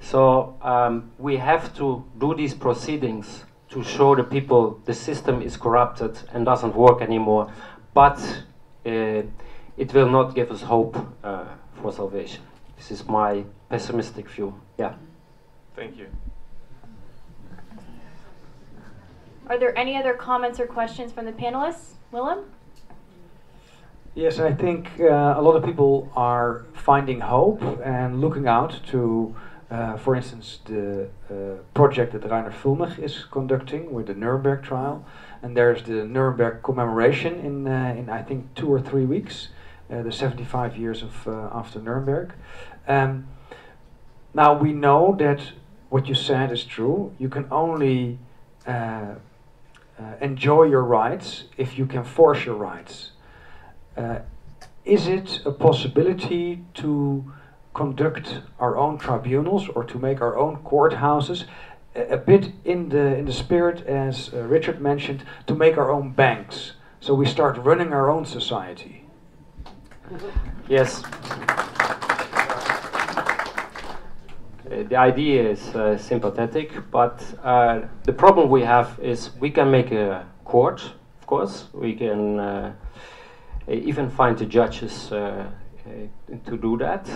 So 0.00 0.56
um, 0.62 1.12
we 1.18 1.36
have 1.36 1.74
to 1.76 2.04
do 2.18 2.34
these 2.34 2.54
proceedings 2.54 3.44
to 3.70 3.82
show 3.82 4.14
the 4.14 4.24
people 4.24 4.80
the 4.84 4.94
system 4.94 5.42
is 5.42 5.56
corrupted 5.56 6.18
and 6.32 6.44
doesn't 6.44 6.74
work 6.74 7.02
anymore, 7.02 7.52
but 7.94 8.18
uh, 8.86 9.22
it 9.76 9.92
will 9.94 10.10
not 10.10 10.34
give 10.34 10.50
us 10.50 10.62
hope 10.62 10.96
uh, 11.22 11.44
for 11.80 11.92
salvation. 11.92 12.42
This 12.76 12.90
is 12.90 13.06
my 13.06 13.44
pessimistic 13.68 14.28
view. 14.28 14.54
Yeah. 14.78 14.94
Thank 15.76 15.96
you. 15.96 16.06
Are 19.48 19.58
there 19.58 19.76
any 19.78 19.96
other 19.96 20.14
comments 20.14 20.60
or 20.60 20.66
questions 20.66 21.12
from 21.12 21.24
the 21.24 21.32
panelists? 21.32 21.94
Willem? 22.12 22.44
Yes, 24.14 24.40
I 24.40 24.52
think 24.52 24.88
uh, 25.00 25.34
a 25.36 25.42
lot 25.42 25.52
of 25.52 25.64
people 25.64 26.10
are 26.16 26.66
finding 26.74 27.20
hope 27.20 27.62
and 27.84 28.20
looking 28.20 28.48
out 28.48 28.80
to, 28.88 29.34
for 29.98 30.16
instance, 30.16 30.60
the 30.64 31.08
uh, 31.30 31.62
project 31.74 32.12
that 32.12 32.24
Rainer 32.24 32.50
Fulmich 32.50 32.98
is 32.98 33.24
conducting 33.30 33.92
with 33.92 34.06
the 34.06 34.14
Nuremberg 34.14 34.62
trial. 34.62 35.04
And 35.42 35.56
there's 35.56 35.82
the 35.82 36.04
Nuremberg 36.04 36.62
commemoration 36.62 37.40
in, 37.40 37.68
uh, 37.68 37.94
in 37.96 38.08
I 38.08 38.22
think, 38.22 38.54
two 38.54 38.72
or 38.72 38.80
three 38.80 39.04
weeks, 39.04 39.48
the 39.88 40.12
75 40.12 40.76
years 40.76 41.02
of 41.02 41.28
after 41.52 41.80
Nuremberg. 41.80 42.32
Um, 42.86 43.28
now 44.34 44.58
we 44.58 44.72
know 44.72 45.14
that 45.18 45.40
what 45.88 46.08
you 46.08 46.14
said 46.14 46.52
is 46.52 46.64
true. 46.64 47.14
You 47.18 47.28
can 47.28 47.46
only 47.50 48.18
enjoy 50.20 50.64
your 50.64 50.82
rights 50.82 51.44
if 51.56 51.78
you 51.78 51.86
can 51.86 52.04
force 52.04 52.44
your 52.44 52.56
rights. 52.56 53.12
Is 54.84 55.06
it 55.06 55.40
a 55.44 55.52
possibility 55.52 56.64
to 56.74 57.32
conduct 57.78 58.40
our 58.58 58.76
own 58.76 58.98
tribunals 58.98 59.68
or 59.74 59.84
to 59.84 59.98
make 59.98 60.20
our 60.20 60.36
own 60.36 60.56
courthouses 60.64 61.44
a, 61.94 62.14
a 62.14 62.16
bit 62.16 62.52
in 62.64 62.88
the 62.88 63.16
in 63.18 63.24
the 63.24 63.32
spirit 63.32 63.86
as 63.86 64.30
uh, 64.34 64.38
Richard 64.54 64.80
mentioned 64.80 65.20
to 65.46 65.54
make 65.54 65.78
our 65.78 65.90
own 65.90 66.10
banks. 66.10 66.72
So 67.00 67.14
we 67.14 67.26
start 67.26 67.56
running 67.58 67.92
our 67.92 68.10
own 68.10 68.26
society. 68.26 69.04
Yes. 70.68 71.04
Uh, 74.70 74.82
the 74.90 74.96
idea 74.96 75.50
is 75.50 75.62
uh, 75.74 75.96
sympathetic 75.96 76.72
but 76.90 77.14
uh, 77.44 77.82
the 78.04 78.12
problem 78.12 78.50
we 78.50 78.62
have 78.62 78.98
is 79.00 79.30
we 79.40 79.50
can 79.50 79.70
make 79.70 79.92
a 79.92 80.26
court 80.44 80.80
of 81.20 81.26
course. 81.26 81.68
We 81.72 81.94
can 81.94 82.38
uh, 82.40 82.72
even 83.68 84.10
find 84.10 84.36
the 84.38 84.46
judges 84.46 85.12
uh, 85.12 85.16
uh, 85.16 85.90
to 86.46 86.56
do 86.56 86.76
that. 86.78 87.08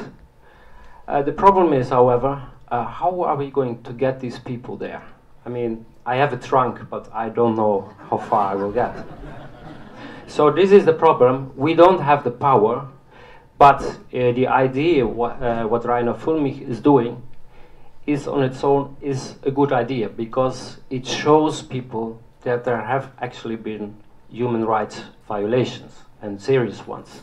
The 1.06 1.32
problem 1.32 1.72
is, 1.72 1.88
however, 1.90 2.42
how 2.70 3.22
are 3.22 3.36
we 3.36 3.50
going 3.50 3.82
to 3.82 3.92
get 3.92 4.20
these 4.20 4.38
people 4.38 4.76
there? 4.76 5.02
I 5.44 5.48
mean, 5.48 5.84
I 6.06 6.16
have 6.16 6.32
a 6.32 6.36
trunk, 6.36 6.88
but 6.90 7.08
I 7.12 7.28
don't 7.28 7.56
know 7.56 7.92
how 8.10 8.18
far 8.18 8.52
I 8.52 8.54
will 8.54 8.72
get. 8.72 8.94
So 10.26 10.50
this 10.50 10.72
is 10.72 10.84
the 10.84 10.92
problem. 10.92 11.52
We 11.56 11.74
don't 11.74 12.00
have 12.00 12.24
the 12.24 12.30
power, 12.30 12.88
but 13.58 13.82
uh, 13.82 13.98
the 14.10 14.46
idea 14.46 15.06
what, 15.06 15.42
uh, 15.42 15.66
what 15.66 15.84
Rainer 15.84 16.14
Fulmich 16.14 16.66
is 16.68 16.80
doing 16.80 17.22
is 18.06 18.26
on 18.26 18.42
its 18.42 18.64
own 18.64 18.96
is 19.00 19.36
a 19.44 19.50
good 19.50 19.72
idea 19.72 20.08
because 20.08 20.78
it 20.90 21.06
shows 21.06 21.62
people 21.62 22.20
that 22.42 22.64
there 22.64 22.80
have 22.80 23.12
actually 23.20 23.56
been 23.56 23.94
human 24.28 24.64
rights 24.64 25.02
violations 25.28 25.92
and 26.20 26.40
serious 26.40 26.86
ones. 26.86 27.20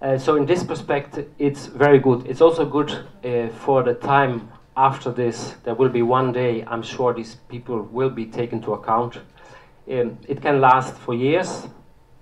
Uh, 0.00 0.16
so 0.16 0.36
in 0.36 0.46
this 0.46 0.62
perspective, 0.62 1.28
it's 1.40 1.66
very 1.66 1.98
good. 1.98 2.24
It's 2.26 2.40
also 2.40 2.64
good 2.64 2.90
uh, 3.24 3.48
for 3.48 3.82
the 3.82 3.94
time 3.94 4.48
after 4.76 5.10
this. 5.10 5.56
There 5.64 5.74
will 5.74 5.88
be 5.88 6.02
one 6.02 6.30
day, 6.30 6.64
I'm 6.68 6.82
sure 6.82 7.12
these 7.12 7.34
people 7.48 7.82
will 7.82 8.10
be 8.10 8.24
taken 8.24 8.60
to 8.62 8.74
account. 8.74 9.18
Um, 9.90 10.18
it 10.28 10.40
can 10.40 10.60
last 10.60 10.94
for 10.94 11.14
years, 11.14 11.66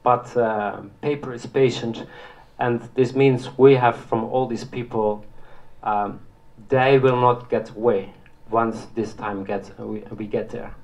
but 0.02 0.34
uh, 0.36 0.80
paper 1.02 1.34
is 1.34 1.44
patient, 1.44 2.06
and 2.58 2.80
this 2.94 3.14
means 3.14 3.58
we 3.58 3.74
have 3.74 3.96
from 3.96 4.24
all 4.24 4.46
these 4.46 4.64
people, 4.64 5.26
um, 5.82 6.20
they 6.68 6.98
will 6.98 7.20
not 7.20 7.50
get 7.50 7.70
away 7.70 8.14
once 8.50 8.86
this 8.94 9.12
time 9.12 9.44
gets 9.44 9.76
we, 9.78 10.02
we 10.16 10.26
get 10.26 10.48
there. 10.48 10.74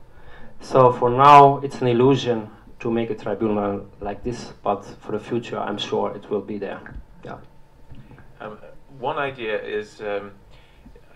So 0.61 0.93
for 0.93 1.09
now, 1.09 1.59
it's 1.59 1.81
an 1.81 1.87
illusion 1.87 2.51
to 2.83 2.91
make 2.91 3.11
a 3.11 3.15
tribunal 3.15 3.87
like 4.01 4.25
this, 4.25 4.53
but 4.65 4.85
for 4.85 5.13
the 5.13 5.21
future, 5.21 5.57
I'm 5.57 5.79
sure 5.79 6.17
it 6.17 6.29
will 6.29 6.41
be 6.41 6.59
there. 6.59 6.81
Yeah. 7.25 7.39
Um, 8.41 8.59
one 8.99 9.19
idea 9.19 9.63
is, 9.63 10.01
um, 10.01 10.33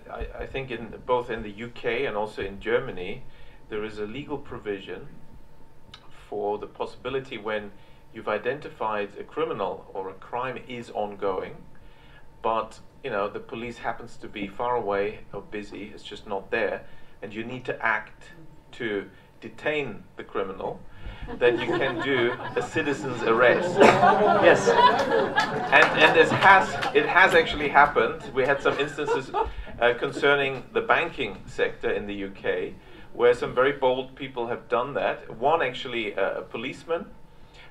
I, 0.09 0.29
I, 0.43 0.47
think 0.47 0.71
in 0.71 0.95
both 1.05 1.29
in 1.29 1.43
the 1.43 1.64
UK 1.64 2.07
and 2.07 2.17
also 2.17 2.43
in 2.43 2.61
Germany, 2.61 3.25
there 3.69 3.83
is 3.83 3.99
a 3.99 4.07
legal 4.07 4.39
provision 4.39 5.09
for 6.29 6.57
the 6.57 6.69
possibility 6.69 7.37
when 7.37 7.73
you've 8.14 8.29
identified 8.29 9.11
a 9.19 9.25
criminal 9.25 9.91
or 9.93 10.09
a 10.09 10.14
crime 10.14 10.61
is 10.69 10.91
ongoing, 10.91 11.57
but 12.43 12.79
you 13.03 13.11
know 13.11 13.29
the 13.29 13.41
police 13.41 13.79
happens 13.79 14.17
to 14.19 14.29
be 14.29 14.47
far 14.47 14.77
away 14.77 15.19
or 15.33 15.41
busy, 15.41 15.91
it's 15.93 16.05
just 16.05 16.29
not 16.29 16.53
there, 16.53 16.87
and 17.23 17.35
you 17.35 17.43
need 17.43 17.64
to 17.64 17.85
act 17.85 18.23
to 18.71 19.11
detain 19.41 20.03
the 20.16 20.24
criminal 20.24 20.80
that 21.39 21.59
you 21.59 21.66
can 21.66 22.01
do 22.03 22.32
a 22.55 22.62
citizen's 22.62 23.22
arrest. 23.22 23.76
Yes. 23.78 24.68
And, 24.68 26.01
and 26.01 26.16
this 26.16 26.30
has, 26.30 26.68
it 26.95 27.07
has 27.07 27.34
actually 27.34 27.68
happened. 27.68 28.22
We 28.34 28.45
had 28.45 28.62
some 28.62 28.78
instances 28.78 29.30
uh, 29.80 29.95
concerning 29.95 30.64
the 30.72 30.80
banking 30.80 31.39
sector 31.47 31.91
in 31.91 32.07
the 32.07 32.24
UK 32.24 32.74
where 33.12 33.34
some 33.34 33.55
very 33.55 33.72
bold 33.72 34.14
people 34.14 34.47
have 34.47 34.68
done 34.68 34.95
that. 34.95 35.37
One 35.39 35.62
actually, 35.62 36.14
uh, 36.14 36.41
a 36.41 36.43
policeman, 36.43 37.07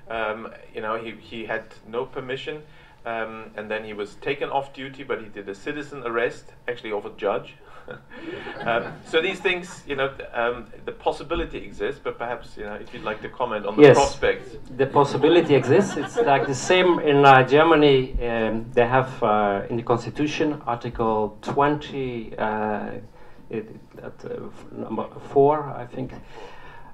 um, 0.09 0.51
you 0.73 0.81
know, 0.81 0.95
he, 0.95 1.11
he 1.11 1.45
had 1.45 1.63
no 1.87 2.05
permission. 2.05 2.63
Um, 3.05 3.51
and 3.55 3.69
then 3.69 3.85
he 3.85 3.93
was 3.93 4.15
taken 4.15 4.49
off 4.49 4.73
duty, 4.73 5.03
but 5.03 5.21
he 5.21 5.29
did 5.29 5.47
a 5.47 5.53
citizen 5.53 6.01
arrest, 6.03 6.45
actually 6.67 6.91
of 6.91 7.05
a 7.05 7.11
judge, 7.11 7.55
um, 8.65 8.93
so 9.05 9.21
these 9.21 9.39
things, 9.39 9.83
you 9.87 9.95
know, 9.95 10.13
um, 10.33 10.67
the 10.85 10.91
possibility 10.91 11.57
exists, 11.59 12.01
but 12.03 12.17
perhaps, 12.17 12.57
you 12.57 12.63
know, 12.63 12.73
if 12.73 12.93
you'd 12.93 13.03
like 13.03 13.21
to 13.21 13.29
comment 13.29 13.65
on 13.65 13.75
the 13.75 13.83
yes, 13.83 13.95
prospects. 13.95 14.55
The 14.77 14.87
possibility 14.87 15.55
exists. 15.55 15.97
It's 15.97 16.17
like 16.17 16.47
the 16.47 16.55
same 16.55 16.99
in 16.99 17.25
uh, 17.25 17.43
Germany. 17.47 18.13
Um, 18.21 18.71
they 18.73 18.87
have 18.87 19.21
uh, 19.23 19.63
in 19.69 19.77
the 19.77 19.83
constitution, 19.83 20.61
Article 20.65 21.37
20, 21.41 22.35
uh, 22.37 22.89
it, 23.49 23.75
at, 24.01 24.25
uh, 24.25 24.39
number 24.71 25.07
four, 25.29 25.63
I 25.63 25.85
think. 25.85 26.13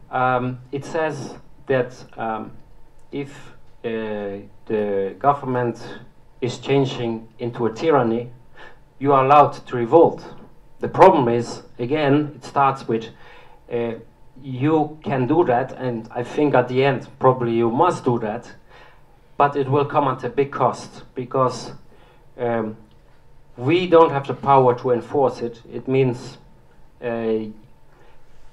Um, 0.09 0.59
it 0.71 0.83
says 0.83 1.35
that 1.67 1.95
um, 2.17 2.51
if 3.11 3.31
uh, 3.83 4.39
the 4.65 5.15
government 5.19 5.81
is 6.41 6.57
changing 6.57 7.27
into 7.39 7.65
a 7.65 7.73
tyranny, 7.73 8.29
you 8.99 9.13
are 9.13 9.25
allowed 9.25 9.53
to 9.67 9.75
revolt 9.75 10.23
the 10.81 10.89
problem 10.89 11.27
is, 11.27 11.61
again, 11.77 12.33
it 12.35 12.43
starts 12.43 12.87
with 12.87 13.05
uh, 13.71 13.93
you 14.43 14.97
can 15.03 15.27
do 15.27 15.45
that, 15.45 15.73
and 15.73 16.09
I 16.11 16.23
think 16.23 16.55
at 16.55 16.67
the 16.67 16.83
end, 16.83 17.07
probably 17.19 17.53
you 17.53 17.69
must 17.69 18.03
do 18.03 18.17
that, 18.19 18.51
but 19.37 19.55
it 19.55 19.69
will 19.69 19.85
come 19.85 20.07
at 20.07 20.23
a 20.23 20.29
big 20.29 20.51
cost 20.51 21.03
because 21.13 21.71
um, 22.39 22.75
we 23.57 23.85
don't 23.85 24.11
have 24.11 24.25
the 24.25 24.33
power 24.33 24.77
to 24.79 24.91
enforce 24.91 25.41
it. 25.41 25.61
It 25.71 25.87
means 25.87 26.39
uh, 27.03 27.45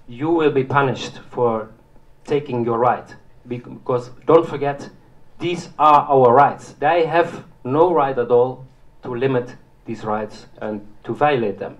you 0.06 0.30
will 0.30 0.50
be 0.50 0.64
punished 0.64 1.18
for 1.30 1.70
taking 2.24 2.64
your 2.64 2.78
right. 2.78 3.14
Because 3.46 4.10
don't 4.26 4.46
forget, 4.46 4.90
these 5.38 5.70
are 5.78 6.06
our 6.10 6.34
rights. 6.34 6.74
They 6.78 7.06
have 7.06 7.44
no 7.64 7.94
right 7.94 8.18
at 8.18 8.30
all 8.30 8.66
to 9.02 9.14
limit 9.14 9.54
these 9.86 10.04
rights 10.04 10.46
and 10.60 10.86
to 11.04 11.14
violate 11.14 11.58
them 11.58 11.78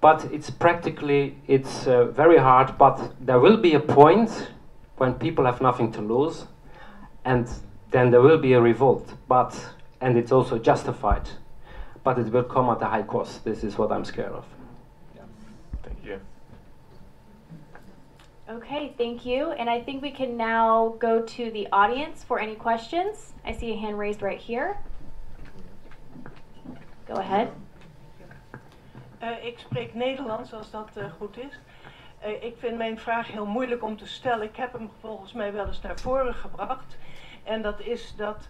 but 0.00 0.24
it's 0.32 0.50
practically 0.50 1.36
it's 1.46 1.86
uh, 1.86 2.06
very 2.06 2.38
hard 2.38 2.76
but 2.78 3.12
there 3.20 3.38
will 3.38 3.56
be 3.56 3.74
a 3.74 3.80
point 3.80 4.48
when 4.96 5.14
people 5.14 5.44
have 5.44 5.60
nothing 5.60 5.92
to 5.92 6.00
lose 6.00 6.46
and 7.24 7.48
then 7.90 8.10
there 8.10 8.22
will 8.22 8.38
be 8.38 8.54
a 8.54 8.60
revolt 8.60 9.14
but 9.28 9.54
and 10.00 10.16
it's 10.16 10.32
also 10.32 10.58
justified 10.58 11.28
but 12.02 12.18
it 12.18 12.32
will 12.32 12.44
come 12.44 12.70
at 12.70 12.80
a 12.80 12.86
high 12.86 13.02
cost. 13.02 13.44
This 13.44 13.62
is 13.62 13.76
what 13.76 13.92
i'm 13.92 14.04
scared 14.04 14.32
of. 14.32 14.46
Yeah. 15.14 15.22
thank 15.82 16.04
you. 16.04 16.20
Okay 18.48 18.94
thank 18.96 19.26
you. 19.26 19.52
And 19.52 19.68
i 19.68 19.80
think 19.80 20.02
we 20.02 20.10
can 20.10 20.36
now 20.36 20.94
go 20.98 21.20
to 21.22 21.50
the 21.50 21.68
audience 21.72 22.24
for 22.24 22.40
any 22.40 22.54
questions. 22.54 23.34
I 23.44 23.52
see 23.52 23.72
a 23.72 23.76
hand 23.76 23.98
raised 23.98 24.22
right 24.22 24.38
here. 24.38 24.78
Go 27.06 27.14
ahead 27.14 27.52
Uh, 29.22 29.44
ik 29.44 29.58
spreek 29.58 29.94
Nederlands 29.94 30.52
als 30.52 30.70
dat 30.70 30.90
uh, 30.98 31.04
goed 31.18 31.38
is. 31.38 31.60
Uh, 32.26 32.42
ik 32.42 32.56
vind 32.58 32.76
mijn 32.76 32.98
vraag 32.98 33.26
heel 33.26 33.46
moeilijk 33.46 33.82
om 33.82 33.96
te 33.96 34.06
stellen. 34.06 34.46
Ik 34.46 34.56
heb 34.56 34.72
hem 34.72 34.90
volgens 35.00 35.32
mij 35.32 35.52
wel 35.52 35.66
eens 35.66 35.80
naar 35.80 35.98
voren 35.98 36.34
gebracht. 36.34 36.96
En 37.44 37.62
dat 37.62 37.80
is 37.80 38.16
dat 38.16 38.48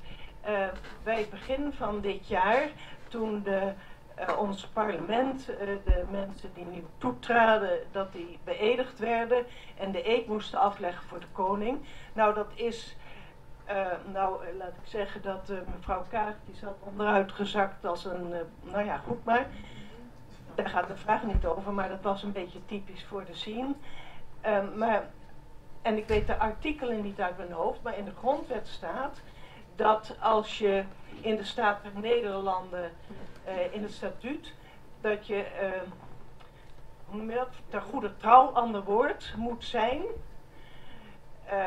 bij 1.02 1.18
het 1.18 1.30
begin 1.30 1.72
van 1.72 2.00
dit 2.00 2.28
jaar, 2.28 2.68
toen 3.08 3.42
de, 3.42 3.72
ons 4.38 4.66
parlement, 4.66 5.46
de 5.84 6.04
mensen 6.10 6.50
die 6.54 6.64
nieuw 6.64 6.88
toetraden, 6.98 7.78
dat 7.92 8.12
die 8.12 8.38
beëdigd 8.44 8.98
werden 8.98 9.46
en 9.78 9.92
de 9.92 10.08
eed 10.08 10.26
moesten 10.26 10.58
afleggen 10.58 11.08
voor 11.08 11.20
de 11.20 11.26
koning. 11.32 11.78
Nou, 12.12 12.34
dat 12.34 12.50
is, 12.54 12.96
nou 14.12 14.40
laat 14.58 14.68
ik 14.82 14.88
zeggen 14.88 15.22
dat 15.22 15.52
mevrouw 15.76 16.04
Kaag, 16.08 16.34
die 16.44 16.54
zat 16.54 16.76
onderuit 16.80 17.32
gezakt 17.32 17.84
als 17.84 18.04
een, 18.04 18.34
nou 18.62 18.84
ja, 18.84 18.96
goed 18.96 19.24
maar. 19.24 19.46
Daar 20.62 20.70
gaat 20.70 20.88
de 20.88 20.96
vraag 20.96 21.22
niet 21.22 21.46
over, 21.46 21.72
maar 21.72 21.88
dat 21.88 22.02
was 22.02 22.22
een 22.22 22.32
beetje 22.32 22.66
typisch 22.66 23.04
voor 23.04 23.24
de 23.24 23.34
scene. 23.34 23.74
maar, 24.76 25.10
en 25.82 25.96
ik 25.96 26.06
weet 26.06 26.26
de 26.26 26.38
artikelen 26.38 27.02
niet 27.02 27.20
uit 27.20 27.36
mijn 27.36 27.52
hoofd, 27.52 27.82
maar 27.82 27.98
in 27.98 28.04
de 28.04 28.14
grondwet 28.18 28.68
staat 28.68 29.20
dat 29.76 30.16
als 30.20 30.58
je 30.58 30.84
in 31.20 31.36
de 31.36 31.44
staat 31.44 31.78
van 31.82 32.00
Nederlanden, 32.00 32.92
uh, 33.48 33.74
in 33.74 33.82
het 33.82 33.92
statuut, 33.92 34.54
dat 35.00 35.26
je, 35.26 35.36
uh, 35.36 35.70
hoe 37.06 37.16
noem 37.16 37.30
je 37.30 37.36
dat, 37.36 37.48
ter 37.68 37.80
goede 37.80 38.16
trouw 38.16 38.54
aan 38.54 38.72
de 38.72 38.82
woord 38.82 39.34
moet 39.36 39.64
zijn, 39.64 40.02
uh, 41.52 41.64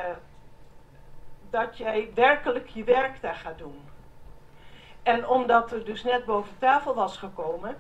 dat 1.50 1.78
jij 1.78 2.12
werkelijk 2.16 2.68
je 2.68 2.84
werk 2.84 3.22
daar 3.22 3.36
gaat 3.36 3.58
doen. 3.58 3.82
En 5.04 5.28
omdat 5.28 5.72
er 5.72 5.86
dus 5.86 6.04
net 6.04 6.26
boven 6.26 6.58
tafel 6.58 6.96
was 6.96 7.18
gekomen 7.18 7.76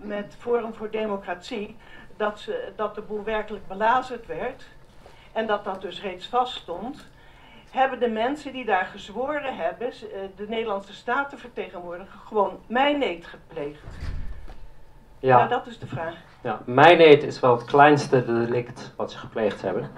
met 0.00 0.36
Forum 0.38 0.74
voor 0.74 0.90
Democratie, 0.90 1.76
dat, 2.16 2.40
ze, 2.40 2.72
dat 2.76 2.94
de 2.94 3.00
boel 3.00 3.24
werkelijk 3.24 3.66
belazerd 3.68 4.26
werd 4.26 4.66
en 5.32 5.46
dat 5.46 5.64
dat 5.64 5.82
dus 5.82 6.02
reeds 6.02 6.26
vaststond, 6.26 7.06
hebben 7.70 8.00
de 8.00 8.08
mensen 8.08 8.52
die 8.52 8.64
daar 8.64 8.84
gezworen 8.84 9.56
hebben, 9.56 9.88
eh, 9.88 9.96
de 10.36 10.48
Nederlandse 10.48 10.94
staat 10.94 11.30
te 11.30 11.36
vertegenwoordigen, 11.36 12.18
gewoon 12.26 12.58
mijneed 12.66 13.26
gepleegd? 13.26 13.82
Ja. 15.18 15.36
Nou, 15.36 15.48
dat 15.48 15.66
is 15.66 15.78
de 15.78 15.86
vraag. 15.86 16.14
Ja, 16.42 16.60
mijneed 16.64 17.22
is 17.22 17.40
wel 17.40 17.56
het 17.56 17.64
kleinste 17.64 18.24
delict 18.24 18.92
wat 18.96 19.12
ze 19.12 19.18
gepleegd 19.18 19.62
hebben. 19.62 19.90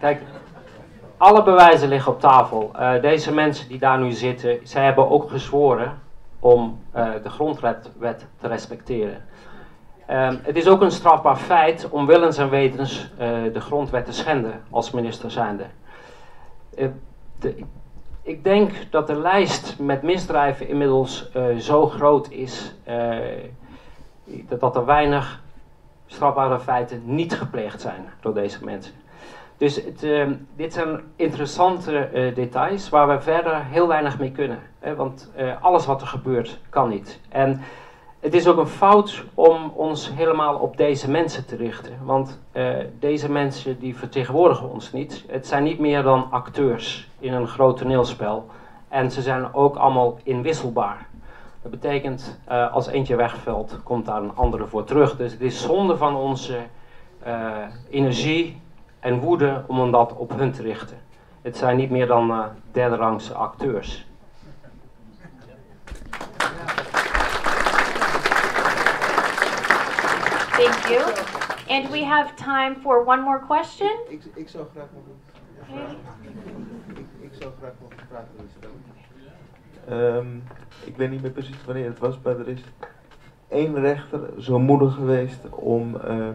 Kijk, 0.00 0.22
alle 1.16 1.42
bewijzen 1.42 1.88
liggen 1.88 2.12
op 2.12 2.20
tafel. 2.20 2.70
Uh, 2.76 3.00
deze 3.02 3.34
mensen 3.34 3.68
die 3.68 3.78
daar 3.78 3.98
nu 3.98 4.12
zitten, 4.12 4.60
zij 4.62 4.84
hebben 4.84 5.10
ook 5.10 5.30
gezworen 5.30 6.00
om 6.40 6.80
uh, 6.96 7.10
de 7.22 7.30
grondwet 7.30 7.90
te 8.36 8.46
respecteren. 8.48 9.24
Um, 10.10 10.40
het 10.42 10.56
is 10.56 10.68
ook 10.68 10.80
een 10.80 10.90
strafbaar 10.90 11.36
feit 11.36 11.88
om 11.90 12.06
willens 12.06 12.38
en 12.38 12.50
wetens 12.50 13.10
uh, 13.12 13.18
de 13.52 13.60
grondwet 13.60 14.04
te 14.04 14.12
schenden 14.12 14.62
als 14.70 14.90
minister 14.90 15.30
zijnde. 15.30 15.64
Uh, 16.78 16.88
de, 17.38 17.64
ik 18.22 18.44
denk 18.44 18.72
dat 18.90 19.06
de 19.06 19.20
lijst 19.20 19.78
met 19.78 20.02
misdrijven 20.02 20.68
inmiddels 20.68 21.30
zo 21.58 21.86
groot 21.86 22.30
is 22.30 22.74
dat, 24.48 24.60
dat 24.60 24.76
er 24.76 24.84
weinig 24.84 25.42
strafbare 26.06 26.60
feiten 26.60 27.02
niet 27.04 27.34
gepleegd 27.34 27.80
zijn 27.80 28.04
door 28.20 28.34
deze 28.34 28.64
mensen. 28.64 28.94
Dus 29.56 29.76
het, 29.76 30.02
ehm, 30.02 30.34
dit 30.56 30.72
zijn 30.72 31.00
interessante 31.16 32.32
details 32.34 32.88
waar 32.88 33.08
we 33.08 33.20
verder 33.20 33.64
heel 33.64 33.88
weinig 33.88 34.18
mee 34.18 34.32
kunnen. 34.32 34.58
Want 34.96 35.30
alles 35.60 35.86
wat 35.86 36.00
er 36.00 36.06
gebeurt 36.06 36.58
kan 36.70 36.88
niet. 36.88 37.20
En 37.28 37.60
het 38.20 38.34
is 38.34 38.48
ook 38.48 38.58
een 38.58 38.66
fout 38.66 39.24
om 39.34 39.72
ons 39.74 40.12
helemaal 40.14 40.56
op 40.56 40.76
deze 40.76 41.10
mensen 41.10 41.46
te 41.46 41.56
richten. 41.56 41.92
Want 42.02 42.40
uh, 42.52 42.76
deze 42.98 43.30
mensen 43.30 43.78
die 43.78 43.96
vertegenwoordigen 43.96 44.70
ons 44.70 44.92
niet. 44.92 45.24
Het 45.28 45.46
zijn 45.46 45.62
niet 45.62 45.78
meer 45.78 46.02
dan 46.02 46.26
acteurs 46.30 47.08
in 47.18 47.32
een 47.32 47.48
groot 47.48 47.76
toneelspel. 47.76 48.46
En 48.88 49.10
ze 49.10 49.22
zijn 49.22 49.54
ook 49.54 49.76
allemaal 49.76 50.18
inwisselbaar. 50.22 51.06
Dat 51.62 51.70
betekent, 51.70 52.40
uh, 52.48 52.72
als 52.72 52.86
eentje 52.86 53.16
wegvalt, 53.16 53.80
komt 53.82 54.06
daar 54.06 54.22
een 54.22 54.36
andere 54.36 54.66
voor 54.66 54.84
terug. 54.84 55.16
Dus 55.16 55.32
het 55.32 55.40
is 55.40 55.62
zonde 55.62 55.96
van 55.96 56.16
onze 56.16 56.58
energie 57.90 58.60
en 59.00 59.20
woede 59.20 59.64
om 59.66 59.90
dat 59.90 60.16
op 60.16 60.30
hun 60.36 60.52
te 60.52 60.62
richten. 60.62 60.96
Het 61.42 61.56
zijn 61.56 61.76
niet 61.76 61.90
meer 61.90 62.06
dan 62.06 62.44
derderangse 62.72 63.34
acteurs. 63.34 64.06
Thank 70.58 70.77
you. 70.88 71.02
And 71.68 71.90
we 71.90 72.04
have 72.04 72.34
time 72.34 72.76
for 72.80 73.04
one 73.04 73.22
more 73.22 73.40
question. 73.46 73.90
Ik, 74.08 74.22
ik 74.34 74.48
zou 74.48 74.66
graag 74.74 74.86
nog 74.94 75.02
ik, 76.88 77.06
ik 77.20 77.30
zou 77.40 77.52
graag 77.58 77.72
nog 77.80 77.90
een 77.90 78.06
vraag 78.08 78.24
willen 78.36 78.50
stellen. 78.58 80.16
Um, 80.16 80.42
ik 80.84 80.96
weet 80.96 81.10
niet 81.10 81.22
meer 81.22 81.30
precies 81.30 81.64
wanneer 81.64 81.86
het 81.86 81.98
was, 81.98 82.18
maar 82.22 82.38
er 82.38 82.48
is 82.48 82.62
één 83.48 83.80
rechter 83.80 84.42
zo 84.42 84.58
moedig 84.58 84.94
geweest 84.94 85.48
om, 85.50 85.96
uh, 86.08 86.28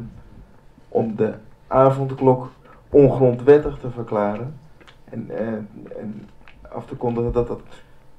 om 0.89 1.15
de 1.15 1.33
avondklok 1.67 2.51
ongrondwettig 2.89 3.77
te 3.77 3.91
verklaren. 3.91 4.59
En, 5.03 5.27
uh, 5.31 5.47
en 5.97 6.29
af 6.69 6.85
te 6.85 6.95
kondigen 6.95 7.31
dat, 7.31 7.47
dat, 7.47 7.61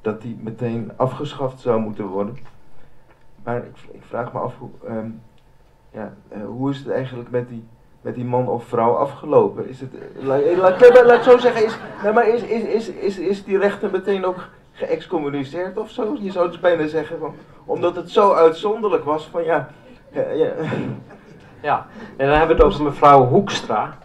dat 0.00 0.22
die 0.22 0.38
meteen 0.40 0.92
afgeschaft 0.96 1.60
zou 1.60 1.80
moeten 1.80 2.06
worden. 2.06 2.36
Maar 3.44 3.56
ik, 3.56 3.76
ik 3.92 4.02
vraag 4.02 4.32
me 4.32 4.38
af 4.38 4.58
hoe. 4.58 4.70
Um, 4.88 5.20
ja, 5.94 6.12
uh, 6.36 6.44
hoe 6.46 6.70
is 6.70 6.78
het 6.78 6.90
eigenlijk 6.90 7.30
met 7.30 7.48
die, 7.48 7.64
met 8.00 8.14
die 8.14 8.24
man 8.24 8.48
of 8.48 8.64
vrouw 8.64 8.94
afgelopen? 8.94 9.68
Is 9.68 9.80
het, 9.80 9.94
uh, 9.94 10.56
laat, 10.56 10.82
ik 11.16 11.22
zo 11.22 11.38
zeggen, 11.38 11.64
is, 11.64 11.76
maar 12.14 12.28
is, 12.28 12.42
is, 12.42 12.62
is, 12.62 12.88
is, 12.88 13.18
is 13.18 13.44
die 13.44 13.58
rechter 13.58 13.90
meteen 13.90 14.24
ook 14.24 14.48
geëxcommuniceerd 14.72 15.78
of 15.78 15.90
zo? 15.90 16.16
Je 16.20 16.30
zou 16.30 16.48
dus 16.48 16.60
bijna 16.60 16.86
zeggen, 16.86 17.18
van, 17.18 17.34
omdat 17.64 17.96
het 17.96 18.10
zo 18.10 18.32
uitzonderlijk 18.32 19.04
was 19.04 19.26
van 19.26 19.44
ja... 19.44 19.68
ja, 21.62 21.86
en 22.16 22.26
dan 22.26 22.36
hebben 22.36 22.56
we 22.56 22.62
het 22.62 22.72
over 22.72 22.84
mevrouw 22.84 23.26
Hoekstra. 23.26 23.98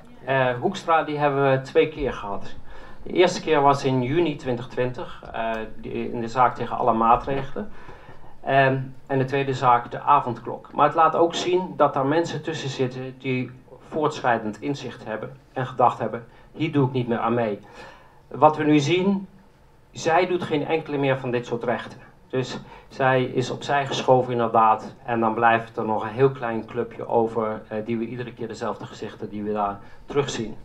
Hoekstra 0.60 1.04
die 1.04 1.18
hebben 1.18 1.52
we 1.52 1.62
twee 1.62 1.90
keer 1.90 2.14
gehad. 2.14 2.56
De 3.04 3.14
eerste 3.14 3.42
keer 3.42 3.62
was 3.62 3.84
in 3.84 4.02
juni 4.02 4.36
2020, 4.36 5.24
die, 5.82 6.12
in 6.12 6.22
de 6.22 6.28
zaak 6.28 6.56
tegen 6.56 6.78
alle 6.78 6.94
maatregelen. 6.94 7.72
Um, 8.48 8.96
en 9.08 9.18
de 9.18 9.26
tweede 9.26 9.54
zaak, 9.54 9.92
de 9.92 10.00
avondklok. 10.00 10.70
Maar 10.74 10.86
het 10.86 10.96
laat 10.96 11.16
ook 11.16 11.36
zien 11.36 11.74
dat 11.76 11.94
daar 11.94 12.06
mensen 12.06 12.42
tussen 12.42 12.70
zitten 12.70 13.16
die 13.18 13.52
voortschrijdend 13.88 14.62
inzicht 14.62 15.06
hebben 15.06 15.38
en 15.54 15.66
gedacht 15.66 16.00
hebben: 16.00 16.26
hier 16.52 16.72
doe 16.72 16.88
ik 16.88 16.94
niet 16.94 17.08
meer 17.08 17.20
aan 17.20 17.34
mee. 17.34 17.60
Wat 18.28 18.58
we 18.58 18.64
nu 18.64 18.80
zien, 18.80 19.28
zij 19.92 20.28
doet 20.28 20.44
geen 20.44 20.68
enkele 20.68 20.98
meer 20.98 21.20
van 21.20 21.32
dit 21.32 21.46
soort 21.46 21.64
rechten. 21.64 22.00
Dus 22.30 22.60
zij 22.88 23.24
is 23.24 23.50
opzij 23.50 23.86
geschoven 23.86 24.32
inderdaad. 24.32 24.96
En 25.06 25.20
dan 25.20 25.34
blijft 25.34 25.78
er 25.78 25.86
nog 25.86 26.04
een 26.04 26.10
heel 26.10 26.32
klein 26.32 26.66
clubje 26.66 27.08
over, 27.08 27.62
uh, 27.72 27.86
die 27.86 27.98
we 27.98 28.06
iedere 28.06 28.34
keer 28.34 28.48
dezelfde 28.48 28.86
gezichten 28.86 29.30
die 29.30 29.44
we 29.44 29.54
daar 29.54 29.80
terugzien. 30.06 30.56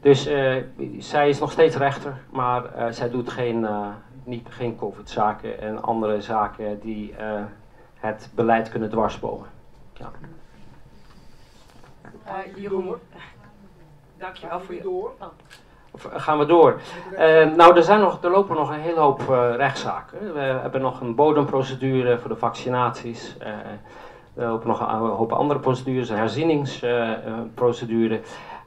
Dus 0.00 0.28
uh, 0.28 0.56
zij 0.98 1.28
is 1.28 1.38
nog 1.38 1.52
steeds 1.52 1.76
rechter, 1.76 2.20
maar 2.30 2.62
uh, 2.76 2.86
zij 2.90 3.10
doet 3.10 3.30
geen, 3.30 3.66
niet, 4.28 4.46
geen 4.50 4.76
COVID-zaken 4.76 5.60
en 5.60 5.82
andere 5.82 6.20
zaken 6.20 6.80
die 6.80 7.14
uh, 7.20 7.42
het 7.94 8.30
beleid 8.34 8.68
kunnen 8.68 8.90
dwarsbomen. 8.90 9.46
Ja. 9.92 10.10
Uh, 12.26 12.56
Jeroen, 12.56 12.94
dankjewel 14.16 14.60
voor 14.60 14.74
je... 14.74 14.82
Door? 14.82 15.12
Oh. 15.18 15.26
Of, 15.90 16.04
eh, 16.04 16.20
gaan 16.20 16.38
we 16.38 16.46
door? 16.46 16.80
Uh, 17.12 17.18
nou, 17.54 17.76
er, 17.76 17.82
zijn 17.82 18.00
nog, 18.00 18.22
er 18.22 18.30
lopen 18.30 18.56
nog 18.56 18.70
een 18.70 18.80
hele 18.80 19.00
hoop 19.00 19.20
uh, 19.20 19.54
rechtszaken. 19.56 20.34
We 20.34 20.40
hebben 20.40 20.80
nog 20.80 21.00
een 21.00 21.14
bodemprocedure 21.14 22.18
voor 22.18 22.28
de 22.28 22.36
vaccinaties. 22.36 23.36
Uh, 23.40 23.46
er 24.34 24.48
lopen 24.48 24.68
nog 24.68 24.80
een 24.80 24.98
hoop 24.98 25.32
andere 25.32 25.60
procedures, 25.60 26.08
een 26.08 26.16
herzieningsprocedure. 26.16 28.20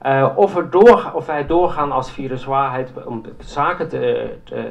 Uh, 0.05 0.29
of, 0.35 0.55
er 0.55 0.69
door, 0.69 1.11
of 1.13 1.25
wij 1.25 1.45
doorgaan 1.45 1.91
als 1.91 2.11
viruswaarheid 2.11 2.91
om 3.05 3.23
zaken 3.37 3.89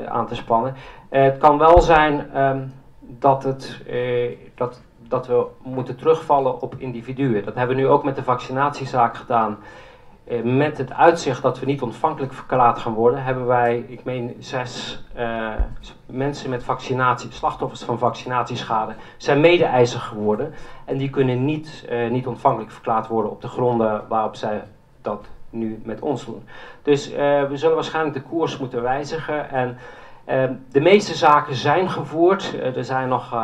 aan 0.08 0.26
te 0.26 0.34
spannen. 0.34 0.74
Uh, 1.10 1.22
het 1.22 1.38
kan 1.38 1.58
wel 1.58 1.80
zijn 1.80 2.40
um, 2.42 2.72
dat, 3.00 3.42
het, 3.42 3.80
uh, 3.90 4.36
dat, 4.54 4.82
dat 5.08 5.26
we 5.26 5.46
moeten 5.62 5.96
terugvallen 5.96 6.60
op 6.60 6.74
individuen. 6.78 7.44
Dat 7.44 7.54
hebben 7.54 7.76
we 7.76 7.82
nu 7.82 7.88
ook 7.88 8.04
met 8.04 8.16
de 8.16 8.22
vaccinatiezaak 8.22 9.16
gedaan. 9.16 9.58
met 10.42 10.78
het 10.78 10.92
uitzicht 10.92 11.42
dat 11.42 11.58
we 11.58 11.66
niet 11.66 11.82
ontvankelijk 11.82 12.32
verklaard 12.32 12.78
gaan 12.78 12.94
worden, 12.94 13.22
hebben 13.22 13.46
wij, 13.46 13.84
ik 13.88 14.04
meen, 14.04 14.36
zes 14.38 15.04
mensen 16.06 16.50
met 16.50 16.64
vaccinatie, 16.64 17.32
slachtoffers 17.32 17.82
van 17.82 17.98
vaccinatieschade, 17.98 18.94
zijn 19.16 19.40
mede-eiser 19.40 20.00
geworden. 20.00 20.54
En 20.84 20.96
die 20.96 21.10
kunnen 21.10 21.44
niet, 21.44 21.88
niet 22.10 22.26
ontvankelijk 22.26 22.70
verklaard 22.70 23.06
worden 23.06 23.30
op 23.30 23.40
de 23.40 23.48
gronden 23.48 24.04
waarop 24.08 24.36
zij 24.36 24.62
dat 25.02 25.26
nu 25.50 25.80
met 25.84 26.00
ons 26.00 26.24
doen. 26.24 26.42
Dus 26.82 27.10
uh, 27.12 27.16
we 27.48 27.56
zullen 27.56 27.74
waarschijnlijk 27.74 28.14
de 28.14 28.22
koers 28.22 28.58
moeten 28.58 28.82
wijzigen. 28.82 29.50
En 29.50 29.78
uh, 30.28 30.50
de 30.70 30.80
meeste 30.80 31.14
zaken 31.14 31.54
zijn 31.54 31.90
gevoerd. 31.90 32.52
Uh, 32.54 32.76
er 32.76 32.84
zijn 32.84 33.08
nog, 33.08 33.34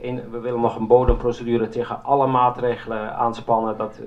in, 0.00 0.30
we 0.30 0.38
willen 0.38 0.60
nog 0.60 0.76
een 0.76 0.86
bodemprocedure 0.86 1.68
tegen 1.68 2.04
alle 2.04 2.26
maatregelen 2.26 3.14
aanspannen. 3.16 3.76
Dat, 3.76 4.00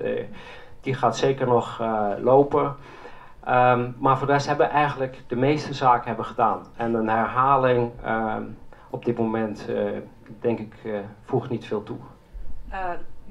die 0.80 0.94
gaat 0.94 1.16
zeker 1.16 1.46
nog 1.46 1.82
lopen. 2.22 2.76
Ehm, 3.44 3.90
maar 3.98 4.18
voor 4.18 4.26
de 4.26 4.32
rest 4.32 4.46
hebben 4.46 4.66
we 4.66 4.72
eigenlijk 4.72 5.22
de 5.26 5.36
meeste 5.36 5.74
zaken 5.74 6.06
hebben 6.06 6.24
gedaan. 6.24 6.60
En 6.76 6.94
een 6.94 7.08
herhaling 7.08 7.90
ehm, 8.04 8.42
op 8.90 9.04
dit 9.04 9.18
moment, 9.18 9.68
denk 10.40 10.58
ik, 10.58 10.74
voegt 11.24 11.50
niet 11.50 11.66
veel 11.66 11.82
toe. 11.82 11.98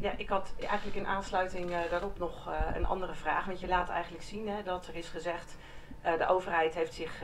Ja, 0.02 0.14
ik 0.18 0.30
had 0.30 0.54
eigenlijk 0.60 0.98
in 0.98 1.08
aansluiting 1.08 1.90
daarop 1.90 2.20
nog 2.20 2.50
een 2.74 2.86
andere 2.86 3.14
vraag. 3.14 3.46
Want 3.46 3.60
je 3.60 3.68
laat 3.68 3.90
eigenlijk 3.90 4.24
zien 4.24 4.50
hè, 4.50 4.64
dat 4.64 4.88
er 4.88 4.96
is 4.96 5.10
gezegd, 5.10 5.56
de 6.02 6.28
overheid 6.28 6.74
heeft 6.74 6.94
zich 6.94 7.24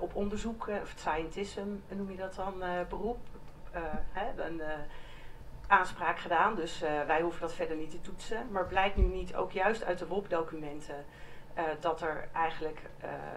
op 0.00 0.14
onderzoek, 0.14 0.68
of 0.82 0.92
scientism 0.96 1.66
noem 1.88 2.10
je 2.10 2.16
dat 2.16 2.34
dan, 2.34 2.62
beroep, 2.88 3.18
hè, 4.12 4.42
een 4.42 4.62
aanspraak 5.66 6.18
gedaan. 6.18 6.54
Dus 6.54 6.80
wij 7.06 7.20
hoeven 7.20 7.40
dat 7.40 7.54
verder 7.54 7.76
niet 7.76 7.90
te 7.90 8.00
toetsen. 8.00 8.46
Maar 8.50 8.66
blijkt 8.66 8.96
nu 8.96 9.04
niet 9.04 9.34
ook 9.34 9.52
juist 9.52 9.84
uit 9.84 9.98
de 9.98 10.06
WOP-documenten 10.06 11.04
dat 11.80 12.00
er 12.00 12.28
eigenlijk 12.32 12.80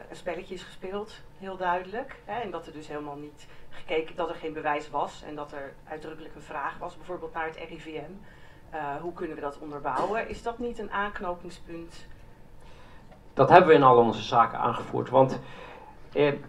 een 0.10 0.16
spelletje 0.16 0.54
is 0.54 0.64
gespeeld, 0.64 1.22
heel 1.38 1.58
duidelijk. 1.58 2.16
Hè, 2.26 2.40
en 2.40 2.52
dat 2.52 2.68
er 2.68 2.74
dus 2.74 2.88
helemaal 2.88 3.18
niet 3.18 3.48
gekeken, 3.70 4.16
dat 4.16 4.30
er 4.30 4.36
geen 4.36 4.54
bewijs 4.54 4.90
was 4.90 5.24
en 5.24 5.36
dat 5.36 5.52
er 5.52 5.74
uitdrukkelijk 5.88 6.36
een 6.36 6.42
vraag 6.42 6.78
was, 6.78 6.98
bijvoorbeeld 6.98 7.34
naar 7.34 7.46
het 7.46 7.56
RIVM. 7.56 8.12
Eh, 8.72 8.80
hoe 9.02 9.14
kunnen 9.14 9.36
we 9.36 9.42
dat 9.42 9.58
onderbouwen? 9.62 10.30
Is 10.30 10.44
dat 10.44 10.60
niet 10.60 10.80
een 10.80 10.92
aanknopingspunt? 10.92 12.08
Dat 13.34 13.50
hebben 13.50 13.70
we 13.70 13.76
in 13.76 13.84
al 13.84 13.98
onze 13.98 14.22
zaken 14.22 14.60
aangevoerd, 14.60 15.10
want 15.10 15.40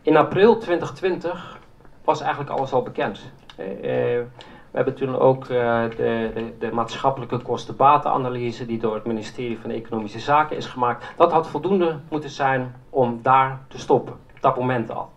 in 0.03 0.17
april 0.17 0.59
2020 0.59 1.59
was 2.05 2.21
eigenlijk 2.21 2.51
alles 2.51 2.73
al 2.73 2.83
bekend. 2.83 3.33
We 3.57 4.79
hebben 4.79 4.95
toen 4.95 5.19
ook 5.19 5.47
de, 5.47 5.89
de, 5.97 6.55
de, 6.59 6.73
maatschappelijke 6.73 7.39
kostenbatenanalyse 7.39 8.67
die 8.67 8.79
door 8.79 8.95
het 8.95 9.05
ministerie 9.05 9.59
van 9.59 9.71
Economische 9.71 10.19
Zaken 10.19 10.57
is 10.57 10.67
gemaakt. 10.67 11.13
Dat 11.17 11.33
had 11.33 11.49
voldoende 11.49 11.99
moeten 12.09 12.31
zijn 12.31 12.75
om 12.91 13.23
daar 13.23 13.61
te 13.69 13.79
stoppen, 13.79 14.13
op 14.13 14.41
dat 14.41 14.57
moment 14.57 14.91
al. 14.91 15.11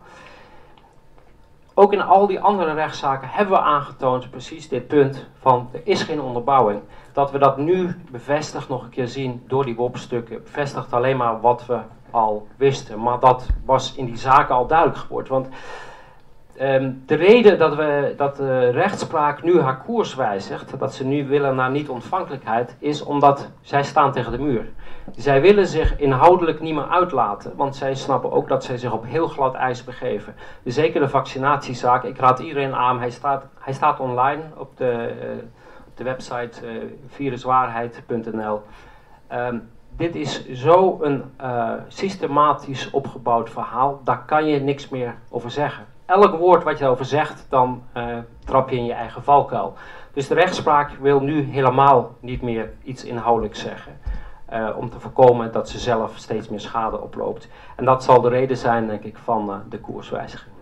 Ook 1.78 1.94
in 1.94 2.02
al 2.02 2.28
die 2.28 2.40
andere 2.40 2.74
rechtszaken 2.74 3.28
hebben 3.32 3.54
we 3.54 3.64
aangetoond 3.64 4.30
precies 4.30 4.70
dit 4.70 4.88
punt 4.88 5.28
van 5.40 5.70
er 5.72 5.82
is 5.84 6.04
geen 6.04 6.22
onderbouwing. 6.22 6.82
Dat 7.14 7.32
we 7.32 7.38
dat 7.38 7.58
nu 7.58 7.96
bevestigd 8.12 8.70
nog 8.70 8.84
een 8.84 8.90
keer 8.90 9.08
zien 9.08 9.44
door 9.48 9.66
die 9.66 9.76
WOP-stukken, 9.76 10.44
bevestigt 10.44 10.94
alleen 10.94 11.18
maar 11.18 11.42
wat 11.42 11.66
we 11.66 11.80
al 12.12 12.48
wisten. 12.58 13.02
Maar 13.02 13.20
dat 13.20 13.48
was 13.66 13.96
in 13.96 14.06
die 14.06 14.18
zaken 14.18 14.56
al 14.56 14.68
duidelijk 14.68 15.00
geworden. 15.00 15.32
Want 15.32 15.48
Um, 16.62 17.04
de 17.06 17.16
reden 17.16 17.60
dat, 17.60 17.76
we, 17.76 18.14
dat 18.18 18.36
de 18.36 18.70
rechtspraak 18.70 19.44
nu 19.44 19.60
haar 19.60 19.82
koers 19.82 20.16
wijzigt, 20.16 20.80
dat 20.80 20.94
ze 20.94 21.06
nu 21.06 21.28
willen 21.28 21.56
naar 21.56 21.72
niet-ontvankelijkheid, 21.72 22.76
is 22.80 23.04
omdat 23.04 23.50
zij 23.62 23.84
staan 23.84 24.12
tegen 24.12 24.32
de 24.32 24.38
muur. 24.38 24.66
Zij 25.16 25.42
willen 25.42 25.68
zich 25.68 26.00
inhoudelijk 26.00 26.60
niet 26.60 26.74
meer 26.74 26.88
uitlaten, 26.88 27.56
want 27.56 27.76
zij 27.76 27.96
snappen 27.96 28.32
ook 28.32 28.48
dat 28.48 28.64
zij 28.64 28.78
zich 28.78 28.92
op 28.92 29.06
heel 29.06 29.28
glad 29.28 29.54
ijs 29.54 29.84
begeven. 29.84 30.36
Zeker 30.64 31.02
de 31.02 31.10
vaccinatiezaak, 31.10 32.04
ik 32.04 32.18
raad 32.18 32.40
iedereen 32.40 32.76
aan, 32.76 33.00
hij 33.00 33.12
staat, 33.12 33.46
hij 33.60 33.74
staat 33.74 34.00
online 34.00 34.42
op 34.58 34.78
de, 34.78 35.14
uh, 35.22 35.30
op 35.88 35.98
de 35.98 36.04
website 36.04 36.66
uh, 36.66 36.84
viruswaarheid.nl. 37.08 38.62
Um, 39.34 39.70
dit 39.98 40.16
is 40.16 40.50
zo 40.50 41.00
een 41.02 41.24
uh, 41.42 41.72
systematisch 41.88 42.90
opgebouwd 42.90 43.50
verhaal, 43.50 44.02
daar 44.04 44.26
kan 44.26 44.46
je 44.46 44.60
niks 44.60 44.90
meer 44.90 45.16
over 45.30 45.52
zeggen 45.52 45.86
elk 46.06 46.36
woord 46.38 46.64
wat 46.64 46.78
je 46.78 46.88
over 46.88 47.06
zegt, 47.06 47.46
dan 47.50 47.84
uh, 47.98 48.18
trap 48.46 48.70
je 48.70 48.76
in 48.76 48.86
je 48.86 48.94
eigen 48.94 49.24
valkuil. 49.24 49.74
Dus 50.14 50.28
de 50.28 50.34
rechtspraak 50.34 50.92
wil 51.00 51.20
nu 51.20 51.42
helemaal 51.42 52.16
niet 52.20 52.42
meer 52.42 52.72
iets 52.84 53.04
inhoudelijks 53.04 53.60
zeggen. 53.60 54.00
Uh, 54.54 54.70
om 54.78 54.90
te 54.90 55.00
voorkomen 55.00 55.52
dat 55.52 55.70
ze 55.70 55.80
zelf 55.80 56.12
steeds 56.16 56.50
meer 56.50 56.60
schade 56.60 57.02
oploopt. 57.02 57.50
En 57.76 57.86
dat 57.86 58.04
zal 58.04 58.22
de 58.22 58.30
reden 58.30 58.58
zijn, 58.58 58.88
denk 58.88 59.04
ik, 59.04 59.18
van 59.18 59.50
uh, 59.50 59.56
de 59.70 59.80
koerswijziging. 59.80 60.55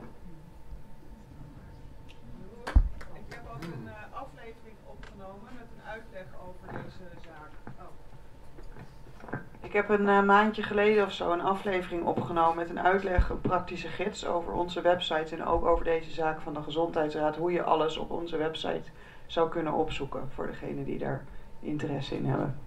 Ik 9.73 9.79
heb 9.87 9.99
een 9.99 10.07
uh, 10.07 10.23
maandje 10.23 10.63
geleden 10.63 11.05
of 11.05 11.11
zo 11.11 11.31
een 11.31 11.41
aflevering 11.41 12.03
opgenomen 12.05 12.55
met 12.55 12.69
een 12.69 12.79
uitleg, 12.79 13.29
een 13.29 13.41
praktische 13.41 13.87
gids 13.87 14.25
over 14.25 14.53
onze 14.53 14.81
website 14.81 15.35
en 15.35 15.45
ook 15.45 15.65
over 15.65 15.85
deze 15.85 16.11
zaak 16.11 16.41
van 16.41 16.53
de 16.53 16.61
Gezondheidsraad. 16.61 17.35
Hoe 17.35 17.51
je 17.51 17.63
alles 17.63 17.97
op 17.97 18.11
onze 18.11 18.37
website 18.37 18.83
zou 19.25 19.49
kunnen 19.49 19.73
opzoeken 19.73 20.29
voor 20.33 20.47
degenen 20.47 20.83
die 20.83 20.97
daar 20.97 21.23
interesse 21.59 22.15
in 22.15 22.25
hebben. 22.25 22.59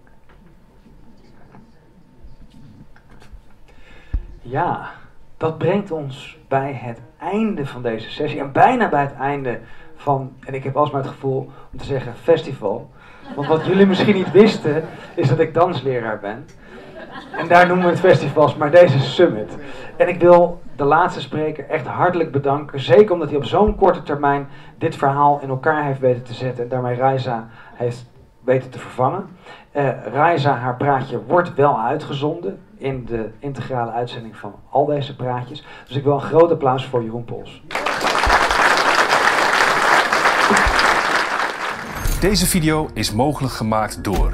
Ja, 4.43 4.93
dat 5.37 5.59
brengt 5.59 5.91
ons 5.91 6.39
bij 6.49 6.73
het 6.73 7.01
einde 7.19 7.67
van 7.67 7.83
deze 7.83 8.11
sessie 8.11 8.41
en 8.41 8.53
bijna 8.53 8.89
bij 8.89 9.03
het 9.03 9.15
einde 9.15 9.61
van, 9.97 10.37
en 10.47 10.55
ik 10.55 10.65
heb 10.65 10.77
alsmaar 10.77 11.03
het 11.03 11.11
gevoel 11.11 11.51
om 11.73 11.79
te 11.79 11.85
zeggen 11.85 12.15
festival. 12.15 12.91
Want 13.35 13.49
wat 13.49 13.67
jullie 13.67 13.87
misschien 13.87 14.15
niet 14.15 14.31
wisten, 14.31 14.85
is 15.15 15.29
dat 15.29 15.39
ik 15.39 15.55
dansleraar 15.55 16.21
ben. 16.21 16.47
En 17.37 17.49
daar 17.49 17.67
noemen 17.67 17.85
we 17.85 17.91
het 17.91 18.01
festivals, 18.01 18.57
maar 18.57 18.71
deze 18.71 19.01
summit. 19.01 19.57
En 19.97 20.09
ik 20.09 20.21
wil 20.21 20.61
de 20.77 20.85
laatste 20.85 21.21
spreker 21.21 21.69
echt 21.69 21.87
hartelijk 21.87 22.33
bedanken. 22.33 22.81
Zeker 22.81 23.13
omdat 23.13 23.29
hij 23.29 23.37
op 23.37 23.45
zo'n 23.45 23.77
korte 23.77 24.03
termijn 24.03 24.49
dit 24.79 24.97
verhaal 24.97 25.41
in 25.43 25.49
elkaar 25.49 25.85
heeft 25.85 26.01
weten 26.01 26.23
te 26.23 26.35
zetten. 26.35 26.63
En 26.63 26.69
daarmee 26.69 26.97
Raisa 26.97 27.49
heeft 27.75 28.07
weten 28.45 28.71
te 28.71 28.79
vervangen. 28.79 29.29
Uh, 29.77 29.89
Raisa, 30.13 30.55
haar 30.55 30.77
praatje 30.77 31.23
wordt 31.27 31.55
wel 31.55 31.81
uitgezonden 31.81 32.59
in 32.77 33.05
de 33.05 33.31
integrale 33.39 33.91
uitzending 33.91 34.37
van 34.37 34.55
al 34.71 34.85
deze 34.85 35.17
praatjes. 35.17 35.65
Dus 35.87 35.97
ik 35.97 36.05
wil 36.05 36.15
een 36.15 36.21
groot 36.21 36.51
applaus 36.51 36.87
voor 36.87 37.03
Jeroen 37.03 37.25
Pols. 37.25 37.63
Deze 42.21 42.47
video 42.47 42.89
is 42.95 43.13
mogelijk 43.13 43.53
gemaakt 43.55 44.05
door 44.05 44.33